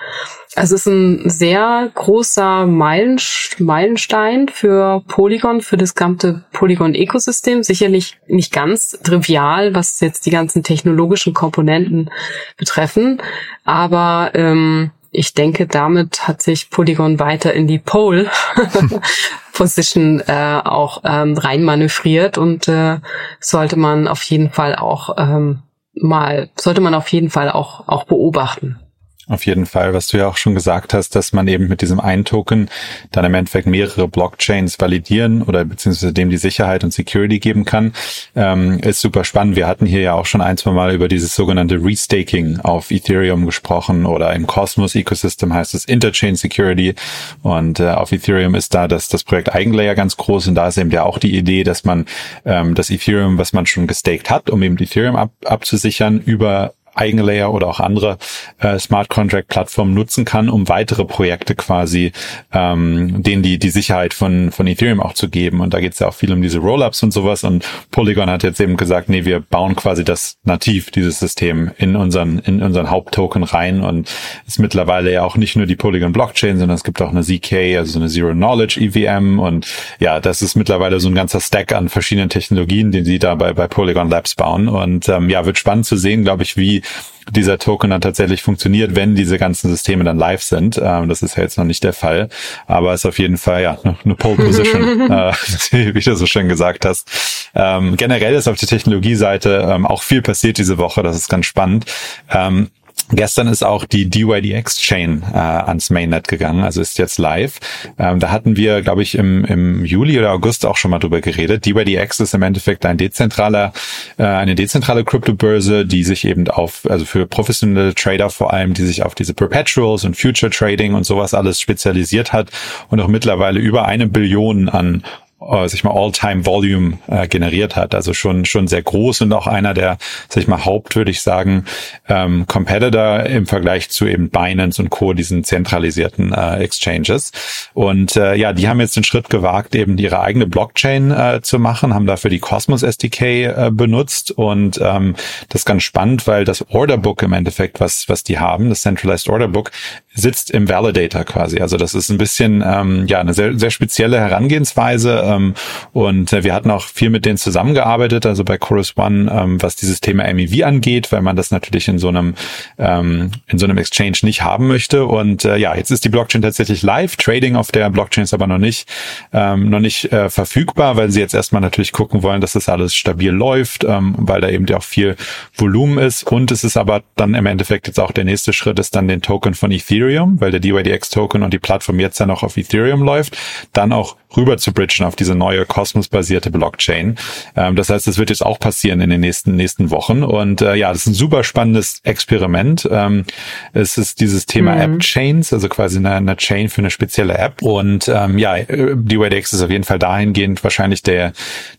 Es 0.57 0.71
ist 0.71 0.87
ein 0.87 1.29
sehr 1.29 1.91
großer 1.95 2.67
Meilenstein 2.67 4.49
für 4.49 5.03
Polygon, 5.09 5.63
für 5.63 5.77
das 5.77 5.97
gesamte 5.97 6.45
Polygon-Ökosystem. 6.53 7.65
Sicherlich 7.65 8.19
nicht 8.29 8.53
ganz 8.53 8.91
trivial, 9.03 9.75
was 9.75 9.99
jetzt 10.01 10.27
die 10.27 10.31
ganzen 10.31 10.63
technologischen 10.63 11.35
Komponenten 11.35 12.11
betreffen, 12.57 13.21
aber 13.65 14.31
ähm, 14.35 14.93
ich 15.15 15.33
denke, 15.33 15.67
damit 15.67 16.27
hat 16.27 16.43
sich 16.43 16.71
Polygon 16.71 17.21
weiter 17.21 17.55
in 17.55 17.69
die 17.69 17.79
Pole 17.79 18.29
Position 19.53 20.21
äh, 20.27 20.61
auch 20.65 21.03
ähm, 21.05 21.39
reinmanövriert 21.39 22.37
und 22.37 22.67
äh, 22.67 22.99
sollte 23.39 23.77
man 23.77 24.09
auf 24.09 24.25
jeden 24.25 24.51
Fall 24.51 24.75
auch 24.75 25.15
ähm, 25.17 25.63
mal, 25.95 26.51
sollte 26.57 26.81
man 26.81 26.95
auf 26.95 27.09
jeden 27.09 27.31
Fall 27.31 27.51
auch, 27.51 27.87
auch 27.87 28.05
beobachten. 28.05 28.81
Auf 29.27 29.47
jeden 29.47 29.65
Fall, 29.65 29.95
was 29.95 30.09
du 30.09 30.19
ja 30.19 30.29
auch 30.29 30.37
schon 30.37 30.55
gesagt 30.55 30.93
hast, 30.93 31.17
dass 31.17 31.33
man 31.33 31.49
eben 31.49 31.67
mit 31.67 31.81
diesem 31.81 31.99
einen 31.99 32.27
Token 32.27 32.69
dann 33.11 33.25
im 33.25 33.33
Endeffekt 33.33 33.67
mehrere 33.67 34.07
Blockchains 34.07 34.79
validieren 34.79 35.43
oder 35.43 35.65
beziehungsweise 35.65 36.13
dem 36.13 36.29
die 36.29 36.37
Sicherheit 36.37 36.85
und 36.85 36.93
Security 36.93 37.39
geben 37.39 37.65
kann, 37.65 37.95
ähm, 38.37 38.81
ist 38.81 39.01
super 39.01 39.25
spannend. 39.25 39.57
Wir 39.57 39.67
hatten 39.67 39.87
hier 39.87 40.03
ja 40.03 40.13
auch 40.13 40.27
schon 40.27 40.43
ein, 40.43 40.59
zwei 40.59 40.73
Mal 40.73 40.95
über 40.95 41.09
dieses 41.09 41.35
sogenannte 41.35 41.83
Restaking 41.83 42.61
auf 42.61 42.91
Ethereum 42.91 43.47
gesprochen 43.47 44.05
oder 44.05 44.35
im 44.35 44.47
Cosmos 44.47 44.95
Ecosystem 44.95 45.55
heißt 45.55 45.75
es 45.75 45.87
Interchain 45.87 46.37
Security. 46.37 46.95
Und 47.43 47.81
äh, 47.81 47.89
auf 47.89 48.13
Ethereum 48.13 48.55
ist 48.55 48.75
da 48.75 48.89
das, 48.89 49.09
das 49.09 49.25
Projekt 49.25 49.55
Eigenlayer 49.55 49.95
ganz 49.95 50.19
groß 50.19 50.49
und 50.49 50.55
da 50.55 50.69
ist 50.69 50.77
eben 50.77 50.91
ja 50.91 51.03
auch 51.03 51.19
die 51.19 51.35
Idee, 51.35 51.65
dass 51.65 51.85
man 51.85 52.05
ähm, 52.45 52.75
das 52.75 52.91
Ethereum, 52.91 53.39
was 53.39 53.55
man 53.55 53.65
schon 53.65 53.87
gestaked 53.87 54.29
hat, 54.29 54.51
um 54.51 54.63
eben 54.63 54.77
Ethereum 54.77 55.17
ab, 55.17 55.31
abzusichern, 55.47 56.21
über 56.21 56.75
Eigenlayer 56.95 57.53
oder 57.53 57.67
auch 57.67 57.81
andere 57.81 58.19
äh, 58.59 58.79
Smart 58.79 59.09
Contract 59.09 59.49
Plattformen 59.49 59.95
nutzen 59.95 60.25
kann, 60.25 60.49
um 60.49 60.69
weitere 60.69 61.05
Projekte 61.05 61.55
quasi 61.55 62.13
ähm, 62.53 63.23
denen 63.23 63.43
die 63.43 63.59
die 63.59 63.71
Sicherheit 63.71 64.15
von 64.15 64.51
von 64.51 64.67
Ethereum 64.67 65.01
auch 65.01 65.15
zu 65.15 65.29
geben. 65.29 65.61
Und 65.61 65.75
da 65.75 65.81
geht 65.81 65.95
es 65.95 65.99
ja 65.99 66.09
auch 66.09 66.15
viel 66.15 66.33
um 66.33 66.43
diese 66.43 66.59
Rollups 66.59 67.03
und 67.03 67.13
sowas. 67.13 67.45
Und 67.45 67.65
Polygon 67.91 68.31
hat 68.31 68.43
jetzt 68.43 68.61
eben 68.61 68.77
gesagt, 68.77 69.09
nee, 69.09 69.25
wir 69.25 69.41
bauen 69.41 69.77
quasi 69.77 70.05
das 70.05 70.37
nativ 70.45 70.91
dieses 70.91 71.19
System 71.19 71.71
in 71.79 71.97
unseren 71.97 72.39
in 72.41 72.63
unseren 72.63 72.91
Haupttoken 72.91 73.43
rein 73.43 73.83
und 73.83 74.11
ist 74.47 74.59
mittlerweile 74.59 75.13
ja 75.13 75.25
auch 75.25 75.37
nicht 75.37 75.57
nur 75.57 75.67
die 75.67 75.77
Polygon 75.77 76.13
Blockchain, 76.13 76.59
sondern 76.59 76.75
es 76.75 76.85
gibt 76.85 77.01
auch 77.03 77.11
eine 77.11 77.23
ZK, 77.23 77.77
also 77.77 77.99
eine 77.99 78.09
Zero 78.09 78.33
Knowledge 78.33 78.81
EVM 78.81 79.39
und 79.39 79.67
ja, 79.99 80.21
das 80.21 80.43
ist 80.43 80.55
mittlerweile 80.55 81.01
so 81.01 81.09
ein 81.09 81.15
ganzer 81.15 81.41
Stack 81.41 81.73
an 81.73 81.89
verschiedenen 81.89 82.29
Technologien, 82.29 82.93
den 82.93 83.05
sie 83.05 83.19
da 83.19 83.35
bei, 83.35 83.53
bei 83.53 83.69
Polygon 83.69 84.11
Labs 84.11 84.35
bauen. 84.35 84.69
Und 84.69 85.09
ähm, 85.09 85.31
ja, 85.31 85.47
wird 85.47 85.59
spannend 85.59 85.87
zu 85.87 85.97
sehen, 85.97 86.25
glaube 86.25 86.43
ich, 86.43 86.57
wie 86.57 86.83
dieser 87.31 87.59
Token 87.59 87.91
dann 87.91 88.01
tatsächlich 88.01 88.43
funktioniert, 88.43 88.95
wenn 88.95 89.15
diese 89.15 89.39
ganzen 89.39 89.71
Systeme 89.71 90.05
dann 90.05 90.19
live 90.19 90.43
sind. 90.43 90.81
Ähm, 90.83 91.09
das 91.09 91.23
ist 91.23 91.37
ja 91.37 91.43
jetzt 91.43 91.57
noch 91.57 91.65
nicht 91.65 91.83
der 91.83 91.93
Fall, 91.93 92.29
aber 92.67 92.95
ist 92.95 93.07
auf 93.07 93.19
jeden 93.19 93.39
Fall 93.39 93.63
ja 93.63 93.79
eine 94.05 94.15
Pole 94.15 94.37
Position, 94.37 95.01
äh, 95.11 95.33
wie 95.71 96.01
du 96.01 96.17
so 96.17 96.27
schön 96.27 96.49
gesagt 96.49 96.85
hast. 96.85 97.11
Ähm, 97.55 97.97
generell 97.97 98.35
ist 98.35 98.49
auf 98.49 98.59
der 98.59 98.69
Technologieseite 98.69 99.69
ähm, 99.71 99.87
auch 99.87 100.03
viel 100.03 100.23
passiert 100.23 100.59
diese 100.59 100.79
Woche. 100.79 101.03
Das 101.03 101.17
ist 101.17 101.29
ganz 101.29 101.47
spannend. 101.47 101.87
Ähm, 102.31 102.71
Gestern 103.11 103.49
ist 103.49 103.63
auch 103.63 103.85
die 103.85 104.09
DYDX 104.09 104.79
Chain 104.79 105.23
äh, 105.31 105.37
ans 105.37 105.91
Mainnet 105.91 106.27
gegangen, 106.27 106.65
also 106.65 106.81
ist 106.81 106.99
jetzt 106.99 107.19
live. 107.19 107.61
Ähm, 107.99 108.19
da 108.19 108.31
hatten 108.31 108.57
wir, 108.57 108.81
glaube 108.81 109.03
ich, 109.03 109.17
im, 109.17 109.45
im 109.45 109.85
Juli 109.85 110.19
oder 110.19 110.33
August 110.33 110.65
auch 110.65 110.79
schon 110.79 110.91
mal 110.91 111.01
drüber 111.01 111.21
geredet. 111.21 111.67
DYDX 111.67 112.21
ist 112.21 112.33
im 112.33 112.43
Endeffekt 112.43 112.87
ein 112.87 112.97
dezentraler, 112.97 113.75
äh, 114.17 114.25
eine 114.25 114.55
dezentrale 114.55 115.05
Kryptobörse, 115.05 115.85
die 115.85 116.03
sich 116.03 116.25
eben 116.25 116.49
auf, 116.49 116.89
also 116.89 117.05
für 117.05 117.27
professionelle 117.27 117.95
Trader 117.95 118.31
vor 118.31 118.55
allem, 118.55 118.73
die 118.73 118.87
sich 118.87 119.03
auf 119.03 119.15
diese 119.15 119.35
Perpetuals 119.35 120.05
und 120.05 120.17
Future 120.17 120.51
Trading 120.51 120.95
und 120.95 121.05
sowas 121.05 121.35
alles 121.35 121.61
spezialisiert 121.61 122.33
hat 122.33 122.51
und 122.89 123.01
auch 123.01 123.09
mittlerweile 123.09 123.61
über 123.61 123.85
eine 123.85 124.07
Billion 124.07 124.71
an 124.71 125.05
äh, 125.41 125.69
sag 125.69 125.85
mal, 125.85 125.93
All-Time-Volume 125.93 126.99
äh, 127.07 127.29
generiert 127.29 127.77
hat. 127.77 127.95
Also 127.95 128.15
schon, 128.15 128.45
schon 128.45 128.69
sehr 128.69 128.83
groß 128.83 129.23
und 129.23 129.33
auch 129.33 129.47
einer 129.47 129.75
der, 129.75 129.99
sag 130.29 130.43
ich 130.43 130.49
mal, 130.49 130.65
Haupt, 130.65 130.97
würde 130.97 131.11
ich 131.11 131.23
sagen, 131.23 131.65
ähm, 132.09 132.47
Competitor 132.47 133.25
im 133.25 133.47
Vergleich 133.47 133.91
zu 133.91 134.07
eben 134.07 134.31
Binance 134.31 134.81
und 134.81 134.91
Co., 134.91 135.13
diesen 135.13 135.45
zentralisierten 135.45 136.33
äh, 136.33 136.57
Exchanges. 136.59 137.33
Und 137.75 138.17
äh, 138.17 138.35
ja, 138.35 138.53
die 138.53 138.69
haben 138.69 138.81
jetzt 138.81 138.97
den 138.97 139.05
Schritt 139.05 139.31
gewagt, 139.31 139.75
eben 139.75 139.99
ihre 139.99 140.21
eigene 140.21 140.47
Blockchain 140.47 141.11
äh, 141.11 141.41
zu 141.43 141.59
machen, 141.59 141.95
haben 141.95 142.07
dafür 142.07 142.31
die 142.31 142.41
Cosmos 142.41 142.83
SDK 142.83 143.23
äh, 143.23 143.71
benutzt 143.73 144.31
und 144.31 144.81
ähm, 144.83 145.15
das 145.49 145.63
ist 145.63 145.65
ganz 145.65 145.83
spannend, 145.83 146.27
weil 146.27 146.45
das 146.45 146.69
Orderbook 146.71 147.23
im 147.23 147.33
Endeffekt, 147.33 147.81
was, 147.81 148.09
was 148.09 148.25
die 148.25 148.39
haben, 148.39 148.69
das 148.69 148.83
Centralized 148.83 149.29
Orderbook, 149.29 149.71
sitzt 150.15 150.51
im 150.51 150.69
Validator 150.69 151.25
quasi. 151.25 151.61
Also 151.61 151.77
das 151.77 151.95
ist 151.95 152.09
ein 152.09 152.19
bisschen 152.19 152.63
ähm, 152.65 153.07
ja 153.09 153.21
eine 153.21 153.35
sehr, 153.35 153.59
sehr 153.59 153.71
spezielle 153.71 154.19
Herangehensweise 154.21 155.23
ähm, 155.27 155.55
und 155.93 156.33
äh, 156.33 156.45
wir 156.45 156.55
hatten 156.55 156.71
auch 156.71 156.85
viel 156.85 157.11
mit 157.11 157.25
denen 157.25 157.37
zusammengearbeitet, 157.37 158.25
also 158.25 158.45
bei 158.45 158.57
Chorus 158.57 158.97
One, 158.97 159.31
ähm, 159.31 159.61
was 159.63 159.77
dieses 159.77 160.01
Thema 160.01 160.33
MEV 160.33 160.65
angeht, 160.65 161.11
weil 161.11 161.23
man 161.23 161.35
das 161.35 161.51
natürlich 161.51 161.89
in 161.89 161.99
so 161.99 162.09
einem 162.09 162.35
ähm, 162.79 163.33
in 163.49 163.59
so 163.59 163.67
einem 163.67 163.77
Exchange 163.79 164.19
nicht 164.23 164.43
haben 164.43 164.69
möchte. 164.69 165.07
Und 165.07 165.45
äh, 165.45 165.57
ja, 165.57 165.75
jetzt 165.75 165.91
ist 165.91 166.05
die 166.05 166.09
Blockchain 166.09 166.43
tatsächlich 166.43 166.83
live. 166.83 167.17
Trading 167.17 167.57
auf 167.57 167.73
der 167.73 167.91
Blockchain 167.91 168.25
ist 168.25 168.35
aber 168.35 168.47
noch 168.47 168.59
nicht 168.59 168.89
ähm, 169.33 169.69
noch 169.69 169.81
nicht 169.81 170.13
äh, 170.13 170.31
verfügbar, 170.31 170.97
weil 170.97 171.11
sie 171.11 171.21
jetzt 171.21 171.35
erstmal 171.35 171.61
natürlich 171.61 171.91
gucken 171.93 172.23
wollen, 172.23 172.41
dass 172.41 172.53
das 172.53 172.69
alles 172.69 172.95
stabil 172.95 173.33
läuft, 173.33 173.83
ähm, 173.83 174.15
weil 174.19 174.41
da 174.41 174.49
eben 174.49 174.73
auch 174.75 174.85
viel 174.85 175.17
Volumen 175.57 175.99
ist. 175.99 176.25
Und 176.25 176.53
es 176.53 176.63
ist 176.63 176.77
aber 176.77 177.03
dann 177.17 177.35
im 177.35 177.47
Endeffekt 177.47 177.89
jetzt 177.89 177.99
auch 177.99 178.13
der 178.13 178.25
nächste 178.25 178.53
Schritt, 178.53 178.79
ist 178.79 178.95
dann 178.95 179.09
den 179.09 179.23
Token 179.23 179.55
von 179.55 179.73
Ethereum, 179.73 180.04
weil 180.41 180.51
der 180.51 180.61
DYDX-Token 180.61 181.43
und 181.43 181.53
die 181.53 181.59
Plattform 181.59 182.01
jetzt 182.01 182.19
ja 182.19 182.27
noch 182.27 182.43
auf 182.43 182.57
Ethereum 182.57 183.03
läuft, 183.03 183.37
dann 183.73 183.93
auch 183.93 184.17
rüber 184.37 184.57
zu 184.59 184.73
bridgen 184.73 185.07
auf 185.07 185.17
diese 185.17 185.35
neue 185.35 185.65
Cosmos-basierte 185.65 186.51
Blockchain. 186.51 187.17
Ähm, 187.57 187.77
das 187.77 187.91
heißt, 187.91 188.07
das 188.07 188.19
wird 188.19 188.31
jetzt 188.31 188.45
auch 188.45 188.59
passieren 188.59 189.01
in 189.01 189.11
den 189.11 189.21
nächsten 189.21 189.57
nächsten 189.57 189.91
Wochen. 189.91 190.23
Und 190.23 190.61
äh, 190.61 190.75
ja, 190.75 190.91
das 190.91 191.03
ist 191.03 191.07
ein 191.07 191.15
super 191.15 191.45
spannendes 191.45 192.01
Experiment. 192.03 192.89
Ähm, 192.91 193.25
es 193.73 193.99
ist 193.99 194.21
dieses 194.21 194.47
Thema 194.47 194.75
mhm. 194.75 194.95
App-Chains, 194.95 195.53
also 195.53 195.69
quasi 195.69 195.99
eine, 195.99 196.15
eine, 196.15 196.37
Chain 196.37 196.69
für 196.69 196.81
eine 196.81 196.91
spezielle 196.91 197.39
App. 197.39 197.63
Und 197.63 198.09
ähm, 198.09 198.39
ja, 198.39 198.57
DYDX 198.59 199.53
ist 199.53 199.63
auf 199.63 199.71
jeden 199.71 199.85
Fall 199.85 199.99
dahingehend 199.99 200.63
wahrscheinlich 200.65 201.03
der 201.03 201.33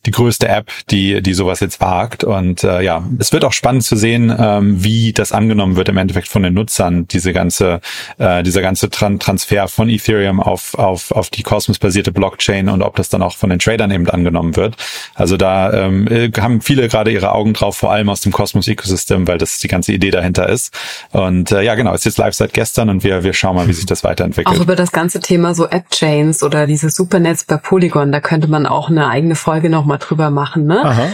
die 0.06 0.12
größte 0.12 0.48
App, 0.48 0.72
die 0.90 1.22
die 1.22 1.34
sowas 1.34 1.60
jetzt 1.60 1.82
wagt. 1.82 2.24
Und 2.24 2.64
äh, 2.64 2.82
ja, 2.82 3.04
es 3.20 3.34
wird 3.34 3.44
auch 3.44 3.54
spannend 3.54 3.84
zu 3.84 3.96
sehen, 3.96 4.34
ähm, 4.38 4.84
wie 4.84 5.14
das 5.14 5.32
angenommen 5.32 5.76
wird 5.76 5.90
im 5.90 5.98
Endeffekt 5.98 6.28
von 6.28 6.44
den 6.44 6.54
Nutzern, 6.54 7.08
diese 7.08 7.34
ganze 7.34 7.82
äh, 8.18 8.44
dieser 8.44 8.62
ganze 8.62 8.90
Tran 8.90 9.20
Transfer 9.20 9.68
von 9.68 9.90
Ethereum 9.90 10.40
auf 10.40 10.76
auf 10.76 11.12
auf 11.12 11.30
die 11.30 11.44
Cosmos-basierte 11.44 12.12
Blockchain 12.12 12.36
Blockchain 12.36 12.70
und 12.70 12.82
ob 12.82 12.96
das 12.96 13.10
dann 13.10 13.22
auch 13.22 13.36
von 13.36 13.50
den 13.50 13.60
Tradern 13.60 13.92
eben 13.92 14.10
angenommen 14.10 14.56
wird. 14.56 14.76
Also 15.14 15.38
da 15.38 15.72
ähm, 15.74 16.08
äh, 16.08 16.32
haben 16.40 16.62
viele 16.62 16.88
gerade 16.88 17.12
ihre 17.12 17.32
Augen 17.32 17.54
drauf, 17.54 17.78
vor 17.78 17.92
allem 17.92 18.10
aus 18.10 18.22
dem 18.22 18.32
Cosmos 18.32 18.68
Ecosystem, 18.68 19.28
weil 19.28 19.38
das 19.38 19.60
die 19.60 19.68
ganze 19.68 19.92
Idee 19.94 20.12
dahinter 20.12 20.50
ist. 20.50 20.74
Und 21.12 21.52
äh, 21.52 21.62
ja, 21.62 21.76
genau, 21.76 21.94
ist 21.94 22.06
jetzt 22.06 22.18
live 22.18 22.34
seit 22.34 22.54
gestern 22.54 22.90
und 22.90 23.04
wir, 23.04 23.24
wir 23.24 23.34
schauen 23.34 23.56
mal, 23.56 23.68
wie 23.68 23.74
sich 23.74 23.86
das 23.86 24.04
weiterentwickelt. 24.04 24.56
Auch 24.56 24.62
über 24.62 24.76
das 24.76 24.92
ganze 24.92 25.20
Thema 25.20 25.54
so 25.54 25.68
App-Chains 25.68 26.44
oder 26.44 26.68
dieses 26.68 26.96
Supernetz 26.96 27.44
bei 27.44 27.58
Polygon, 27.58 28.12
da 28.12 28.20
könnte 28.20 28.48
man 28.48 28.66
auch 28.66 28.90
eine 28.90 29.08
eigene 29.08 29.36
Folge 29.36 29.70
nochmal 29.70 30.00
drüber 30.00 30.30
machen, 30.30 30.66
ne? 30.66 30.84
Aha 30.84 31.08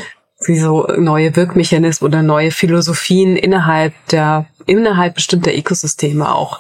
wie 0.47 0.57
so 0.57 0.87
neue 0.97 1.35
Wirkmechanismen 1.35 2.09
oder 2.09 2.23
neue 2.23 2.51
Philosophien 2.51 3.35
innerhalb 3.35 3.93
der 4.07 4.45
innerhalb 4.65 5.15
bestimmter 5.15 5.54
Ökosysteme 5.54 6.34
auch 6.34 6.60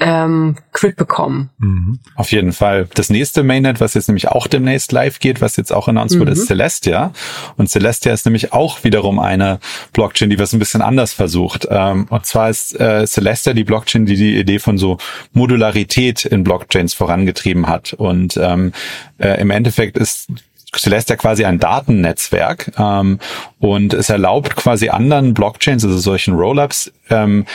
ähm, 0.00 0.56
Quid 0.72 0.96
bekommen. 0.96 1.50
Mhm. 1.58 2.00
Auf 2.16 2.32
jeden 2.32 2.52
Fall. 2.52 2.88
Das 2.94 3.10
nächste 3.10 3.42
Mainnet, 3.42 3.80
was 3.80 3.94
jetzt 3.94 4.08
nämlich 4.08 4.28
auch 4.28 4.46
demnächst 4.46 4.92
live 4.92 5.18
geht, 5.20 5.40
was 5.40 5.56
jetzt 5.56 5.72
auch 5.72 5.88
announced 5.88 6.16
mhm. 6.16 6.20
wurde, 6.20 6.32
ist. 6.32 6.46
Celestia. 6.46 7.12
Und 7.56 7.68
Celestia 7.68 8.12
ist 8.12 8.24
nämlich 8.24 8.52
auch 8.52 8.82
wiederum 8.82 9.18
eine 9.18 9.60
Blockchain, 9.92 10.30
die 10.30 10.38
was 10.38 10.52
ein 10.52 10.58
bisschen 10.58 10.82
anders 10.82 11.12
versucht. 11.12 11.68
Ähm, 11.70 12.06
und 12.08 12.24
zwar 12.24 12.48
ist 12.48 12.78
äh, 12.80 13.06
Celestia 13.06 13.52
die 13.52 13.64
Blockchain, 13.64 14.06
die 14.06 14.16
die 14.16 14.38
Idee 14.38 14.58
von 14.58 14.78
so 14.78 14.96
Modularität 15.32 16.24
in 16.24 16.44
Blockchains 16.44 16.94
vorangetrieben 16.94 17.68
hat. 17.68 17.92
Und 17.92 18.38
ähm, 18.38 18.72
äh, 19.18 19.40
im 19.40 19.50
Endeffekt 19.50 19.98
ist 19.98 20.28
Celestia 20.76 21.16
quasi 21.16 21.44
ein 21.44 21.58
Datennetzwerk 21.58 22.72
ähm, 22.78 23.18
und 23.58 23.92
es 23.92 24.08
erlaubt 24.08 24.56
quasi 24.56 24.88
anderen 24.88 25.34
Blockchains, 25.34 25.84
also 25.84 25.98
solchen 25.98 26.34
Rollups, 26.34 26.92
ähm, 27.10 27.46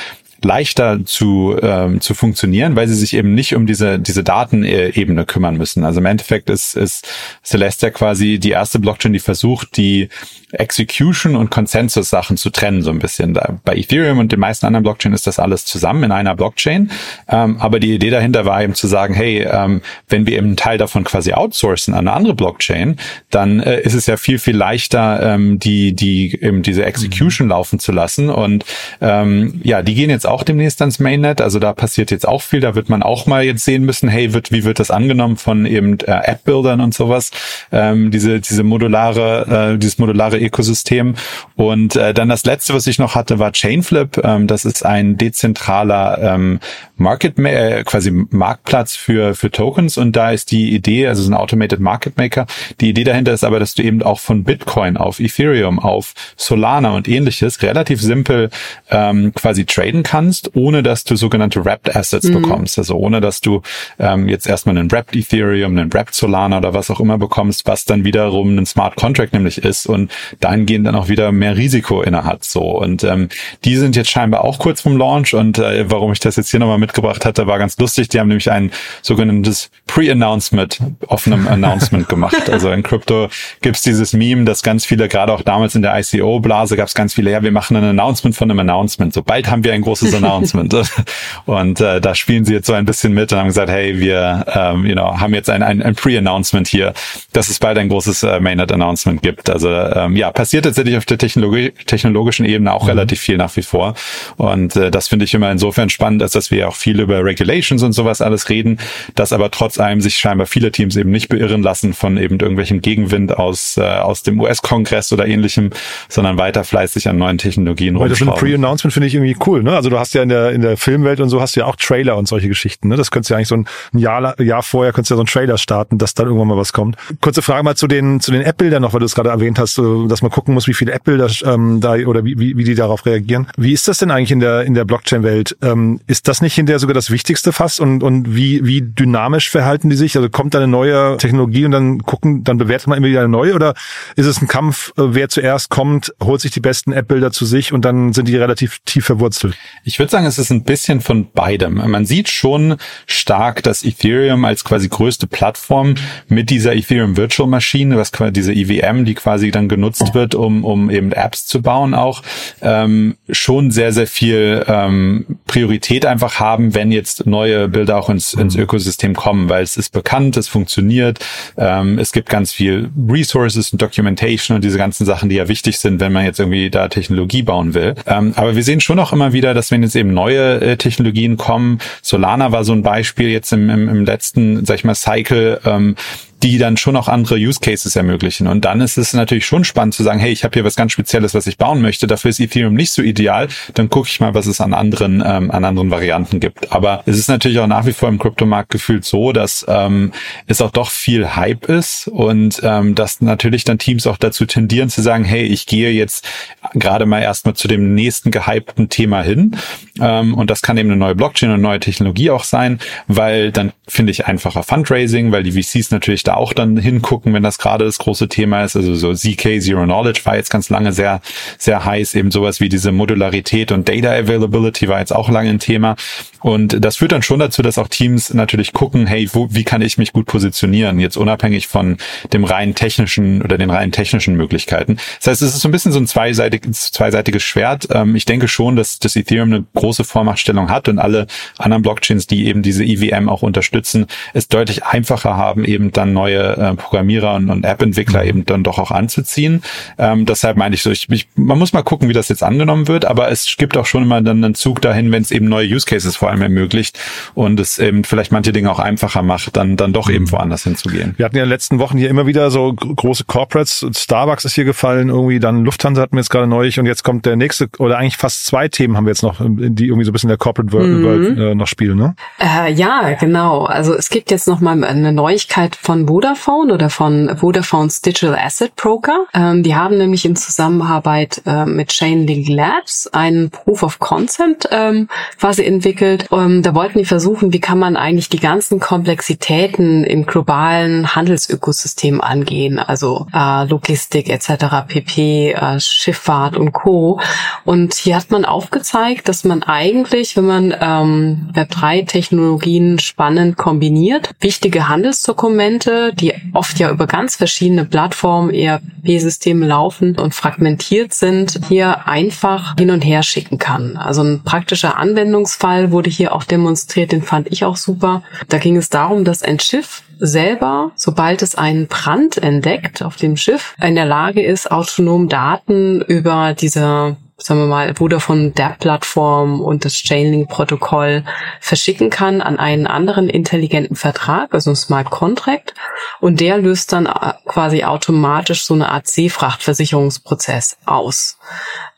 leichter 0.45 1.03
zu, 1.05 1.57
ähm, 1.61 2.01
zu 2.01 2.13
funktionieren, 2.13 2.75
weil 2.75 2.87
sie 2.87 2.95
sich 2.95 3.15
eben 3.15 3.33
nicht 3.33 3.55
um 3.55 3.65
diese, 3.65 3.99
diese 3.99 4.23
Datenebene 4.23 5.25
kümmern 5.25 5.57
müssen. 5.57 5.83
Also 5.83 5.99
im 5.99 6.05
Endeffekt 6.05 6.49
ist, 6.49 6.75
ist 6.75 7.07
Celestia 7.43 7.89
quasi 7.89 8.39
die 8.39 8.51
erste 8.51 8.79
Blockchain, 8.79 9.13
die 9.13 9.19
versucht, 9.19 9.77
die 9.77 10.09
Execution 10.51 11.35
und 11.35 11.51
Consensus 11.51 12.09
Sachen 12.09 12.37
zu 12.37 12.49
trennen, 12.49 12.81
so 12.81 12.91
ein 12.91 12.99
bisschen. 12.99 13.37
Bei 13.63 13.75
Ethereum 13.75 14.19
und 14.19 14.31
den 14.31 14.39
meisten 14.39 14.65
anderen 14.65 14.83
Blockchain 14.83 15.13
ist 15.13 15.27
das 15.27 15.39
alles 15.39 15.65
zusammen 15.65 16.03
in 16.03 16.11
einer 16.11 16.35
Blockchain. 16.35 16.91
Ähm, 17.27 17.57
aber 17.59 17.79
die 17.79 17.93
Idee 17.93 18.09
dahinter 18.09 18.45
war 18.45 18.63
eben 18.63 18.75
zu 18.75 18.87
sagen, 18.87 19.13
hey, 19.13 19.47
ähm, 19.49 19.81
wenn 20.07 20.27
wir 20.27 20.37
eben 20.37 20.47
einen 20.47 20.57
Teil 20.57 20.77
davon 20.77 21.03
quasi 21.03 21.33
outsourcen 21.33 21.93
an 21.93 22.07
eine 22.07 22.15
andere 22.15 22.35
Blockchain, 22.35 22.97
dann 23.29 23.59
äh, 23.59 23.81
ist 23.81 23.93
es 23.93 24.05
ja 24.05 24.17
viel, 24.17 24.39
viel 24.39 24.55
leichter, 24.55 25.33
ähm, 25.33 25.59
die, 25.59 25.93
die, 25.93 26.39
eben 26.41 26.61
diese 26.61 26.85
Execution 26.85 27.47
mhm. 27.47 27.51
laufen 27.51 27.79
zu 27.79 27.91
lassen. 27.91 28.29
Und 28.29 28.65
ähm, 29.01 29.59
ja, 29.63 29.81
die 29.81 29.95
gehen 29.95 30.09
jetzt 30.09 30.27
auch 30.27 30.34
demnächst 30.43 30.81
ans 30.81 30.99
Mainnet. 30.99 31.41
Also 31.41 31.59
da 31.59 31.73
passiert 31.73 32.11
jetzt 32.11 32.27
auch 32.27 32.41
viel. 32.41 32.59
Da 32.59 32.75
wird 32.75 32.89
man 32.89 33.03
auch 33.03 33.25
mal 33.25 33.43
jetzt 33.43 33.65
sehen 33.65 33.85
müssen, 33.85 34.09
hey, 34.09 34.33
wird, 34.33 34.51
wie 34.51 34.63
wird 34.63 34.79
das 34.79 34.91
angenommen 34.91 35.37
von 35.37 35.65
eben 35.65 35.99
äh, 35.99 36.11
App-Buildern 36.11 36.81
und 36.81 36.93
sowas. 36.93 37.31
Ähm, 37.71 38.11
diese, 38.11 38.39
diese 38.39 38.63
modulare, 38.63 39.73
äh, 39.73 39.77
dieses 39.77 39.97
modulare 39.97 40.37
Ökosystem. 40.37 41.15
Und 41.55 41.95
äh, 41.95 42.13
dann 42.13 42.29
das 42.29 42.45
letzte, 42.45 42.73
was 42.73 42.87
ich 42.87 42.99
noch 42.99 43.15
hatte, 43.15 43.39
war 43.39 43.51
Chainflip. 43.51 44.21
Ähm, 44.23 44.47
das 44.47 44.65
ist 44.65 44.85
ein 44.85 45.17
dezentraler 45.17 46.17
ähm, 46.21 46.59
Market, 46.97 47.37
äh, 47.39 47.83
quasi 47.83 48.11
Marktplatz 48.11 48.95
für, 48.95 49.35
für 49.35 49.51
Tokens. 49.51 49.97
Und 49.97 50.15
da 50.15 50.31
ist 50.31 50.51
die 50.51 50.73
Idee, 50.73 51.07
also 51.07 51.23
so 51.23 51.29
ein 51.29 51.33
Automated 51.33 51.79
Market 51.79 52.17
Maker, 52.17 52.45
die 52.79 52.89
Idee 52.89 53.03
dahinter 53.03 53.33
ist 53.33 53.43
aber, 53.43 53.59
dass 53.59 53.75
du 53.75 53.83
eben 53.83 54.01
auch 54.03 54.19
von 54.19 54.43
Bitcoin 54.43 54.97
auf 54.97 55.19
Ethereum, 55.19 55.79
auf 55.79 56.13
Solana 56.35 56.95
und 56.95 57.07
ähnliches 57.07 57.61
relativ 57.61 58.01
simpel 58.01 58.49
ähm, 58.89 59.33
quasi 59.33 59.65
traden 59.65 60.03
kannst, 60.03 60.24
ohne 60.53 60.83
dass 60.83 61.03
du 61.03 61.15
sogenannte 61.15 61.63
Wrapped 61.65 61.95
Assets 61.95 62.27
mhm. 62.27 62.41
bekommst. 62.41 62.77
Also 62.77 62.95
ohne 62.95 63.21
dass 63.21 63.41
du 63.41 63.61
ähm, 63.99 64.27
jetzt 64.27 64.47
erstmal 64.47 64.77
einen 64.77 64.91
Wrapped 64.91 65.15
Ethereum, 65.15 65.77
einen 65.77 65.93
Wrapped 65.93 66.13
Solana 66.13 66.57
oder 66.57 66.73
was 66.73 66.89
auch 66.89 66.99
immer 66.99 67.17
bekommst, 67.17 67.67
was 67.67 67.85
dann 67.85 68.03
wiederum 68.03 68.57
ein 68.57 68.65
Smart 68.65 68.95
Contract 68.95 69.33
nämlich 69.33 69.57
ist 69.59 69.85
und 69.85 70.11
dahingehend 70.39 70.87
dann 70.87 70.95
auch 70.95 71.09
wieder 71.09 71.31
mehr 71.31 71.57
Risiko 71.57 72.01
innehat. 72.01 72.43
So 72.43 72.61
und 72.61 73.03
ähm, 73.03 73.29
die 73.63 73.75
sind 73.75 73.95
jetzt 73.95 74.09
scheinbar 74.09 74.43
auch 74.43 74.59
kurz 74.59 74.81
vom 74.81 74.97
Launch 74.97 75.33
und 75.33 75.57
äh, 75.57 75.89
warum 75.89 76.11
ich 76.11 76.19
das 76.19 76.35
jetzt 76.35 76.51
hier 76.51 76.59
nochmal 76.59 76.77
mitgebracht 76.77 77.25
hatte, 77.25 77.47
war 77.47 77.59
ganz 77.59 77.77
lustig. 77.77 78.09
Die 78.09 78.19
haben 78.19 78.27
nämlich 78.27 78.51
ein 78.51 78.71
sogenanntes 79.01 79.69
Pre-Announcement 79.87 80.79
auf 81.07 81.27
einem 81.27 81.47
Announcement 81.55 82.09
gemacht. 82.09 82.49
Also 82.49 82.71
in 82.71 82.83
Crypto 82.83 83.29
gibt's 83.61 83.81
dieses 83.81 84.13
Meme, 84.13 84.45
dass 84.45 84.63
ganz 84.63 84.85
viele, 84.85 85.07
gerade 85.07 85.33
auch 85.33 85.41
damals 85.41 85.75
in 85.75 85.81
der 85.81 85.97
ICO-Blase, 85.97 86.77
gab's 86.77 86.93
ganz 86.93 87.13
viele, 87.13 87.31
ja, 87.31 87.43
wir 87.43 87.51
machen 87.51 87.77
ein 87.77 87.83
Announcement 87.83 88.35
von 88.35 88.49
einem 88.49 88.59
Announcement. 88.59 89.13
Sobald 89.13 89.49
haben 89.49 89.63
wir 89.63 89.73
ein 89.73 89.81
großes 89.81 90.04
Announcement. 90.13 90.75
und 91.45 91.81
äh, 91.81 92.01
da 92.01 92.15
spielen 92.15 92.45
sie 92.45 92.53
jetzt 92.53 92.67
so 92.67 92.73
ein 92.73 92.85
bisschen 92.85 93.13
mit 93.13 93.31
und 93.31 93.39
haben 93.39 93.47
gesagt, 93.47 93.69
hey, 93.69 93.99
wir 93.99 94.45
ähm, 94.53 94.85
you 94.85 94.93
know, 94.93 95.19
haben 95.19 95.33
jetzt 95.33 95.49
ein, 95.49 95.63
ein, 95.63 95.81
ein 95.81 95.95
Pre-Announcement 95.95 96.67
hier, 96.67 96.93
dass 97.33 97.49
es 97.49 97.59
bald 97.59 97.77
ein 97.77 97.89
großes 97.89 98.23
äh, 98.23 98.39
Mainnet-Announcement 98.39 99.21
gibt. 99.21 99.49
Also 99.49 99.69
ähm, 99.69 100.15
ja, 100.15 100.31
passiert 100.31 100.65
tatsächlich 100.65 100.97
auf 100.97 101.05
der 101.05 101.17
Technologie, 101.17 101.71
technologischen 101.85 102.45
Ebene 102.45 102.73
auch 102.73 102.83
mhm. 102.83 102.89
relativ 102.89 103.19
viel 103.19 103.37
nach 103.37 103.55
wie 103.55 103.61
vor. 103.61 103.95
Und 104.37 104.75
äh, 104.75 104.91
das 104.91 105.07
finde 105.07 105.25
ich 105.25 105.33
immer 105.33 105.51
insofern 105.51 105.89
spannend, 105.89 106.21
als 106.21 106.33
dass 106.33 106.51
wir 106.51 106.67
auch 106.67 106.75
viel 106.75 106.99
über 106.99 107.23
Regulations 107.23 107.83
und 107.83 107.93
sowas 107.93 108.21
alles 108.21 108.49
reden, 108.49 108.79
dass 109.15 109.33
aber 109.33 109.51
trotz 109.51 109.79
allem 109.79 110.01
sich 110.01 110.17
scheinbar 110.17 110.47
viele 110.47 110.71
Teams 110.71 110.95
eben 110.95 111.11
nicht 111.11 111.29
beirren 111.29 111.63
lassen 111.63 111.93
von 111.93 112.17
eben 112.17 112.39
irgendwelchem 112.39 112.81
Gegenwind 112.81 113.37
aus, 113.37 113.77
äh, 113.77 113.81
aus 113.81 114.23
dem 114.23 114.39
US-Kongress 114.39 115.11
oder 115.13 115.27
ähnlichem, 115.27 115.71
sondern 116.09 116.37
weiter 116.37 116.63
fleißig 116.63 117.07
an 117.09 117.17
neuen 117.17 117.37
Technologien 117.37 117.99
Weil 117.99 118.09
das 118.09 118.21
ein 118.21 118.27
Pre-Announcement 118.27 118.93
finde 118.93 119.07
ich 119.07 119.15
irgendwie 119.15 119.35
cool, 119.45 119.63
ne? 119.63 119.75
Also 119.75 119.89
du 119.95 119.99
hast 119.99 120.13
ja 120.13 120.21
in 120.21 120.29
der, 120.29 120.51
in 120.51 120.61
der 120.61 120.75
Filmwelt 120.75 121.21
und 121.21 121.29
so 121.29 121.41
hast 121.41 121.55
du 121.55 121.61
ja 121.61 121.65
auch 121.65 121.77
Trailer 121.77 122.17
und 122.17 122.27
solche 122.27 122.49
Geschichten, 122.49 122.89
ne? 122.89 122.97
Das 122.97 123.11
könntest 123.11 123.29
du 123.29 123.33
ja 123.33 123.37
eigentlich 123.37 123.47
so 123.47 123.55
ein 123.55 123.65
Jahr, 123.97 124.39
Jahr 124.41 124.61
vorher 124.61 124.91
könntest 124.91 125.11
du 125.11 125.13
ja 125.15 125.17
so 125.17 125.23
ein 125.23 125.27
Trailer 125.27 125.57
starten, 125.57 125.97
dass 125.97 126.13
dann 126.13 126.27
irgendwann 126.27 126.49
mal 126.49 126.57
was 126.57 126.73
kommt. 126.73 126.97
Kurze 127.21 127.41
Frage 127.41 127.63
mal 127.63 127.75
zu 127.75 127.87
den, 127.87 128.19
zu 128.19 128.31
den 128.31 128.41
App-Bildern 128.41 128.81
noch, 128.81 128.93
weil 128.93 128.99
du 128.99 129.05
es 129.05 129.15
gerade 129.15 129.29
erwähnt 129.29 129.57
hast, 129.57 129.77
dass 129.77 130.21
man 130.21 130.31
gucken 130.31 130.53
muss, 130.53 130.67
wie 130.67 130.73
viele 130.73 130.91
App-Bilder 130.91 131.29
ähm, 131.45 131.79
da 131.79 131.93
oder 131.93 132.25
wie, 132.25 132.37
wie, 132.37 132.57
wie 132.57 132.63
die 132.65 132.75
darauf 132.75 133.05
reagieren. 133.05 133.47
Wie 133.57 133.71
ist 133.71 133.87
das 133.87 133.99
denn 133.99 134.11
eigentlich 134.11 134.31
in 134.31 134.41
der, 134.41 134.63
in 134.63 134.73
der 134.73 134.83
Blockchain-Welt? 134.83 135.55
Ähm, 135.61 136.01
ist 136.07 136.27
das 136.27 136.41
nicht 136.41 136.55
hinterher 136.55 136.79
sogar 136.79 136.93
das 136.93 137.09
Wichtigste 137.09 137.53
fast 137.53 137.79
und, 137.79 138.03
und 138.03 138.35
wie, 138.35 138.65
wie 138.65 138.81
dynamisch 138.81 139.49
verhalten 139.49 139.89
die 139.89 139.95
sich? 139.95 140.17
Also 140.17 140.29
kommt 140.29 140.53
da 140.53 140.57
eine 140.57 140.67
neue 140.67 141.15
Technologie 141.17 141.65
und 141.65 141.71
dann 141.71 141.99
gucken, 141.99 142.43
dann 142.43 142.57
bewertet 142.57 142.87
man 142.87 142.97
immer 142.97 143.07
wieder 143.07 143.21
eine 143.21 143.29
neue 143.29 143.53
oder 143.53 143.75
ist 144.17 144.25
es 144.25 144.41
ein 144.41 144.49
Kampf, 144.49 144.91
äh, 144.97 145.03
wer 145.15 145.29
zuerst 145.29 145.69
kommt, 145.69 146.13
holt 146.21 146.41
sich 146.41 146.51
die 146.51 146.59
besten 146.59 146.91
App-Bilder 146.91 147.31
zu 147.31 147.45
sich 147.45 147.71
und 147.71 147.85
dann 147.85 148.11
sind 148.11 148.27
die 148.27 148.35
relativ 148.35 148.79
tief 148.83 149.05
verwurzelt? 149.05 149.55
Ich 149.87 149.99
würde 149.99 150.09
sagen, 150.09 150.25
es 150.25 150.39
ist 150.39 150.49
ein 150.49 150.63
bisschen 150.63 150.99
von 150.99 151.31
beidem. 151.31 151.75
Man 151.75 152.07
sieht 152.07 152.27
schon 152.27 152.77
stark, 153.05 153.61
dass 153.61 153.85
Ethereum 153.85 154.43
als 154.43 154.63
quasi 154.63 154.89
größte 154.89 155.27
Plattform 155.27 155.93
mit 156.27 156.49
dieser 156.49 156.75
Ethereum 156.75 157.17
Virtual 157.17 157.47
Maschine, 157.47 157.95
was 157.95 158.11
quasi 158.11 158.33
diese 158.33 158.51
EVM, 158.51 159.05
die 159.05 159.13
quasi 159.13 159.51
dann 159.51 159.69
genutzt 159.69 160.15
wird, 160.15 160.33
um, 160.33 160.65
um 160.65 160.89
eben 160.89 161.11
Apps 161.11 161.45
zu 161.45 161.61
bauen, 161.61 161.93
auch 161.93 162.23
ähm, 162.63 163.15
schon 163.29 163.69
sehr, 163.69 163.93
sehr 163.93 164.07
viel 164.07 164.65
ähm, 164.67 165.37
Priorität 165.45 166.07
einfach 166.07 166.39
haben, 166.39 166.73
wenn 166.73 166.91
jetzt 166.91 167.27
neue 167.27 167.67
Bilder 167.67 167.97
auch 167.99 168.09
ins, 168.09 168.33
ins 168.33 168.55
Ökosystem 168.55 169.13
kommen, 169.13 169.49
weil 169.49 169.61
es 169.61 169.77
ist 169.77 169.91
bekannt, 169.91 170.35
es 170.35 170.47
funktioniert, 170.47 171.19
ähm, 171.57 171.99
es 171.99 172.11
gibt 172.11 172.29
ganz 172.29 172.51
viel 172.51 172.89
Resources 173.07 173.71
und 173.71 173.79
Documentation 173.79 174.55
und 174.55 174.63
diese 174.63 174.79
ganzen 174.79 175.05
Sachen, 175.05 175.29
die 175.29 175.35
ja 175.35 175.47
wichtig 175.47 175.77
sind, 175.77 175.99
wenn 175.99 176.11
man 176.11 176.25
jetzt 176.25 176.39
irgendwie 176.39 176.71
da 176.71 176.87
Technologie 176.87 177.43
bauen 177.43 177.75
will. 177.75 177.93
Ähm, 178.07 178.33
aber 178.35 178.55
wir 178.55 178.63
sehen 178.63 178.81
schon 178.81 178.97
auch 178.97 179.13
immer 179.13 179.31
wieder, 179.31 179.53
dass 179.53 179.74
wenn 179.75 179.83
jetzt 179.83 179.95
eben 179.97 180.13
neue 180.13 180.61
äh, 180.61 180.77
Technologien 180.77 181.35
kommen, 181.35 181.79
Solana 182.01 182.53
war 182.53 182.63
so 182.63 182.71
ein 182.71 182.81
Beispiel 182.81 183.27
jetzt 183.27 183.51
im, 183.51 183.69
im, 183.69 183.89
im 183.89 184.05
letzten, 184.05 184.65
sag 184.65 184.75
ich 184.75 184.85
mal, 184.85 184.95
Cycle, 184.95 185.59
ähm, 185.65 185.95
die 186.43 186.57
dann 186.57 186.77
schon 186.77 186.95
auch 186.95 187.07
andere 187.07 187.35
Use 187.35 187.59
Cases 187.59 187.95
ermöglichen. 187.95 188.47
Und 188.47 188.65
dann 188.65 188.81
ist 188.81 188.97
es 188.97 189.13
natürlich 189.13 189.45
schon 189.45 189.63
spannend 189.63 189.93
zu 189.93 190.03
sagen, 190.03 190.19
hey, 190.19 190.31
ich 190.31 190.43
habe 190.43 190.53
hier 190.53 190.63
was 190.63 190.75
ganz 190.75 190.91
Spezielles, 190.91 191.33
was 191.33 191.47
ich 191.47 191.57
bauen 191.57 191.81
möchte. 191.81 192.07
Dafür 192.07 192.29
ist 192.29 192.39
Ethereum 192.39 192.73
nicht 192.73 192.91
so 192.91 193.01
ideal. 193.01 193.47
Dann 193.73 193.89
gucke 193.89 194.07
ich 194.09 194.19
mal, 194.19 194.33
was 194.33 194.45
es 194.45 194.61
an 194.61 194.73
anderen 194.73 195.23
ähm, 195.25 195.49
an 195.51 195.63
anderen 195.63 195.89
Varianten 195.91 196.39
gibt. 196.39 196.71
Aber 196.71 197.03
es 197.05 197.17
ist 197.17 197.29
natürlich 197.29 197.59
auch 197.59 197.67
nach 197.67 197.85
wie 197.85 197.93
vor 197.93 198.09
im 198.09 198.19
Kryptomarkt 198.19 198.69
gefühlt 198.69 199.05
so, 199.05 199.31
dass 199.31 199.65
ähm, 199.67 200.11
es 200.47 200.61
auch 200.61 200.71
doch 200.71 200.89
viel 200.89 201.35
Hype 201.35 201.69
ist 201.69 202.07
und 202.07 202.61
ähm, 202.63 202.95
dass 202.95 203.21
natürlich 203.21 203.63
dann 203.63 203.79
Teams 203.79 204.05
auch 204.05 204.17
dazu 204.17 204.45
tendieren 204.45 204.89
zu 204.89 205.01
sagen, 205.01 205.23
hey, 205.23 205.43
ich 205.43 205.65
gehe 205.65 205.91
jetzt 205.91 206.27
gerade 206.73 207.05
mal 207.05 207.21
erstmal 207.21 207.55
zu 207.55 207.67
dem 207.67 207.95
nächsten 207.95 208.31
gehypten 208.31 208.89
Thema 208.89 209.21
hin. 209.21 209.55
Ähm, 209.99 210.33
und 210.33 210.49
das 210.49 210.61
kann 210.61 210.77
eben 210.77 210.89
eine 210.89 210.97
neue 210.97 211.15
Blockchain, 211.15 211.49
eine 211.49 211.61
neue 211.61 211.79
Technologie 211.79 212.29
auch 212.29 212.43
sein, 212.43 212.79
weil 213.07 213.51
dann 213.51 213.71
finde 213.87 214.11
ich 214.11 214.27
einfacher 214.27 214.63
Fundraising, 214.63 215.31
weil 215.31 215.43
die 215.43 215.51
VCs 215.51 215.91
natürlich 215.91 216.23
da 216.23 216.34
auch 216.35 216.53
dann 216.53 216.77
hingucken, 216.77 217.33
wenn 217.33 217.43
das 217.43 217.57
gerade 217.57 217.85
das 217.85 217.97
große 217.97 218.27
Thema 218.27 218.63
ist. 218.63 218.75
Also 218.75 218.95
so 218.95 219.13
ZK 219.13 219.61
Zero 219.61 219.83
Knowledge 219.83 220.21
war 220.23 220.35
jetzt 220.35 220.49
ganz 220.49 220.69
lange 220.69 220.93
sehr, 220.93 221.21
sehr 221.57 221.85
heiß. 221.85 222.15
Eben 222.15 222.31
sowas 222.31 222.59
wie 222.59 222.69
diese 222.69 222.91
Modularität 222.91 223.71
und 223.71 223.87
Data 223.87 224.11
Availability 224.11 224.87
war 224.87 224.99
jetzt 224.99 225.13
auch 225.13 225.29
lange 225.29 225.49
ein 225.49 225.59
Thema. 225.59 225.95
Und 226.41 226.83
das 226.85 226.97
führt 226.97 227.11
dann 227.11 227.23
schon 227.23 227.39
dazu, 227.39 227.63
dass 227.63 227.79
auch 227.79 227.87
Teams 227.87 228.33
natürlich 228.33 228.71
gucken, 228.71 229.07
hey, 229.07 229.27
wo, 229.33 229.47
wie 229.49 229.63
kann 229.63 229.81
ich 229.81 229.97
mich 229.97 230.13
gut 230.13 230.27
positionieren? 230.27 230.99
Jetzt 230.99 231.17
unabhängig 231.17 231.65
von 231.65 231.97
dem 232.33 232.43
rein 232.43 232.75
technischen 232.75 233.41
oder 233.41 233.57
den 233.57 233.71
rein 233.71 233.91
technischen 233.91 234.35
Möglichkeiten. 234.35 234.97
Das 235.17 235.27
heißt, 235.27 235.41
es 235.41 235.55
ist 235.55 235.61
so 235.61 235.69
ein 235.69 235.71
bisschen 235.71 235.91
so 235.91 235.99
ein 235.99 236.05
zweiseitiges, 236.05 236.91
zweiseitiges 236.91 237.41
Schwert. 237.41 237.87
Ähm, 237.91 238.15
ich 238.15 238.25
denke 238.25 238.47
schon, 238.47 238.75
dass 238.75 238.99
das 238.99 239.15
Ethereum 239.15 239.53
eine 239.53 239.65
große 239.73 240.03
Vormachtstellung 240.03 240.69
hat 240.69 240.87
und 240.87 240.99
alle 240.99 241.25
anderen 241.57 241.81
Blockchains, 241.81 242.27
die 242.27 242.45
eben 242.45 242.61
diese 242.61 242.83
EVM 242.83 243.27
auch 243.27 243.41
unterstützen, 243.41 244.05
es 244.33 244.47
deutlich 244.47 244.85
einfacher 244.85 245.35
haben, 245.35 245.65
eben 245.65 245.91
dann 245.91 246.13
neue 246.15 246.57
äh, 246.57 246.73
Programmierer 246.73 247.35
und, 247.35 247.49
und 247.49 247.63
App-Entwickler 247.63 248.23
mhm. 248.23 248.29
eben 248.29 248.45
dann 248.45 248.63
doch 248.63 248.79
auch 248.79 248.89
anzuziehen. 248.89 249.61
Ähm, 249.99 250.25
deshalb 250.25 250.57
meine 250.57 250.73
ich 250.73 250.81
so, 250.81 250.89
ich, 250.89 251.07
ich, 251.11 251.27
man 251.35 251.59
muss 251.59 251.73
mal 251.73 251.83
gucken, 251.83 252.09
wie 252.09 252.13
das 252.13 252.29
jetzt 252.29 252.41
angenommen 252.41 252.87
wird, 252.87 253.05
aber 253.05 253.29
es 253.29 253.55
gibt 253.57 253.77
auch 253.77 253.85
schon 253.85 254.03
immer 254.03 254.21
dann 254.21 254.43
einen 254.43 254.55
Zug 254.55 254.81
dahin, 254.81 255.11
wenn 255.11 255.21
es 255.21 255.31
eben 255.31 255.47
neue 255.47 255.67
Use 255.67 255.85
Cases 255.85 256.15
vor 256.15 256.29
allem 256.29 256.41
ermöglicht 256.41 256.97
und 257.35 257.59
es 257.59 257.77
eben 257.77 258.03
vielleicht 258.03 258.31
manche 258.31 258.51
Dinge 258.51 258.71
auch 258.71 258.79
einfacher 258.79 259.21
macht, 259.21 259.55
dann, 259.55 259.77
dann 259.77 259.93
doch 259.93 260.09
eben 260.09 260.25
mhm. 260.25 260.31
woanders 260.31 260.63
hinzugehen. 260.63 261.13
Wir 261.17 261.25
hatten 261.25 261.35
ja 261.35 261.43
in 261.43 261.47
den 261.47 261.53
letzten 261.53 261.79
Wochen 261.79 261.97
hier 261.97 262.09
immer 262.09 262.25
wieder 262.25 262.49
so 262.49 262.73
große 262.73 263.25
Corporates, 263.25 263.85
Starbucks 263.95 264.45
ist 264.45 264.55
hier 264.55 264.65
gefallen, 264.65 265.09
irgendwie 265.09 265.39
dann 265.39 265.63
Lufthansa 265.63 266.01
hatten 266.01 266.15
wir 266.15 266.21
jetzt 266.21 266.29
gerade 266.29 266.47
neulich 266.47 266.79
und 266.79 266.85
jetzt 266.85 267.03
kommt 267.03 267.25
der 267.25 267.35
nächste, 267.35 267.67
oder 267.77 267.97
eigentlich 267.97 268.17
fast 268.17 268.45
zwei 268.45 268.67
Themen 268.67 268.97
haben 268.97 269.05
wir 269.05 269.11
jetzt 269.11 269.23
noch, 269.23 269.39
die 269.39 269.87
irgendwie 269.87 270.05
so 270.05 270.11
ein 270.11 270.13
bisschen 270.13 270.29
der 270.29 270.37
Corporate 270.37 270.71
World, 270.71 270.89
mhm. 270.89 271.03
World 271.03 271.37
äh, 271.37 271.55
noch 271.55 271.67
spielen, 271.67 271.97
ne? 271.97 272.15
Äh, 272.39 272.71
ja, 272.73 273.13
genau. 273.19 273.65
Also 273.65 273.93
es 273.93 274.09
gibt 274.09 274.31
jetzt 274.31 274.47
noch 274.47 274.61
mal 274.61 274.83
eine 274.83 275.11
Neuigkeit 275.11 275.75
von 275.75 276.04
Vodafone 276.07 276.73
oder 276.73 276.89
von 276.89 277.29
Vodafone's 277.41 278.01
Digital 278.01 278.37
Asset 278.37 278.75
Broker. 278.75 279.25
Ähm, 279.33 279.63
die 279.63 279.75
haben 279.75 279.97
nämlich 279.97 280.25
in 280.25 280.35
Zusammenarbeit 280.35 281.41
äh, 281.45 281.65
mit 281.65 281.89
Chainlink 281.89 282.47
Labs 282.47 283.07
einen 283.07 283.49
Proof 283.49 283.83
of 283.83 283.99
Concept 283.99 284.67
ähm, 284.71 285.09
quasi 285.39 285.63
entwickelt. 285.63 286.27
Ähm, 286.31 286.61
da 286.61 286.75
wollten 286.75 286.99
die 286.99 287.05
versuchen, 287.05 287.53
wie 287.53 287.59
kann 287.59 287.79
man 287.79 287.97
eigentlich 287.97 288.29
die 288.29 288.39
ganzen 288.39 288.79
Komplexitäten 288.79 290.03
im 290.03 290.25
globalen 290.25 291.15
Handelsökosystem 291.15 292.21
angehen, 292.21 292.79
also 292.79 293.27
äh, 293.33 293.65
Logistik 293.65 294.29
etc., 294.29 294.87
PP, 294.87 295.51
äh, 295.51 295.79
Schifffahrt 295.79 296.57
und 296.57 296.71
Co. 296.71 297.19
Und 297.63 297.93
hier 297.93 298.15
hat 298.15 298.31
man 298.31 298.45
aufgezeigt, 298.45 299.27
dass 299.27 299.43
man 299.43 299.63
eigentlich, 299.63 300.37
wenn 300.37 300.45
man 300.45 300.75
ähm, 300.79 301.49
Web3-Technologien 301.53 302.99
spannend 302.99 303.57
kombiniert, 303.57 304.31
wichtige 304.39 304.89
Handelsdokumente, 304.89 305.94
die 306.13 306.33
oft 306.53 306.79
ja 306.79 306.89
über 306.89 307.07
ganz 307.07 307.35
verschiedene 307.35 307.85
Plattformen, 307.85 308.51
ERP-Systeme 308.53 309.65
laufen 309.65 310.17
und 310.17 310.33
fragmentiert 310.33 311.13
sind, 311.13 311.59
hier 311.67 312.07
einfach 312.07 312.75
hin 312.77 312.91
und 312.91 313.01
her 313.01 313.23
schicken 313.23 313.57
kann. 313.57 313.97
Also 313.97 314.23
ein 314.23 314.43
praktischer 314.43 314.97
Anwendungsfall 314.97 315.91
wurde 315.91 316.09
hier 316.09 316.33
auch 316.33 316.43
demonstriert, 316.43 317.11
den 317.11 317.21
fand 317.21 317.51
ich 317.51 317.65
auch 317.65 317.77
super. 317.77 318.23
Da 318.49 318.57
ging 318.57 318.77
es 318.77 318.89
darum, 318.89 319.25
dass 319.25 319.43
ein 319.43 319.59
Schiff 319.59 320.03
selber, 320.19 320.91
sobald 320.95 321.41
es 321.41 321.55
einen 321.55 321.87
Brand 321.87 322.37
entdeckt 322.37 323.03
auf 323.03 323.15
dem 323.15 323.37
Schiff, 323.37 323.75
in 323.81 323.95
der 323.95 324.05
Lage 324.05 324.43
ist, 324.43 324.71
autonom 324.71 325.29
Daten 325.29 326.01
über 326.01 326.53
diese 326.53 327.17
sagen 327.37 327.59
wir 327.59 327.67
mal, 327.67 327.93
Vodafone 327.95 328.51
der 328.51 328.77
Plattform 328.79 329.59
und 329.59 329.83
das 329.83 329.93
Chainlink-Protokoll 329.93 331.25
verschicken 331.59 332.09
kann 332.09 332.41
an 332.41 332.57
einen 332.57 332.87
anderen 332.87 333.29
intelligenten 333.29 333.97
Vertrag, 333.97 334.53
also 334.53 334.71
ein 334.71 334.75
Smart 334.75 335.09
Contract. 335.09 335.73
Und 336.21 336.39
der 336.39 336.57
löst 336.57 336.93
dann 336.93 337.07
äh, 337.07 337.33
quasi 337.45 337.83
automatisch 337.83 338.63
so 338.63 338.73
eine 338.73 338.89
Art 338.89 339.07
Seefrachtversicherungsprozess 339.07 340.77
aus. 340.85 341.37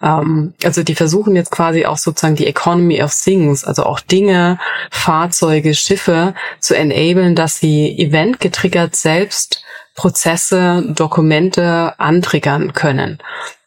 Ähm, 0.02 0.56
also 0.64 0.82
die 0.82 0.96
versuchen 0.96 1.36
jetzt 1.36 1.52
quasi 1.52 1.86
auch 1.86 1.98
sozusagen 1.98 2.36
die 2.36 2.48
Economy 2.48 3.04
of 3.04 3.14
Things, 3.16 3.64
also 3.64 3.84
auch 3.84 4.00
Dinge, 4.00 4.58
Fahrzeuge, 4.90 5.76
Schiffe 5.76 6.34
zu 6.60 6.76
enablen, 6.76 7.36
dass 7.36 7.60
sie 7.60 7.96
eventgetriggert 8.00 8.96
selbst 8.96 9.64
Prozesse, 9.98 10.84
Dokumente 10.88 12.00
antriggern 12.00 12.74
können, 12.74 13.18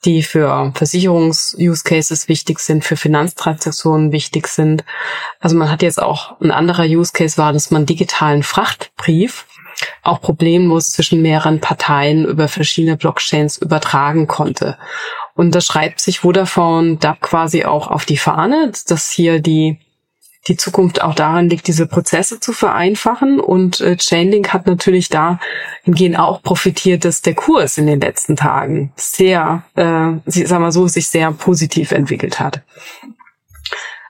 die 0.05 0.22
für 0.22 0.72
Versicherungs-Use-Cases 0.76 2.28
wichtig 2.28 2.61
sind, 2.61 2.85
für 2.85 2.97
Finanztransaktionen 2.97 4.12
wichtig 4.12 4.47
sind. 4.47 4.85
Also 5.41 5.57
man 5.57 5.70
hat 5.70 5.83
jetzt 5.83 6.01
auch 6.01 6.41
ein 6.41 6.53
anderer 6.53 6.85
Use-Case 6.85 7.37
war, 7.37 7.53
dass 7.53 7.72
man 7.72 7.85
digitalen 7.85 8.45
Frachtbrief 8.45 9.45
auch 10.03 10.20
problemlos 10.20 10.93
zwischen 10.93 11.20
mehreren 11.20 11.61
Parteien 11.61 12.24
über 12.24 12.47
verschiedene 12.47 12.97
Blockchains 12.97 13.59
übertragen 13.59 14.28
konnte. 14.28 14.78
Und 15.35 15.53
da 15.55 15.61
schreibt 15.61 16.01
sich 16.01 16.20
Vodafone 16.20 16.99
da 16.99 17.16
quasi 17.20 17.64
auch 17.64 17.89
auf 17.89 18.05
die 18.05 18.18
Fahne, 18.18 18.70
dass 18.87 19.11
hier 19.11 19.41
die 19.41 19.78
die 20.49 20.57
Zukunft 20.57 21.03
auch 21.03 21.14
daran 21.14 21.49
liegt, 21.49 21.66
diese 21.66 21.86
Prozesse 21.86 22.41
zu 22.41 22.53
vereinfachen. 22.53 23.41
Und 23.41 23.80
äh, 23.80 23.97
Chainlink 23.97 24.53
hat 24.53 24.66
natürlich 24.66 25.09
da 25.09 25.38
hingehend 25.82 26.18
auch 26.18 26.43
profitiert, 26.43 27.05
dass 27.05 27.22
der 27.22 27.34
Kurs 27.34 27.78
in 27.78 27.86
den 27.86 28.01
letzten 28.01 28.36
Tagen 28.36 28.93
sehr, 28.97 29.64
äh, 29.76 30.12
sag 30.26 30.61
mal 30.61 30.72
so, 30.72 30.86
sich 30.86 31.09
sehr 31.09 31.30
positiv 31.32 31.93
entwickelt 31.93 32.41
hat. 32.41 32.62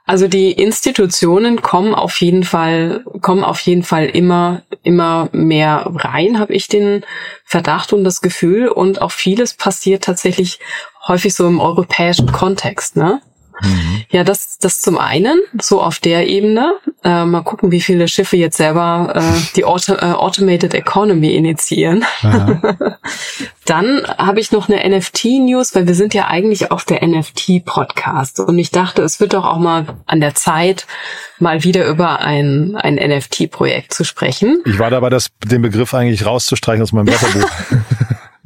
Also 0.06 0.26
die 0.26 0.50
Institutionen 0.50 1.62
kommen 1.62 1.94
auf 1.94 2.20
jeden 2.20 2.42
Fall, 2.42 3.04
kommen 3.20 3.44
auf 3.44 3.60
jeden 3.60 3.84
Fall 3.84 4.06
immer, 4.06 4.62
immer 4.82 5.28
mehr 5.30 5.88
rein, 5.94 6.40
habe 6.40 6.52
ich 6.52 6.66
den 6.66 7.04
Verdacht 7.44 7.92
und 7.92 8.02
das 8.02 8.20
Gefühl. 8.20 8.68
Und 8.68 9.02
auch 9.02 9.12
vieles 9.12 9.54
passiert 9.54 10.02
tatsächlich 10.02 10.58
häufig 11.06 11.34
so 11.34 11.46
im 11.46 11.60
europäischen 11.60 12.32
Kontext, 12.32 12.96
ne? 12.96 13.20
Mhm. 13.62 14.02
Ja, 14.10 14.24
das, 14.24 14.58
das 14.58 14.80
zum 14.80 14.98
einen, 14.98 15.40
so 15.60 15.80
auf 15.80 15.98
der 15.98 16.28
Ebene. 16.28 16.74
Äh, 17.04 17.24
mal 17.24 17.42
gucken, 17.42 17.70
wie 17.70 17.80
viele 17.80 18.08
Schiffe 18.08 18.36
jetzt 18.36 18.56
selber 18.56 19.12
äh, 19.14 19.40
die 19.56 19.64
Auto, 19.64 19.94
äh, 19.94 20.12
Automated 20.12 20.74
Economy 20.74 21.34
initiieren. 21.34 22.04
Dann 23.66 24.02
habe 24.18 24.40
ich 24.40 24.50
noch 24.50 24.68
eine 24.68 24.96
NFT-News, 24.96 25.74
weil 25.74 25.86
wir 25.86 25.94
sind 25.94 26.12
ja 26.12 26.26
eigentlich 26.26 26.72
auch 26.72 26.82
der 26.82 27.06
NFT-Podcast. 27.06 28.40
Und 28.40 28.58
ich 28.58 28.70
dachte, 28.70 29.02
es 29.02 29.20
wird 29.20 29.34
doch 29.34 29.44
auch 29.44 29.58
mal 29.58 29.86
an 30.06 30.20
der 30.20 30.34
Zeit, 30.34 30.86
mal 31.38 31.62
wieder 31.62 31.86
über 31.86 32.20
ein, 32.20 32.76
ein 32.76 32.96
NFT-Projekt 32.96 33.94
zu 33.94 34.04
sprechen. 34.04 34.62
Ich 34.64 34.78
war 34.78 34.90
dabei, 34.90 35.10
das, 35.10 35.30
den 35.44 35.62
Begriff 35.62 35.94
eigentlich 35.94 36.26
rauszustreichen 36.26 36.82
aus 36.82 36.92
meinem 36.92 37.08
Wörterbuch. 37.10 37.50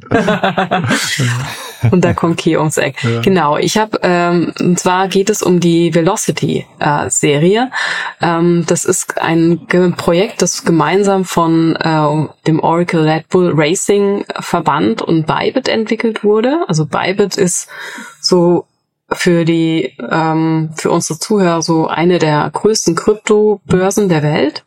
und 1.91 2.05
da 2.05 2.13
kommt 2.13 2.37
Key 2.37 2.57
ums 2.57 2.77
Eck. 2.77 3.03
Ja. 3.03 3.21
Genau, 3.21 3.57
ich 3.57 3.77
habe, 3.77 3.99
ähm, 4.03 4.53
und 4.59 4.79
zwar 4.79 5.07
geht 5.07 5.29
es 5.29 5.41
um 5.41 5.59
die 5.59 5.93
Velocity-Serie. 5.93 7.71
Äh, 8.19 8.25
ähm, 8.25 8.65
das 8.67 8.85
ist 8.85 9.21
ein 9.21 9.67
Projekt, 9.97 10.41
das 10.41 10.63
gemeinsam 10.63 11.25
von 11.25 11.75
äh, 11.75 12.27
dem 12.47 12.59
Oracle 12.59 13.07
Red 13.07 13.29
Bull 13.29 13.53
Racing 13.55 14.25
Verband 14.39 15.01
und 15.01 15.25
Bybit 15.27 15.67
entwickelt 15.67 16.23
wurde. 16.23 16.65
Also 16.67 16.85
Bybit 16.85 17.37
ist 17.37 17.67
so 18.21 18.65
für 19.11 19.45
die 19.45 19.95
ähm, 20.11 20.71
für 20.75 20.91
unsere 20.91 21.19
Zuhörer 21.19 21.61
so 21.61 21.87
eine 21.87 22.17
der 22.17 22.49
größten 22.51 22.95
Kryptobörsen 22.95 24.09
der 24.09 24.23
Welt 24.23 24.63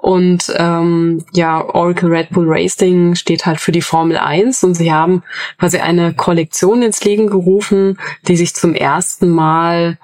und 0.00 0.50
ähm, 0.56 1.26
ja, 1.34 1.62
Oracle 1.62 2.08
Red 2.08 2.30
Bull 2.30 2.46
Racing 2.48 3.14
steht 3.16 3.44
halt 3.44 3.60
für 3.60 3.70
die 3.70 3.82
Formel 3.82 4.16
1 4.16 4.64
und 4.64 4.74
sie 4.74 4.90
haben 4.90 5.22
quasi 5.58 5.76
eine 5.76 6.14
Kollektion 6.14 6.80
ins 6.80 7.04
Leben 7.04 7.26
gerufen, 7.26 7.98
die 8.26 8.38
sich 8.38 8.54
zum 8.54 8.74
ersten 8.74 9.28
Mal 9.28 9.98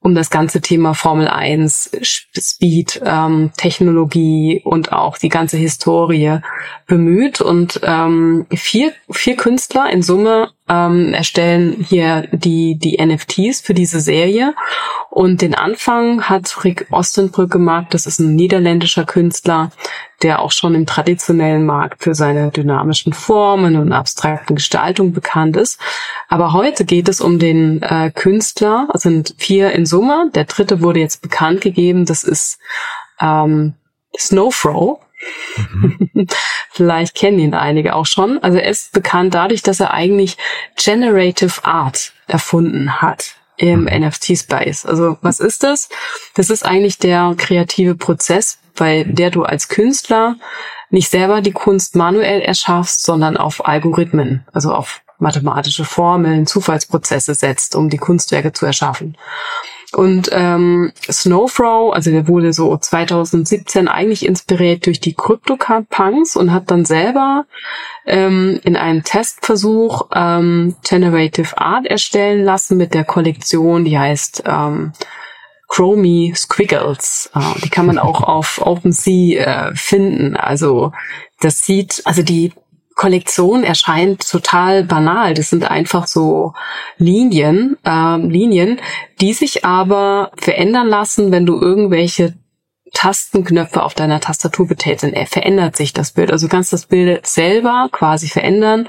um 0.00 0.14
das 0.14 0.30
ganze 0.30 0.62
Thema 0.62 0.94
Formel 0.94 1.28
1, 1.28 1.90
Speed, 2.02 3.02
ähm, 3.04 3.50
Technologie 3.58 4.62
und 4.64 4.90
auch 4.92 5.18
die 5.18 5.28
ganze 5.28 5.58
Historie 5.58 6.38
bemüht. 6.86 7.42
Und 7.42 7.80
ähm, 7.84 8.46
vier, 8.54 8.92
vier 9.10 9.36
Künstler 9.36 9.90
in 9.90 10.02
Summe 10.02 10.50
ähm, 10.68 11.12
erstellen 11.12 11.84
hier 11.88 12.28
die, 12.32 12.78
die 12.78 13.04
NFTs 13.04 13.60
für 13.60 13.74
diese 13.74 14.00
Serie. 14.00 14.54
Und 15.10 15.42
den 15.42 15.54
Anfang 15.54 16.22
hat 16.28 16.64
Rick 16.64 16.86
Ostenbrück 16.90 17.50
gemacht. 17.50 17.88
Das 17.90 18.06
ist 18.06 18.18
ein 18.18 18.34
niederländischer 18.34 19.04
Künstler, 19.04 19.70
der 20.22 20.40
auch 20.40 20.52
schon 20.52 20.74
im 20.74 20.86
traditionellen 20.86 21.66
Markt 21.66 22.02
für 22.02 22.14
seine 22.14 22.50
dynamischen 22.50 23.12
Formen 23.12 23.76
und 23.76 23.92
abstrakten 23.92 24.56
Gestaltung 24.56 25.12
bekannt 25.12 25.56
ist. 25.56 25.78
Aber 26.28 26.52
heute 26.52 26.84
geht 26.84 27.08
es 27.08 27.20
um 27.20 27.38
den 27.38 27.82
äh, 27.82 28.10
Künstler. 28.10 28.88
Es 28.94 29.02
sind 29.02 29.34
vier 29.36 29.72
in 29.72 29.84
Summe. 29.84 30.30
Der 30.34 30.44
dritte 30.44 30.80
wurde 30.80 31.00
jetzt 31.00 31.20
bekannt 31.20 31.60
gegeben. 31.60 32.06
Das 32.06 32.24
ist 32.24 32.58
ähm, 33.20 33.74
Snowfro. 34.16 35.00
Mhm. 35.56 36.26
Vielleicht 36.70 37.14
kennen 37.14 37.38
ihn 37.38 37.54
einige 37.54 37.94
auch 37.94 38.06
schon. 38.06 38.42
Also 38.42 38.58
er 38.58 38.68
ist 38.68 38.92
bekannt 38.92 39.34
dadurch, 39.34 39.62
dass 39.62 39.80
er 39.80 39.92
eigentlich 39.92 40.38
Generative 40.76 41.64
Art 41.64 42.12
erfunden 42.26 43.02
hat 43.02 43.34
im 43.56 43.82
mhm. 43.82 44.06
NFT-Space. 44.06 44.86
Also 44.86 45.18
was 45.20 45.40
ist 45.40 45.62
das? 45.62 45.88
Das 46.34 46.50
ist 46.50 46.64
eigentlich 46.64 46.98
der 46.98 47.34
kreative 47.36 47.94
Prozess, 47.94 48.58
bei 48.74 49.04
der 49.06 49.30
du 49.30 49.44
als 49.44 49.68
Künstler 49.68 50.36
nicht 50.90 51.10
selber 51.10 51.40
die 51.40 51.52
Kunst 51.52 51.96
manuell 51.96 52.40
erschaffst, 52.40 53.02
sondern 53.02 53.36
auf 53.36 53.66
Algorithmen, 53.66 54.46
also 54.52 54.72
auf 54.72 55.00
mathematische 55.18 55.84
Formeln, 55.84 56.46
Zufallsprozesse 56.46 57.34
setzt, 57.34 57.76
um 57.76 57.88
die 57.88 57.98
Kunstwerke 57.98 58.52
zu 58.52 58.66
erschaffen. 58.66 59.16
Und 59.94 60.30
ähm, 60.32 60.92
Snowfrow, 61.10 61.92
also 61.92 62.10
der 62.10 62.26
wurde 62.26 62.52
so 62.52 62.76
2017 62.76 63.88
eigentlich 63.88 64.24
inspiriert 64.24 64.86
durch 64.86 65.00
die 65.00 65.14
CryptoCard-Punks 65.14 66.36
und 66.36 66.52
hat 66.52 66.70
dann 66.70 66.86
selber 66.86 67.44
ähm, 68.06 68.58
in 68.64 68.76
einem 68.76 69.04
Testversuch 69.04 70.08
ähm, 70.14 70.76
Generative 70.82 71.58
Art 71.58 71.86
erstellen 71.86 72.42
lassen 72.42 72.78
mit 72.78 72.94
der 72.94 73.04
Kollektion, 73.04 73.84
die 73.84 73.98
heißt 73.98 74.44
ähm, 74.46 74.92
Chromie 75.68 76.32
Squiggles. 76.34 77.30
Äh, 77.34 77.60
die 77.62 77.70
kann 77.70 77.86
man 77.86 77.98
auch 77.98 78.22
auf 78.22 78.60
OpenSea 78.64 79.68
äh, 79.68 79.74
finden. 79.74 80.36
Also 80.36 80.92
das 81.40 81.66
sieht, 81.66 82.02
also 82.04 82.22
die 82.22 82.52
Kollektion 82.94 83.64
erscheint 83.64 84.28
total 84.28 84.84
banal. 84.84 85.34
Das 85.34 85.50
sind 85.50 85.70
einfach 85.70 86.06
so 86.06 86.54
Linien, 86.98 87.76
äh, 87.84 88.16
Linien, 88.16 88.80
die 89.20 89.32
sich 89.32 89.64
aber 89.64 90.30
verändern 90.36 90.88
lassen, 90.88 91.32
wenn 91.32 91.46
du 91.46 91.60
irgendwelche 91.60 92.34
Tastenknöpfe 92.92 93.82
auf 93.82 93.94
deiner 93.94 94.20
Tastatur 94.20 94.66
betätigst. 94.66 95.32
Verändert 95.32 95.76
sich 95.76 95.92
das 95.92 96.12
Bild. 96.12 96.30
Also 96.30 96.46
du 96.46 96.50
kannst 96.50 96.72
das 96.72 96.86
Bild 96.86 97.26
selber 97.26 97.88
quasi 97.90 98.28
verändern 98.28 98.88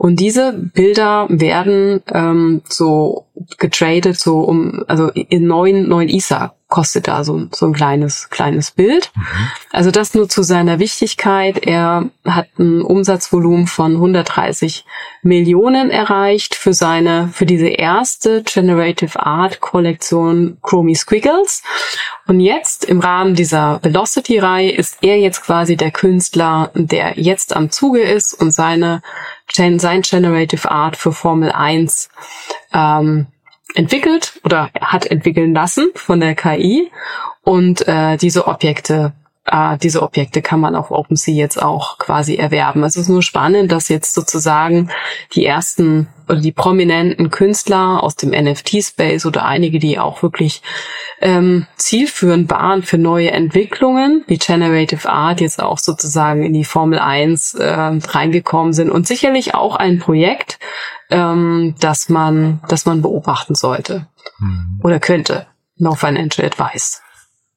Und 0.00 0.16
diese 0.18 0.54
Bilder 0.54 1.26
werden 1.28 2.02
ähm, 2.10 2.62
so 2.66 3.26
getradet, 3.58 4.18
so 4.18 4.40
um, 4.40 4.82
also 4.88 5.08
in 5.08 5.46
neun, 5.46 5.88
neun 5.88 6.08
ISA 6.08 6.54
kostet 6.70 7.08
da 7.08 7.22
so, 7.22 7.48
so 7.52 7.66
ein 7.66 7.74
kleines, 7.74 8.30
kleines 8.30 8.70
Bild. 8.70 9.10
Mhm. 9.14 9.22
Also 9.72 9.90
das 9.90 10.14
nur 10.14 10.28
zu 10.28 10.42
seiner 10.42 10.78
Wichtigkeit. 10.78 11.58
Er 11.66 12.08
hat 12.24 12.46
ein 12.58 12.80
Umsatzvolumen 12.80 13.66
von 13.66 13.96
130 13.96 14.86
Millionen 15.22 15.90
erreicht 15.90 16.54
für 16.54 16.72
seine, 16.72 17.28
für 17.32 17.44
diese 17.44 17.68
erste 17.68 18.42
Generative 18.44 19.20
Art 19.20 19.60
Kollektion 19.60 20.58
Chromie 20.62 20.94
Squiggles. 20.94 21.62
Und 22.26 22.38
jetzt 22.38 22.84
im 22.84 23.00
Rahmen 23.00 23.34
dieser 23.34 23.80
Velocity-Reihe 23.82 24.70
ist 24.70 24.98
er 25.02 25.18
jetzt 25.18 25.42
quasi 25.42 25.76
der 25.76 25.90
Künstler, 25.90 26.70
der 26.74 27.18
jetzt 27.18 27.56
am 27.56 27.70
Zuge 27.70 28.02
ist 28.02 28.32
und 28.32 28.52
seine, 28.52 29.02
sein 29.78 30.02
Generative 30.02 30.70
Art 30.70 30.96
für 30.96 31.12
Formel 31.12 31.50
1 31.52 32.08
ähm, 32.72 33.26
entwickelt 33.74 34.40
oder 34.44 34.70
hat 34.80 35.06
entwickeln 35.06 35.54
lassen 35.54 35.90
von 35.94 36.20
der 36.20 36.34
KI 36.34 36.90
und 37.42 37.86
äh, 37.86 38.16
diese 38.16 38.46
Objekte 38.46 39.12
äh, 39.50 39.76
diese 39.78 40.02
Objekte 40.02 40.42
kann 40.42 40.60
man 40.60 40.76
auf 40.76 40.90
OpenSea 40.90 41.34
jetzt 41.34 41.60
auch 41.60 41.98
quasi 41.98 42.36
erwerben. 42.36 42.84
Es 42.84 42.96
ist 42.96 43.08
nur 43.08 43.22
spannend, 43.22 43.72
dass 43.72 43.88
jetzt 43.88 44.14
sozusagen 44.14 44.90
die 45.34 45.44
ersten 45.44 46.08
oder 46.28 46.40
die 46.40 46.52
prominenten 46.52 47.30
Künstler 47.30 48.02
aus 48.02 48.14
dem 48.14 48.30
NFT-Space 48.30 49.26
oder 49.26 49.44
einige, 49.44 49.80
die 49.80 49.98
auch 49.98 50.22
wirklich 50.22 50.62
ähm, 51.20 51.66
zielführend 51.76 52.48
waren 52.50 52.84
für 52.84 52.98
neue 52.98 53.32
Entwicklungen, 53.32 54.22
wie 54.28 54.38
Generative 54.38 55.10
Art, 55.10 55.40
jetzt 55.40 55.60
auch 55.60 55.78
sozusagen 55.78 56.44
in 56.44 56.52
die 56.52 56.64
Formel 56.64 57.00
1 57.00 57.54
äh, 57.54 57.68
reingekommen 57.68 58.72
sind 58.72 58.90
und 58.90 59.08
sicherlich 59.08 59.54
auch 59.54 59.74
ein 59.74 59.98
Projekt, 59.98 60.60
ähm, 61.10 61.74
das 61.80 62.08
man, 62.08 62.60
das 62.68 62.86
man 62.86 63.02
beobachten 63.02 63.56
sollte 63.56 64.06
mhm. 64.38 64.80
oder 64.84 65.00
könnte. 65.00 65.46
No 65.76 65.94
Financial 65.94 66.46
Advice. 66.46 67.02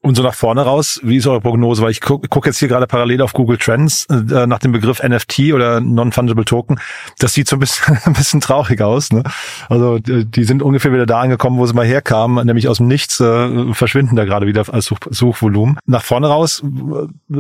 Und 0.04 0.16
so 0.16 0.22
nach 0.22 0.34
vorne 0.34 0.64
raus, 0.64 0.99
wie 1.01 1.16
ist 1.16 1.28
eure 1.28 1.39
Prognose? 1.39 1.82
Weil 1.82 1.91
ich 1.91 2.01
gucke 2.01 2.28
guck 2.28 2.45
jetzt 2.45 2.60
hier 2.60 2.68
gerade 2.68 2.88
parallel 2.88 3.22
auf 3.22 3.32
Google 3.32 3.58
Trends 3.58 4.06
äh, 4.08 4.45
nach 4.45 4.60
dem 4.60 4.74
Begriff 4.74 5.01
NFT 5.01 5.54
oder 5.54 5.80
Non-Fungible 5.80 6.43
Token. 6.43 6.78
Das 7.20 7.34
sieht 7.34 7.47
so 7.47 7.56
ein 7.56 7.60
bisschen, 7.60 7.97
ein 8.04 8.12
bisschen 8.12 8.41
traurig 8.41 8.82
aus. 8.82 9.14
Ne? 9.14 9.24
Also 9.70 9.99
die 9.99 10.43
sind 10.43 10.62
ungefähr 10.62 10.91
wieder 10.91 11.06
da 11.06 11.22
angekommen, 11.22 11.58
wo 11.58 11.66
sie 11.66 11.74
mal 11.74 11.86
herkamen, 11.86 12.45
nämlich 12.45 12.68
aus 12.68 12.78
dem 12.78 12.89
Nichts 12.89 13.22
äh, 13.22 13.74
verschwinden 13.74 14.18
da 14.18 14.26
gerade 14.26 14.45
wieder 14.45 14.66
als 14.74 14.88
Such 14.88 14.99
Suchvolumen. 15.10 15.78
Nach 15.86 16.04
vorne 16.04 16.28
raus, 16.28 16.62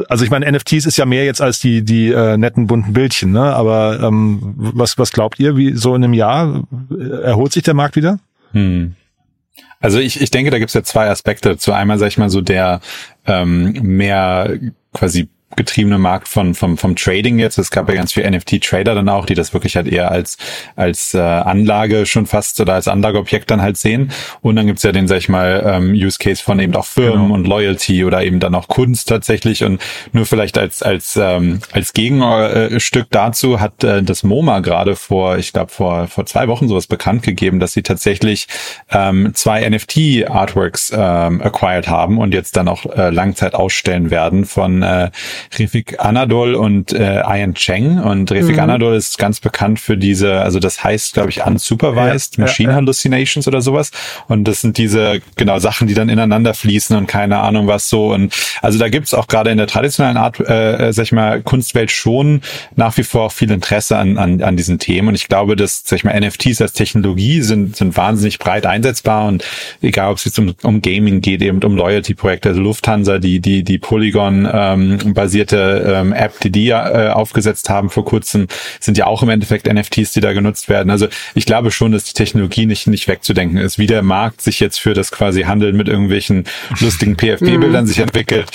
also 0.07 0.23
ich 0.23 0.31
meine, 0.31 0.49
NFTs 0.49 0.85
ist 0.85 0.95
ja 0.95 1.05
mehr 1.05 1.25
jetzt 1.25 1.41
als 1.41 1.59
die 1.59 1.83
die 1.83 2.11
äh, 2.11 2.37
netten 2.37 2.67
bunten 2.67 2.93
Bildchen. 2.93 3.33
Ne? 3.33 3.41
Aber 3.41 3.99
ähm, 3.99 4.53
was 4.55 4.97
was 4.97 5.11
glaubt 5.11 5.37
ihr, 5.37 5.57
wie 5.57 5.73
so 5.73 5.95
in 5.95 6.03
einem 6.05 6.13
Jahr 6.13 6.63
erholt 7.23 7.51
sich 7.51 7.63
der 7.63 7.73
Markt 7.73 7.97
wieder? 7.97 8.19
Hm. 8.53 8.95
Also 9.83 9.99
ich, 9.99 10.21
ich 10.21 10.31
denke, 10.31 10.49
da 10.49 10.59
gibt 10.59 10.69
es 10.69 10.73
ja 10.75 10.83
zwei 10.83 11.09
Aspekte. 11.09 11.57
Zu 11.57 11.73
einmal, 11.73 11.99
sag 11.99 12.07
ich 12.07 12.17
mal, 12.17 12.29
so 12.29 12.39
der 12.39 12.79
ähm, 13.27 13.73
mehr 13.81 14.57
quasi 14.93 15.27
getriebene 15.55 15.97
Markt 15.97 16.27
von 16.27 16.53
vom 16.53 16.77
vom 16.77 16.95
Trading 16.95 17.39
jetzt. 17.39 17.57
Es 17.57 17.71
gab 17.71 17.89
ja 17.89 17.95
ganz 17.95 18.13
viele 18.13 18.29
NFT-Trader 18.31 18.95
dann 18.95 19.09
auch, 19.09 19.25
die 19.25 19.35
das 19.35 19.53
wirklich 19.53 19.75
halt 19.75 19.87
eher 19.87 20.11
als 20.11 20.37
als 20.75 21.13
äh, 21.13 21.19
Anlage 21.19 22.05
schon 22.05 22.25
fast 22.25 22.59
oder 22.59 22.73
als 22.73 22.87
Anlageobjekt 22.87 23.49
dann 23.51 23.61
halt 23.61 23.77
sehen. 23.77 24.11
Und 24.41 24.55
dann 24.55 24.67
gibt's 24.67 24.83
ja 24.83 24.91
den, 24.91 25.07
sag 25.07 25.17
ich 25.17 25.29
mal, 25.29 25.63
ähm, 25.65 25.93
Use 25.93 26.17
Case 26.17 26.43
von 26.43 26.59
eben 26.59 26.75
auch 26.75 26.85
Firmen 26.85 27.23
genau. 27.23 27.33
und 27.33 27.47
Loyalty 27.47 28.05
oder 28.05 28.23
eben 28.23 28.39
dann 28.39 28.55
auch 28.55 28.67
Kunst 28.67 29.09
tatsächlich. 29.09 29.63
Und 29.63 29.81
nur 30.11 30.25
vielleicht 30.25 30.57
als 30.57 30.83
als 30.83 31.15
ähm, 31.15 31.59
als 31.71 31.93
Gegenstück 31.93 33.07
dazu 33.09 33.59
hat 33.59 33.83
äh, 33.83 34.03
das 34.03 34.23
MoMA 34.23 34.59
gerade 34.59 34.95
vor, 34.95 35.37
ich 35.37 35.53
glaube 35.53 35.71
vor 35.71 36.07
vor 36.07 36.25
zwei 36.25 36.47
Wochen 36.47 36.67
sowas 36.67 36.87
bekannt 36.87 37.23
gegeben, 37.23 37.59
dass 37.59 37.73
sie 37.73 37.83
tatsächlich 37.83 38.47
ähm, 38.91 39.33
zwei 39.33 39.67
NFT-Artworks 39.67 40.91
ähm, 40.95 41.41
acquired 41.41 41.87
haben 41.87 42.17
und 42.17 42.33
jetzt 42.33 42.57
dann 42.57 42.67
auch 42.67 42.85
äh, 42.85 43.09
Langzeit 43.09 43.55
ausstellen 43.55 44.11
werden 44.11 44.45
von 44.45 44.83
äh, 44.83 45.11
Refik 45.57 45.99
Anadol 45.99 46.55
und 46.55 46.93
äh, 46.93 47.21
Ian 47.21 47.53
Cheng. 47.53 47.99
Und 47.99 48.31
Refik 48.31 48.55
mhm. 48.55 48.63
Anadol 48.63 48.95
ist 48.95 49.17
ganz 49.17 49.39
bekannt 49.39 49.79
für 49.79 49.97
diese, 49.97 50.41
also 50.41 50.59
das 50.59 50.83
heißt, 50.83 51.13
glaube 51.13 51.29
ich, 51.29 51.45
unsupervised 51.45 52.37
ja, 52.37 52.43
Machine 52.43 52.69
ja, 52.69 52.75
Hallucinations 52.75 53.47
oder 53.47 53.61
sowas. 53.61 53.91
Und 54.27 54.47
das 54.47 54.61
sind 54.61 54.77
diese, 54.77 55.21
genau, 55.35 55.59
Sachen, 55.59 55.87
die 55.87 55.93
dann 55.93 56.09
ineinander 56.09 56.53
fließen 56.53 56.95
und 56.95 57.07
keine 57.07 57.39
Ahnung 57.39 57.67
was 57.67 57.89
so. 57.89 58.13
Und 58.13 58.33
also 58.61 58.79
da 58.79 58.89
gibt's 58.89 59.13
auch 59.13 59.27
gerade 59.27 59.51
in 59.51 59.57
der 59.57 59.67
traditionellen 59.67 60.17
Art, 60.17 60.39
äh, 60.39 60.91
sag 60.91 61.03
ich 61.03 61.11
mal, 61.11 61.41
Kunstwelt 61.41 61.91
schon 61.91 62.41
nach 62.75 62.97
wie 62.97 63.03
vor 63.03 63.23
auch 63.23 63.31
viel 63.31 63.51
Interesse 63.51 63.97
an, 63.97 64.17
an, 64.17 64.41
an 64.41 64.57
diesen 64.57 64.79
Themen. 64.79 65.09
Und 65.09 65.15
ich 65.15 65.27
glaube, 65.27 65.55
dass, 65.55 65.83
sag 65.85 65.97
ich 65.97 66.03
mal, 66.03 66.19
NFTs 66.19 66.61
als 66.61 66.73
Technologie 66.73 67.41
sind, 67.41 67.75
sind 67.75 67.95
wahnsinnig 67.97 68.39
breit 68.39 68.65
einsetzbar 68.65 69.27
und 69.27 69.43
egal, 69.81 70.11
ob 70.11 70.17
es 70.17 70.25
jetzt 70.25 70.39
um, 70.39 70.53
um 70.63 70.81
Gaming 70.81 71.21
geht, 71.21 71.41
eben 71.41 71.61
um 71.63 71.75
Loyalty-Projekte, 71.75 72.49
also 72.49 72.61
Lufthansa, 72.61 73.19
die, 73.19 73.39
die, 73.39 73.63
die 73.63 73.77
Polygon 73.77 74.47
ähm, 74.51 74.99
basierte 75.33 75.95
ähm, 75.95 76.13
App, 76.13 76.39
die 76.41 76.51
die 76.51 76.69
äh, 76.69 77.09
aufgesetzt 77.09 77.67
haben 77.67 77.89
vor 77.89 78.05
kurzem, 78.05 78.47
sind 78.79 78.99
ja 78.99 79.07
auch 79.07 79.23
im 79.23 79.29
Endeffekt 79.29 79.71
NFTs, 79.71 80.11
die 80.11 80.21
da 80.21 80.31
genutzt 80.31 80.69
werden. 80.69 80.91
Also 80.91 81.07
ich 81.33 81.47
glaube 81.47 81.71
schon, 81.71 81.91
dass 81.91 82.03
die 82.03 82.13
Technologie 82.13 82.67
nicht, 82.67 82.85
nicht 82.85 83.07
wegzudenken 83.07 83.57
ist. 83.57 83.79
Wie 83.79 83.87
der 83.87 84.03
Markt 84.03 84.41
sich 84.41 84.59
jetzt 84.59 84.79
für 84.79 84.93
das 84.93 85.11
quasi 85.11 85.41
Handeln 85.41 85.75
mit 85.75 85.87
irgendwelchen 85.87 86.43
lustigen 86.79 87.15
PFP-Bildern 87.17 87.87
sich 87.87 87.97
entwickelt, 87.97 88.51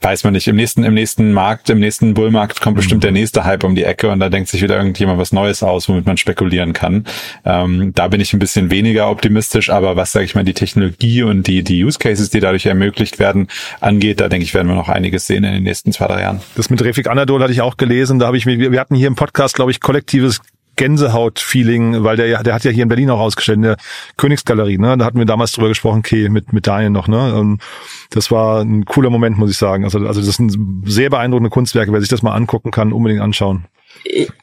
weiß 0.00 0.24
man 0.24 0.32
nicht. 0.32 0.48
Im 0.48 0.56
nächsten, 0.56 0.84
im 0.84 0.94
nächsten 0.94 1.32
Markt, 1.32 1.70
im 1.70 1.80
nächsten 1.80 2.14
Bullmarkt 2.14 2.60
kommt 2.60 2.76
bestimmt 2.76 3.00
mhm. 3.00 3.06
der 3.06 3.12
nächste 3.12 3.44
Hype 3.44 3.64
um 3.64 3.74
die 3.74 3.84
Ecke 3.84 4.10
und 4.10 4.20
da 4.20 4.28
denkt 4.28 4.48
sich 4.48 4.62
wieder 4.62 4.76
irgendjemand 4.76 5.18
was 5.18 5.32
Neues 5.32 5.62
aus, 5.62 5.88
womit 5.88 6.06
man 6.06 6.16
spekulieren 6.16 6.72
kann. 6.72 7.04
Ähm, 7.44 7.92
da 7.94 8.08
bin 8.08 8.20
ich 8.20 8.32
ein 8.32 8.38
bisschen 8.38 8.70
weniger 8.70 9.10
optimistisch, 9.10 9.70
aber 9.70 9.96
was, 9.96 10.12
sage 10.12 10.24
ich 10.24 10.34
mal, 10.34 10.44
die 10.44 10.54
Technologie 10.54 11.22
und 11.22 11.46
die, 11.46 11.62
die 11.62 11.84
Use 11.84 11.98
Cases, 11.98 12.30
die 12.30 12.40
dadurch 12.40 12.66
ermöglicht 12.66 13.18
werden, 13.18 13.48
angeht, 13.80 14.20
da 14.20 14.28
denke 14.28 14.44
ich, 14.44 14.54
werden 14.54 14.68
wir 14.68 14.74
noch 14.74 14.88
einiges 14.88 15.26
sehen 15.26 15.44
in 15.44 15.52
den 15.52 15.62
nächsten 15.62 15.92
zwei, 15.92 16.06
drei 16.06 16.22
Jahren. 16.22 16.40
Das 16.56 16.70
mit 16.70 16.82
Refik 16.82 17.08
Anadol 17.08 17.42
hatte 17.42 17.52
ich 17.52 17.60
auch 17.60 17.76
gelesen. 17.76 18.18
Da 18.18 18.26
habe 18.26 18.36
ich 18.36 18.46
mir, 18.46 18.72
wir 18.72 18.80
hatten 18.80 18.94
hier 18.94 19.08
im 19.08 19.14
Podcast, 19.14 19.54
glaube 19.54 19.70
ich, 19.70 19.80
kollektives 19.80 20.40
Gänsehaut-Feeling, 20.76 22.02
weil 22.02 22.16
der, 22.16 22.42
der 22.42 22.54
hat 22.54 22.64
ja 22.64 22.70
hier 22.70 22.82
in 22.82 22.88
Berlin 22.88 23.10
auch 23.10 23.20
ausgestellt, 23.20 23.56
in 23.56 23.62
der 23.62 23.76
Königsgalerie, 24.16 24.78
ne? 24.78 24.96
Da 24.96 25.04
hatten 25.04 25.18
wir 25.18 25.26
damals 25.26 25.52
drüber 25.52 25.68
gesprochen, 25.68 25.98
okay, 25.98 26.28
mit, 26.28 26.52
mit 26.52 26.66
Daniel 26.66 26.90
noch, 26.90 27.08
ne? 27.08 27.34
Und 27.34 27.62
das 28.10 28.30
war 28.30 28.62
ein 28.62 28.84
cooler 28.84 29.10
Moment, 29.10 29.38
muss 29.38 29.50
ich 29.50 29.58
sagen. 29.58 29.84
Also, 29.84 29.98
also 29.98 30.22
das 30.22 30.36
sind 30.36 30.56
sehr 30.84 31.10
beeindruckende 31.10 31.50
Kunstwerke. 31.50 31.92
Wer 31.92 32.00
sich 32.00 32.08
das 32.08 32.22
mal 32.22 32.34
angucken 32.34 32.70
kann, 32.70 32.92
unbedingt 32.92 33.20
anschauen. 33.20 33.66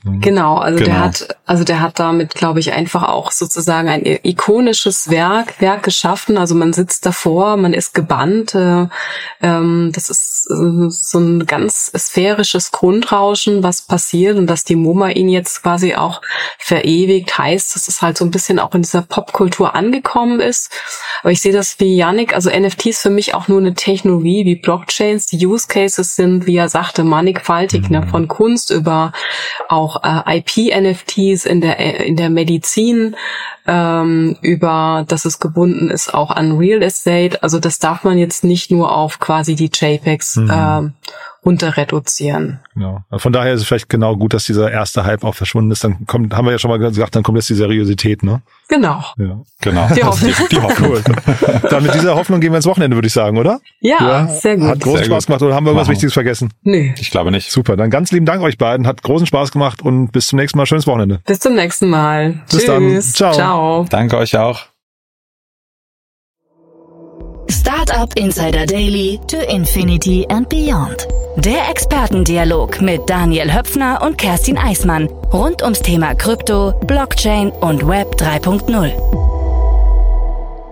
Mhm. 0.04 0.22
Genau, 0.22 0.58
also 0.58 0.80
genau. 0.80 0.90
der 0.90 1.00
hat, 1.04 1.38
also 1.46 1.64
der 1.64 1.82
hat 1.82 2.00
damit, 2.00 2.36
glaube 2.36 2.60
ich, 2.60 2.72
einfach 2.74 3.04
auch 3.04 3.32
sozusagen 3.32 3.90
ein 3.90 4.04
ikonisches 4.06 5.10
Werk, 5.10 5.60
Werk 5.62 5.84
geschaffen. 5.84 6.38
Also 6.38 6.56
man 6.56 6.74
sitzt 6.74 7.06
davor, 7.06 7.58
man 7.58 7.74
ist 7.74 7.94
gebannt. 7.94 8.56
Äh, 8.56 8.88
ähm, 9.42 9.92
das 9.94 10.10
ist 10.10 10.48
äh, 10.50 10.90
so 10.90 11.20
ein 11.20 11.46
ganz 11.46 11.92
sphärisches 11.96 12.72
Grundrauschen, 12.72 13.64
was 13.64 13.82
passiert 13.82 14.38
und 14.38 14.48
dass 14.48 14.64
die 14.64 14.76
MoMA 14.76 15.10
ihn 15.10 15.30
jetzt 15.30 15.64
quasi 15.64 15.96
auch 15.96 16.22
verewigt, 16.58 17.38
heißt, 17.38 17.76
dass 17.76 17.88
es 17.88 18.02
halt 18.02 18.18
so 18.18 18.26
ein 18.26 18.32
bisschen 18.32 18.60
auch 18.60 18.74
in 18.74 18.82
dieser 18.82 19.02
Popkultur 19.02 19.76
angekommen 19.76 20.40
ist. 20.40 20.72
Aber 21.22 21.32
ich 21.32 21.42
sehe 21.42 21.54
das 21.54 21.80
wie 21.80 21.98
Yannick, 21.98 22.34
also 22.34 22.50
NFTs 22.50 23.02
für 23.02 23.10
mich 23.10 23.34
auch 23.34 23.48
nur 23.48 23.60
eine 23.60 23.74
Technologie 23.74 24.46
wie 24.46 24.56
Blockchains. 24.56 25.26
Die 25.26 25.46
Use 25.46 25.68
Cases 25.68 26.16
sind, 26.16 26.46
wie 26.46 26.56
er 26.56 26.70
sagte, 26.70 27.04
mannigfaltig, 27.04 27.90
ne, 27.90 28.00
mhm. 28.00 28.06
ne, 28.06 28.12
von 28.12 28.28
Kunst 28.28 28.72
über 28.72 29.12
auch 29.68 30.04
äh, 30.04 30.40
IP-NFTs 30.40 31.46
in 31.46 31.62
der, 31.62 31.80
in 32.06 32.16
der 32.16 32.30
Medizin, 32.30 33.16
ähm, 33.68 34.38
über, 34.42 35.06
dass 35.08 35.26
es 35.26 35.40
gebunden 35.40 35.90
ist 35.90 36.14
auch 36.14 36.32
an 36.32 36.58
Real 36.58 36.82
Estate. 36.82 37.42
Also 37.44 37.60
das 37.60 37.80
darf 37.80 38.04
man 38.04 38.18
jetzt 38.18 38.44
nicht 38.44 38.72
nur 38.72 38.96
auf 38.96 39.20
quasi 39.20 39.56
die 39.56 39.70
JPEGs 39.72 40.38
mhm. 40.38 40.52
ähm, 40.52 40.94
runter 41.46 41.78
reduzieren. 41.78 42.60
Genau. 42.74 43.04
Von 43.18 43.34
daher 43.34 43.54
ist 43.54 43.62
es 43.62 43.68
vielleicht 43.68 43.90
genau 43.90 44.16
gut, 44.16 44.34
dass 44.34 44.46
dieser 44.46 44.72
erste 44.72 45.06
Hype 45.06 45.24
auch 45.24 45.36
verschwunden 45.36 45.72
ist. 45.72 45.84
Dann 45.84 46.06
kommt, 46.06 46.34
haben 46.34 46.46
wir 46.46 46.52
ja 46.52 46.60
schon 46.60 46.70
mal 46.70 46.80
gesagt, 46.80 47.16
dann 47.16 47.24
kommt 47.24 47.38
jetzt 47.38 47.50
die 47.50 47.56
Seriosität, 47.56 48.24
ne? 48.24 48.42
Genau. 48.68 49.04
Ja. 49.18 49.42
Genau. 49.62 49.88
Die 49.96 50.04
Hoffnung. 50.04 50.32
Die, 50.32 50.56
die 50.56 50.62
Hoffnung. 50.62 50.92
Cool. 50.92 51.04
Dann 51.70 51.84
mit 51.84 51.94
dieser 51.94 52.16
Hoffnung 52.16 52.40
gehen 52.40 52.52
wir 52.52 52.58
ins 52.58 52.66
Wochenende, 52.66 52.96
würde 52.96 53.08
ich 53.08 53.14
sagen, 53.14 53.38
oder? 53.38 53.60
Ja, 53.80 53.98
ja. 54.00 54.28
sehr 54.28 54.58
gut. 54.58 54.68
Hat 54.68 54.80
großen 54.80 54.98
sehr 54.98 55.06
Spaß 55.06 55.24
gut. 55.24 55.28
gemacht 55.28 55.42
oder 55.42 55.56
haben 55.56 55.66
wir 55.66 55.72
irgendwas 55.72 55.90
Wichtiges 55.90 56.14
vergessen? 56.14 56.54
Nee. 56.62 56.94
Ich 57.00 57.10
glaube 57.10 57.32
nicht. 57.32 57.52
Super. 57.52 57.76
Dann 57.76 57.90
ganz 57.90 58.12
lieben 58.12 58.26
Dank 58.26 58.42
euch 58.44 58.58
beiden. 58.58 58.86
Hat 58.86 59.02
großen 59.02 59.26
Spaß 59.26 59.52
gemacht 59.52 59.82
und 59.82 60.12
bis 60.12 60.28
zum 60.28 60.38
nächsten 60.38 60.58
Mal. 60.58 60.66
Schönes 60.68 60.86
Wochenende. 60.86 61.20
Bis 61.26 61.40
zum 61.40 61.56
nächsten 61.56 61.90
Mal. 61.90 62.42
Bis 62.50 62.60
Tschüss. 62.60 62.66
dann. 62.66 63.02
Ciao. 63.02 63.34
Ciao. 63.34 63.86
Danke 63.90 64.18
euch 64.18 64.38
auch. 64.38 64.69
Startup 67.70 68.12
Insider 68.18 68.66
Daily 68.66 69.20
to 69.28 69.38
Infinity 69.48 70.26
and 70.28 70.50
Beyond. 70.50 71.08
Der 71.36 71.70
Expertendialog 71.70 72.82
mit 72.82 73.08
Daniel 73.08 73.54
Höpfner 73.54 74.02
und 74.02 74.18
Kerstin 74.18 74.58
Eismann 74.58 75.08
rund 75.32 75.62
ums 75.62 75.80
Thema 75.80 76.16
Krypto, 76.16 76.74
Blockchain 76.88 77.52
und 77.52 77.88
Web 77.88 78.16
3.0. 78.16 79.39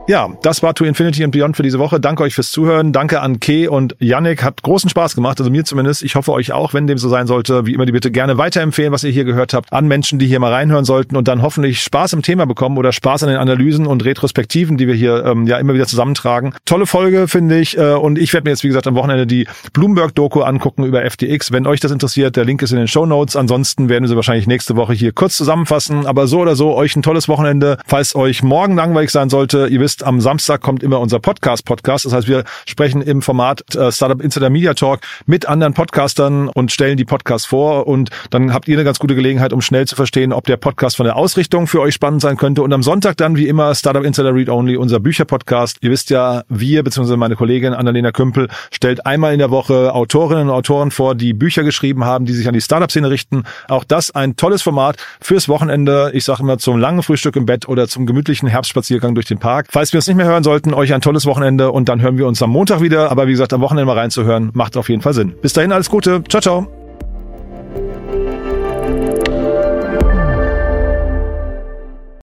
Ja, 0.10 0.30
das 0.42 0.64
war 0.64 0.74
To 0.74 0.86
Infinity 0.86 1.22
and 1.26 1.34
Beyond 1.34 1.58
für 1.58 1.64
diese 1.64 1.80
Woche. 1.80 2.00
Danke 2.00 2.24
euch 2.24 2.34
fürs 2.34 2.50
Zuhören. 2.50 2.94
Danke 2.94 3.20
an 3.20 3.42
Kay 3.42 3.68
und 3.68 3.94
Yannick. 4.00 4.42
Hat 4.42 4.64
großen 4.64 4.90
Spaß 4.90 5.16
gemacht, 5.16 5.38
also 5.38 5.52
mir 5.52 5.66
zumindest. 5.66 6.02
Ich 6.02 6.16
hoffe 6.16 6.32
euch 6.32 6.54
auch, 6.54 6.74
wenn 6.74 6.88
dem 6.88 6.98
so 6.98 7.10
sein 7.10 7.28
sollte. 7.28 7.66
Wie 7.66 7.74
immer, 7.74 7.86
die 7.86 7.92
bitte 7.92 8.10
gerne 8.10 8.38
weiterempfehlen, 8.38 8.94
was 8.94 9.04
ihr 9.04 9.12
hier 9.12 9.26
gehört 9.26 9.54
habt, 9.54 9.74
an 9.74 9.86
Menschen, 9.86 10.18
die 10.18 10.26
hier 10.26 10.40
mal 10.40 10.54
reinhören 10.54 10.86
sollten 10.86 11.18
und 11.18 11.28
dann 11.28 11.42
hoffentlich 11.42 11.82
Spaß 11.82 12.14
im 12.14 12.22
Thema 12.22 12.46
bekommen 12.46 12.78
oder 12.78 12.94
Spaß 12.94 13.24
an 13.24 13.30
den 13.30 13.38
Analysen 13.38 13.86
und 13.86 14.06
Retrospektiven, 14.06 14.78
die 14.78 14.88
wir 14.88 14.96
hier 14.96 15.26
ähm, 15.26 15.46
ja 15.46 15.58
immer 15.58 15.74
wieder 15.74 15.88
zusammentragen. 15.88 16.54
Tolle 16.64 16.86
Folge, 16.86 17.28
finde 17.28 17.60
ich. 17.60 17.78
Äh, 17.78 17.96
und 17.96 18.18
ich 18.18 18.32
werde 18.32 18.46
mir 18.46 18.52
jetzt, 18.52 18.64
wie 18.64 18.70
gesagt, 18.70 18.88
am 18.88 18.96
Wochenende 18.96 19.28
die 19.28 19.46
Bloomberg-Doku 19.74 20.40
angucken 20.40 20.86
über 20.86 21.04
FTX. 21.04 21.52
Wenn 21.52 21.68
euch 21.68 21.82
das 21.82 21.92
interessiert, 21.92 22.38
der 22.38 22.46
Link 22.46 22.62
ist 22.62 22.72
in 22.72 22.78
den 22.78 22.88
Show 22.88 23.06
Notes. 23.06 23.36
Ansonsten 23.36 23.90
werden 23.90 24.06
wir 24.06 24.08
sie 24.08 24.16
wahrscheinlich 24.16 24.48
nächste 24.48 24.78
Woche 24.78 24.94
hier 24.94 25.12
kurz 25.12 25.36
zusammenfassen. 25.36 26.06
Aber 26.06 26.28
so 26.28 26.40
oder 26.40 26.56
so, 26.56 26.74
euch 26.78 26.96
ein 26.96 27.02
tolles 27.02 27.28
Wochenende. 27.28 27.78
Falls 27.86 28.16
euch 28.16 28.42
morgen 28.42 28.78
langweilig 28.78 29.10
sein 29.10 29.30
sollte, 29.30 29.68
ihr 29.68 29.82
wisst, 29.82 29.97
am 30.04 30.22
Samstag 30.22 30.62
kommt 30.62 30.84
immer 30.84 31.00
unser 31.00 31.20
Podcast-Podcast. 31.20 32.06
Das 32.06 32.14
heißt, 32.14 32.28
wir 32.28 32.44
sprechen 32.66 33.02
im 33.02 33.22
Format 33.22 33.76
äh, 33.76 33.92
Startup 33.92 34.22
Insider 34.22 34.50
Media 34.50 34.74
Talk 34.74 35.02
mit 35.26 35.48
anderen 35.48 35.74
Podcastern 35.74 36.50
und 36.50 36.72
stellen 36.72 36.98
die 36.98 37.06
Podcasts 37.06 37.48
vor. 37.48 37.88
Und 37.88 38.10
dann 38.30 38.54
habt 38.54 38.68
ihr 38.68 38.76
eine 38.76 38.84
ganz 38.84 39.00
gute 39.00 39.16
Gelegenheit, 39.16 39.54
um 39.54 39.62
schnell 39.62 39.88
zu 39.88 39.96
verstehen, 39.96 40.34
ob 40.34 40.46
der 40.46 40.58
Podcast 40.58 40.98
von 40.98 41.06
der 41.06 41.16
Ausrichtung 41.16 41.68
für 41.68 41.82
euch 41.82 41.94
spannend 41.94 42.22
sein 42.22 42.38
könnte. 42.38 42.62
Und 42.64 42.74
am 42.74 42.84
Sonntag 42.84 43.18
dann, 43.18 43.36
wie 43.36 43.48
immer, 43.48 43.74
Startup 43.76 44.04
Insider 44.04 44.34
Read 44.34 44.50
Only, 44.50 44.78
unser 44.78 45.00
Bücher-Podcast. 45.00 45.78
Ihr 45.82 45.92
wisst 45.92 46.10
ja, 46.10 46.44
wir 46.50 46.84
bzw. 46.84 47.18
meine 47.18 47.36
Kollegin 47.36 47.74
Annalena 47.74 48.12
Kümpel 48.12 48.48
stellt 48.72 49.06
einmal 49.06 49.34
in 49.34 49.40
der 49.40 49.52
Woche 49.52 49.94
Autorinnen 49.94 50.50
und 50.50 50.54
Autoren 50.54 50.92
vor, 50.92 51.16
die 51.16 51.34
Bücher 51.34 51.64
geschrieben 51.64 52.06
haben, 52.06 52.26
die 52.26 52.34
sich 52.34 52.48
an 52.48 52.54
die 52.54 52.62
Startup-Szene 52.62 53.10
richten. 53.10 53.44
Auch 53.68 53.84
das 53.84 54.12
ein 54.12 54.36
tolles 54.36 54.62
Format 54.62 54.98
fürs 55.22 55.50
Wochenende. 55.50 56.12
Ich 56.14 56.26
sage 56.26 56.44
immer 56.44 56.58
zum 56.58 56.78
langen 56.78 57.04
Frühstück 57.04 57.36
im 57.36 57.46
Bett 57.46 57.68
oder 57.68 57.88
zum 57.88 58.06
gemütlichen 58.06 58.48
Herbstspaziergang 58.48 59.16
durch 59.16 59.28
den 59.28 59.40
Park. 59.40 59.68
Falls 59.88 59.94
wir 59.94 60.00
uns 60.00 60.08
nicht 60.08 60.18
mehr 60.18 60.26
hören 60.26 60.44
sollten, 60.44 60.74
euch 60.74 60.94
ein 60.94 61.00
tolles 61.00 61.26
Wochenende 61.26 61.72
und 61.72 61.88
dann 61.88 62.02
hören 62.02 62.18
wir 62.18 62.28
uns 62.28 62.42
am 62.42 62.50
Montag 62.50 62.82
wieder. 62.82 63.10
Aber 63.10 63.28
wie 63.28 63.32
gesagt, 63.32 63.54
am 63.54 63.62
Wochenende 63.62 63.86
mal 63.86 63.98
reinzuhören, 63.98 64.52
macht 64.54 64.76
auf 64.76 64.90
jeden 64.90 65.02
Fall 65.02 65.14
Sinn. 65.14 65.34
Bis 65.42 65.54
dahin 65.54 65.72
alles 65.72 65.90
Gute. 65.90 66.22
Ciao, 66.28 66.42
ciao. 66.42 66.68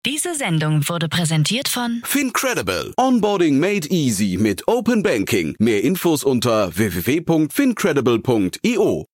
Diese 0.07 0.37
Sendung 0.37 0.89
wurde 0.89 1.09
präsentiert 1.09 1.67
von 1.67 2.01
Fincredible. 2.05 2.93
Onboarding 2.97 3.59
made 3.59 3.89
easy 3.89 4.39
mit 4.41 4.69
Open 4.69 5.03
Banking. 5.03 5.57
Mehr 5.59 5.83
Infos 5.83 6.23
unter 6.23 6.71
www.fincredible.io. 6.77 9.05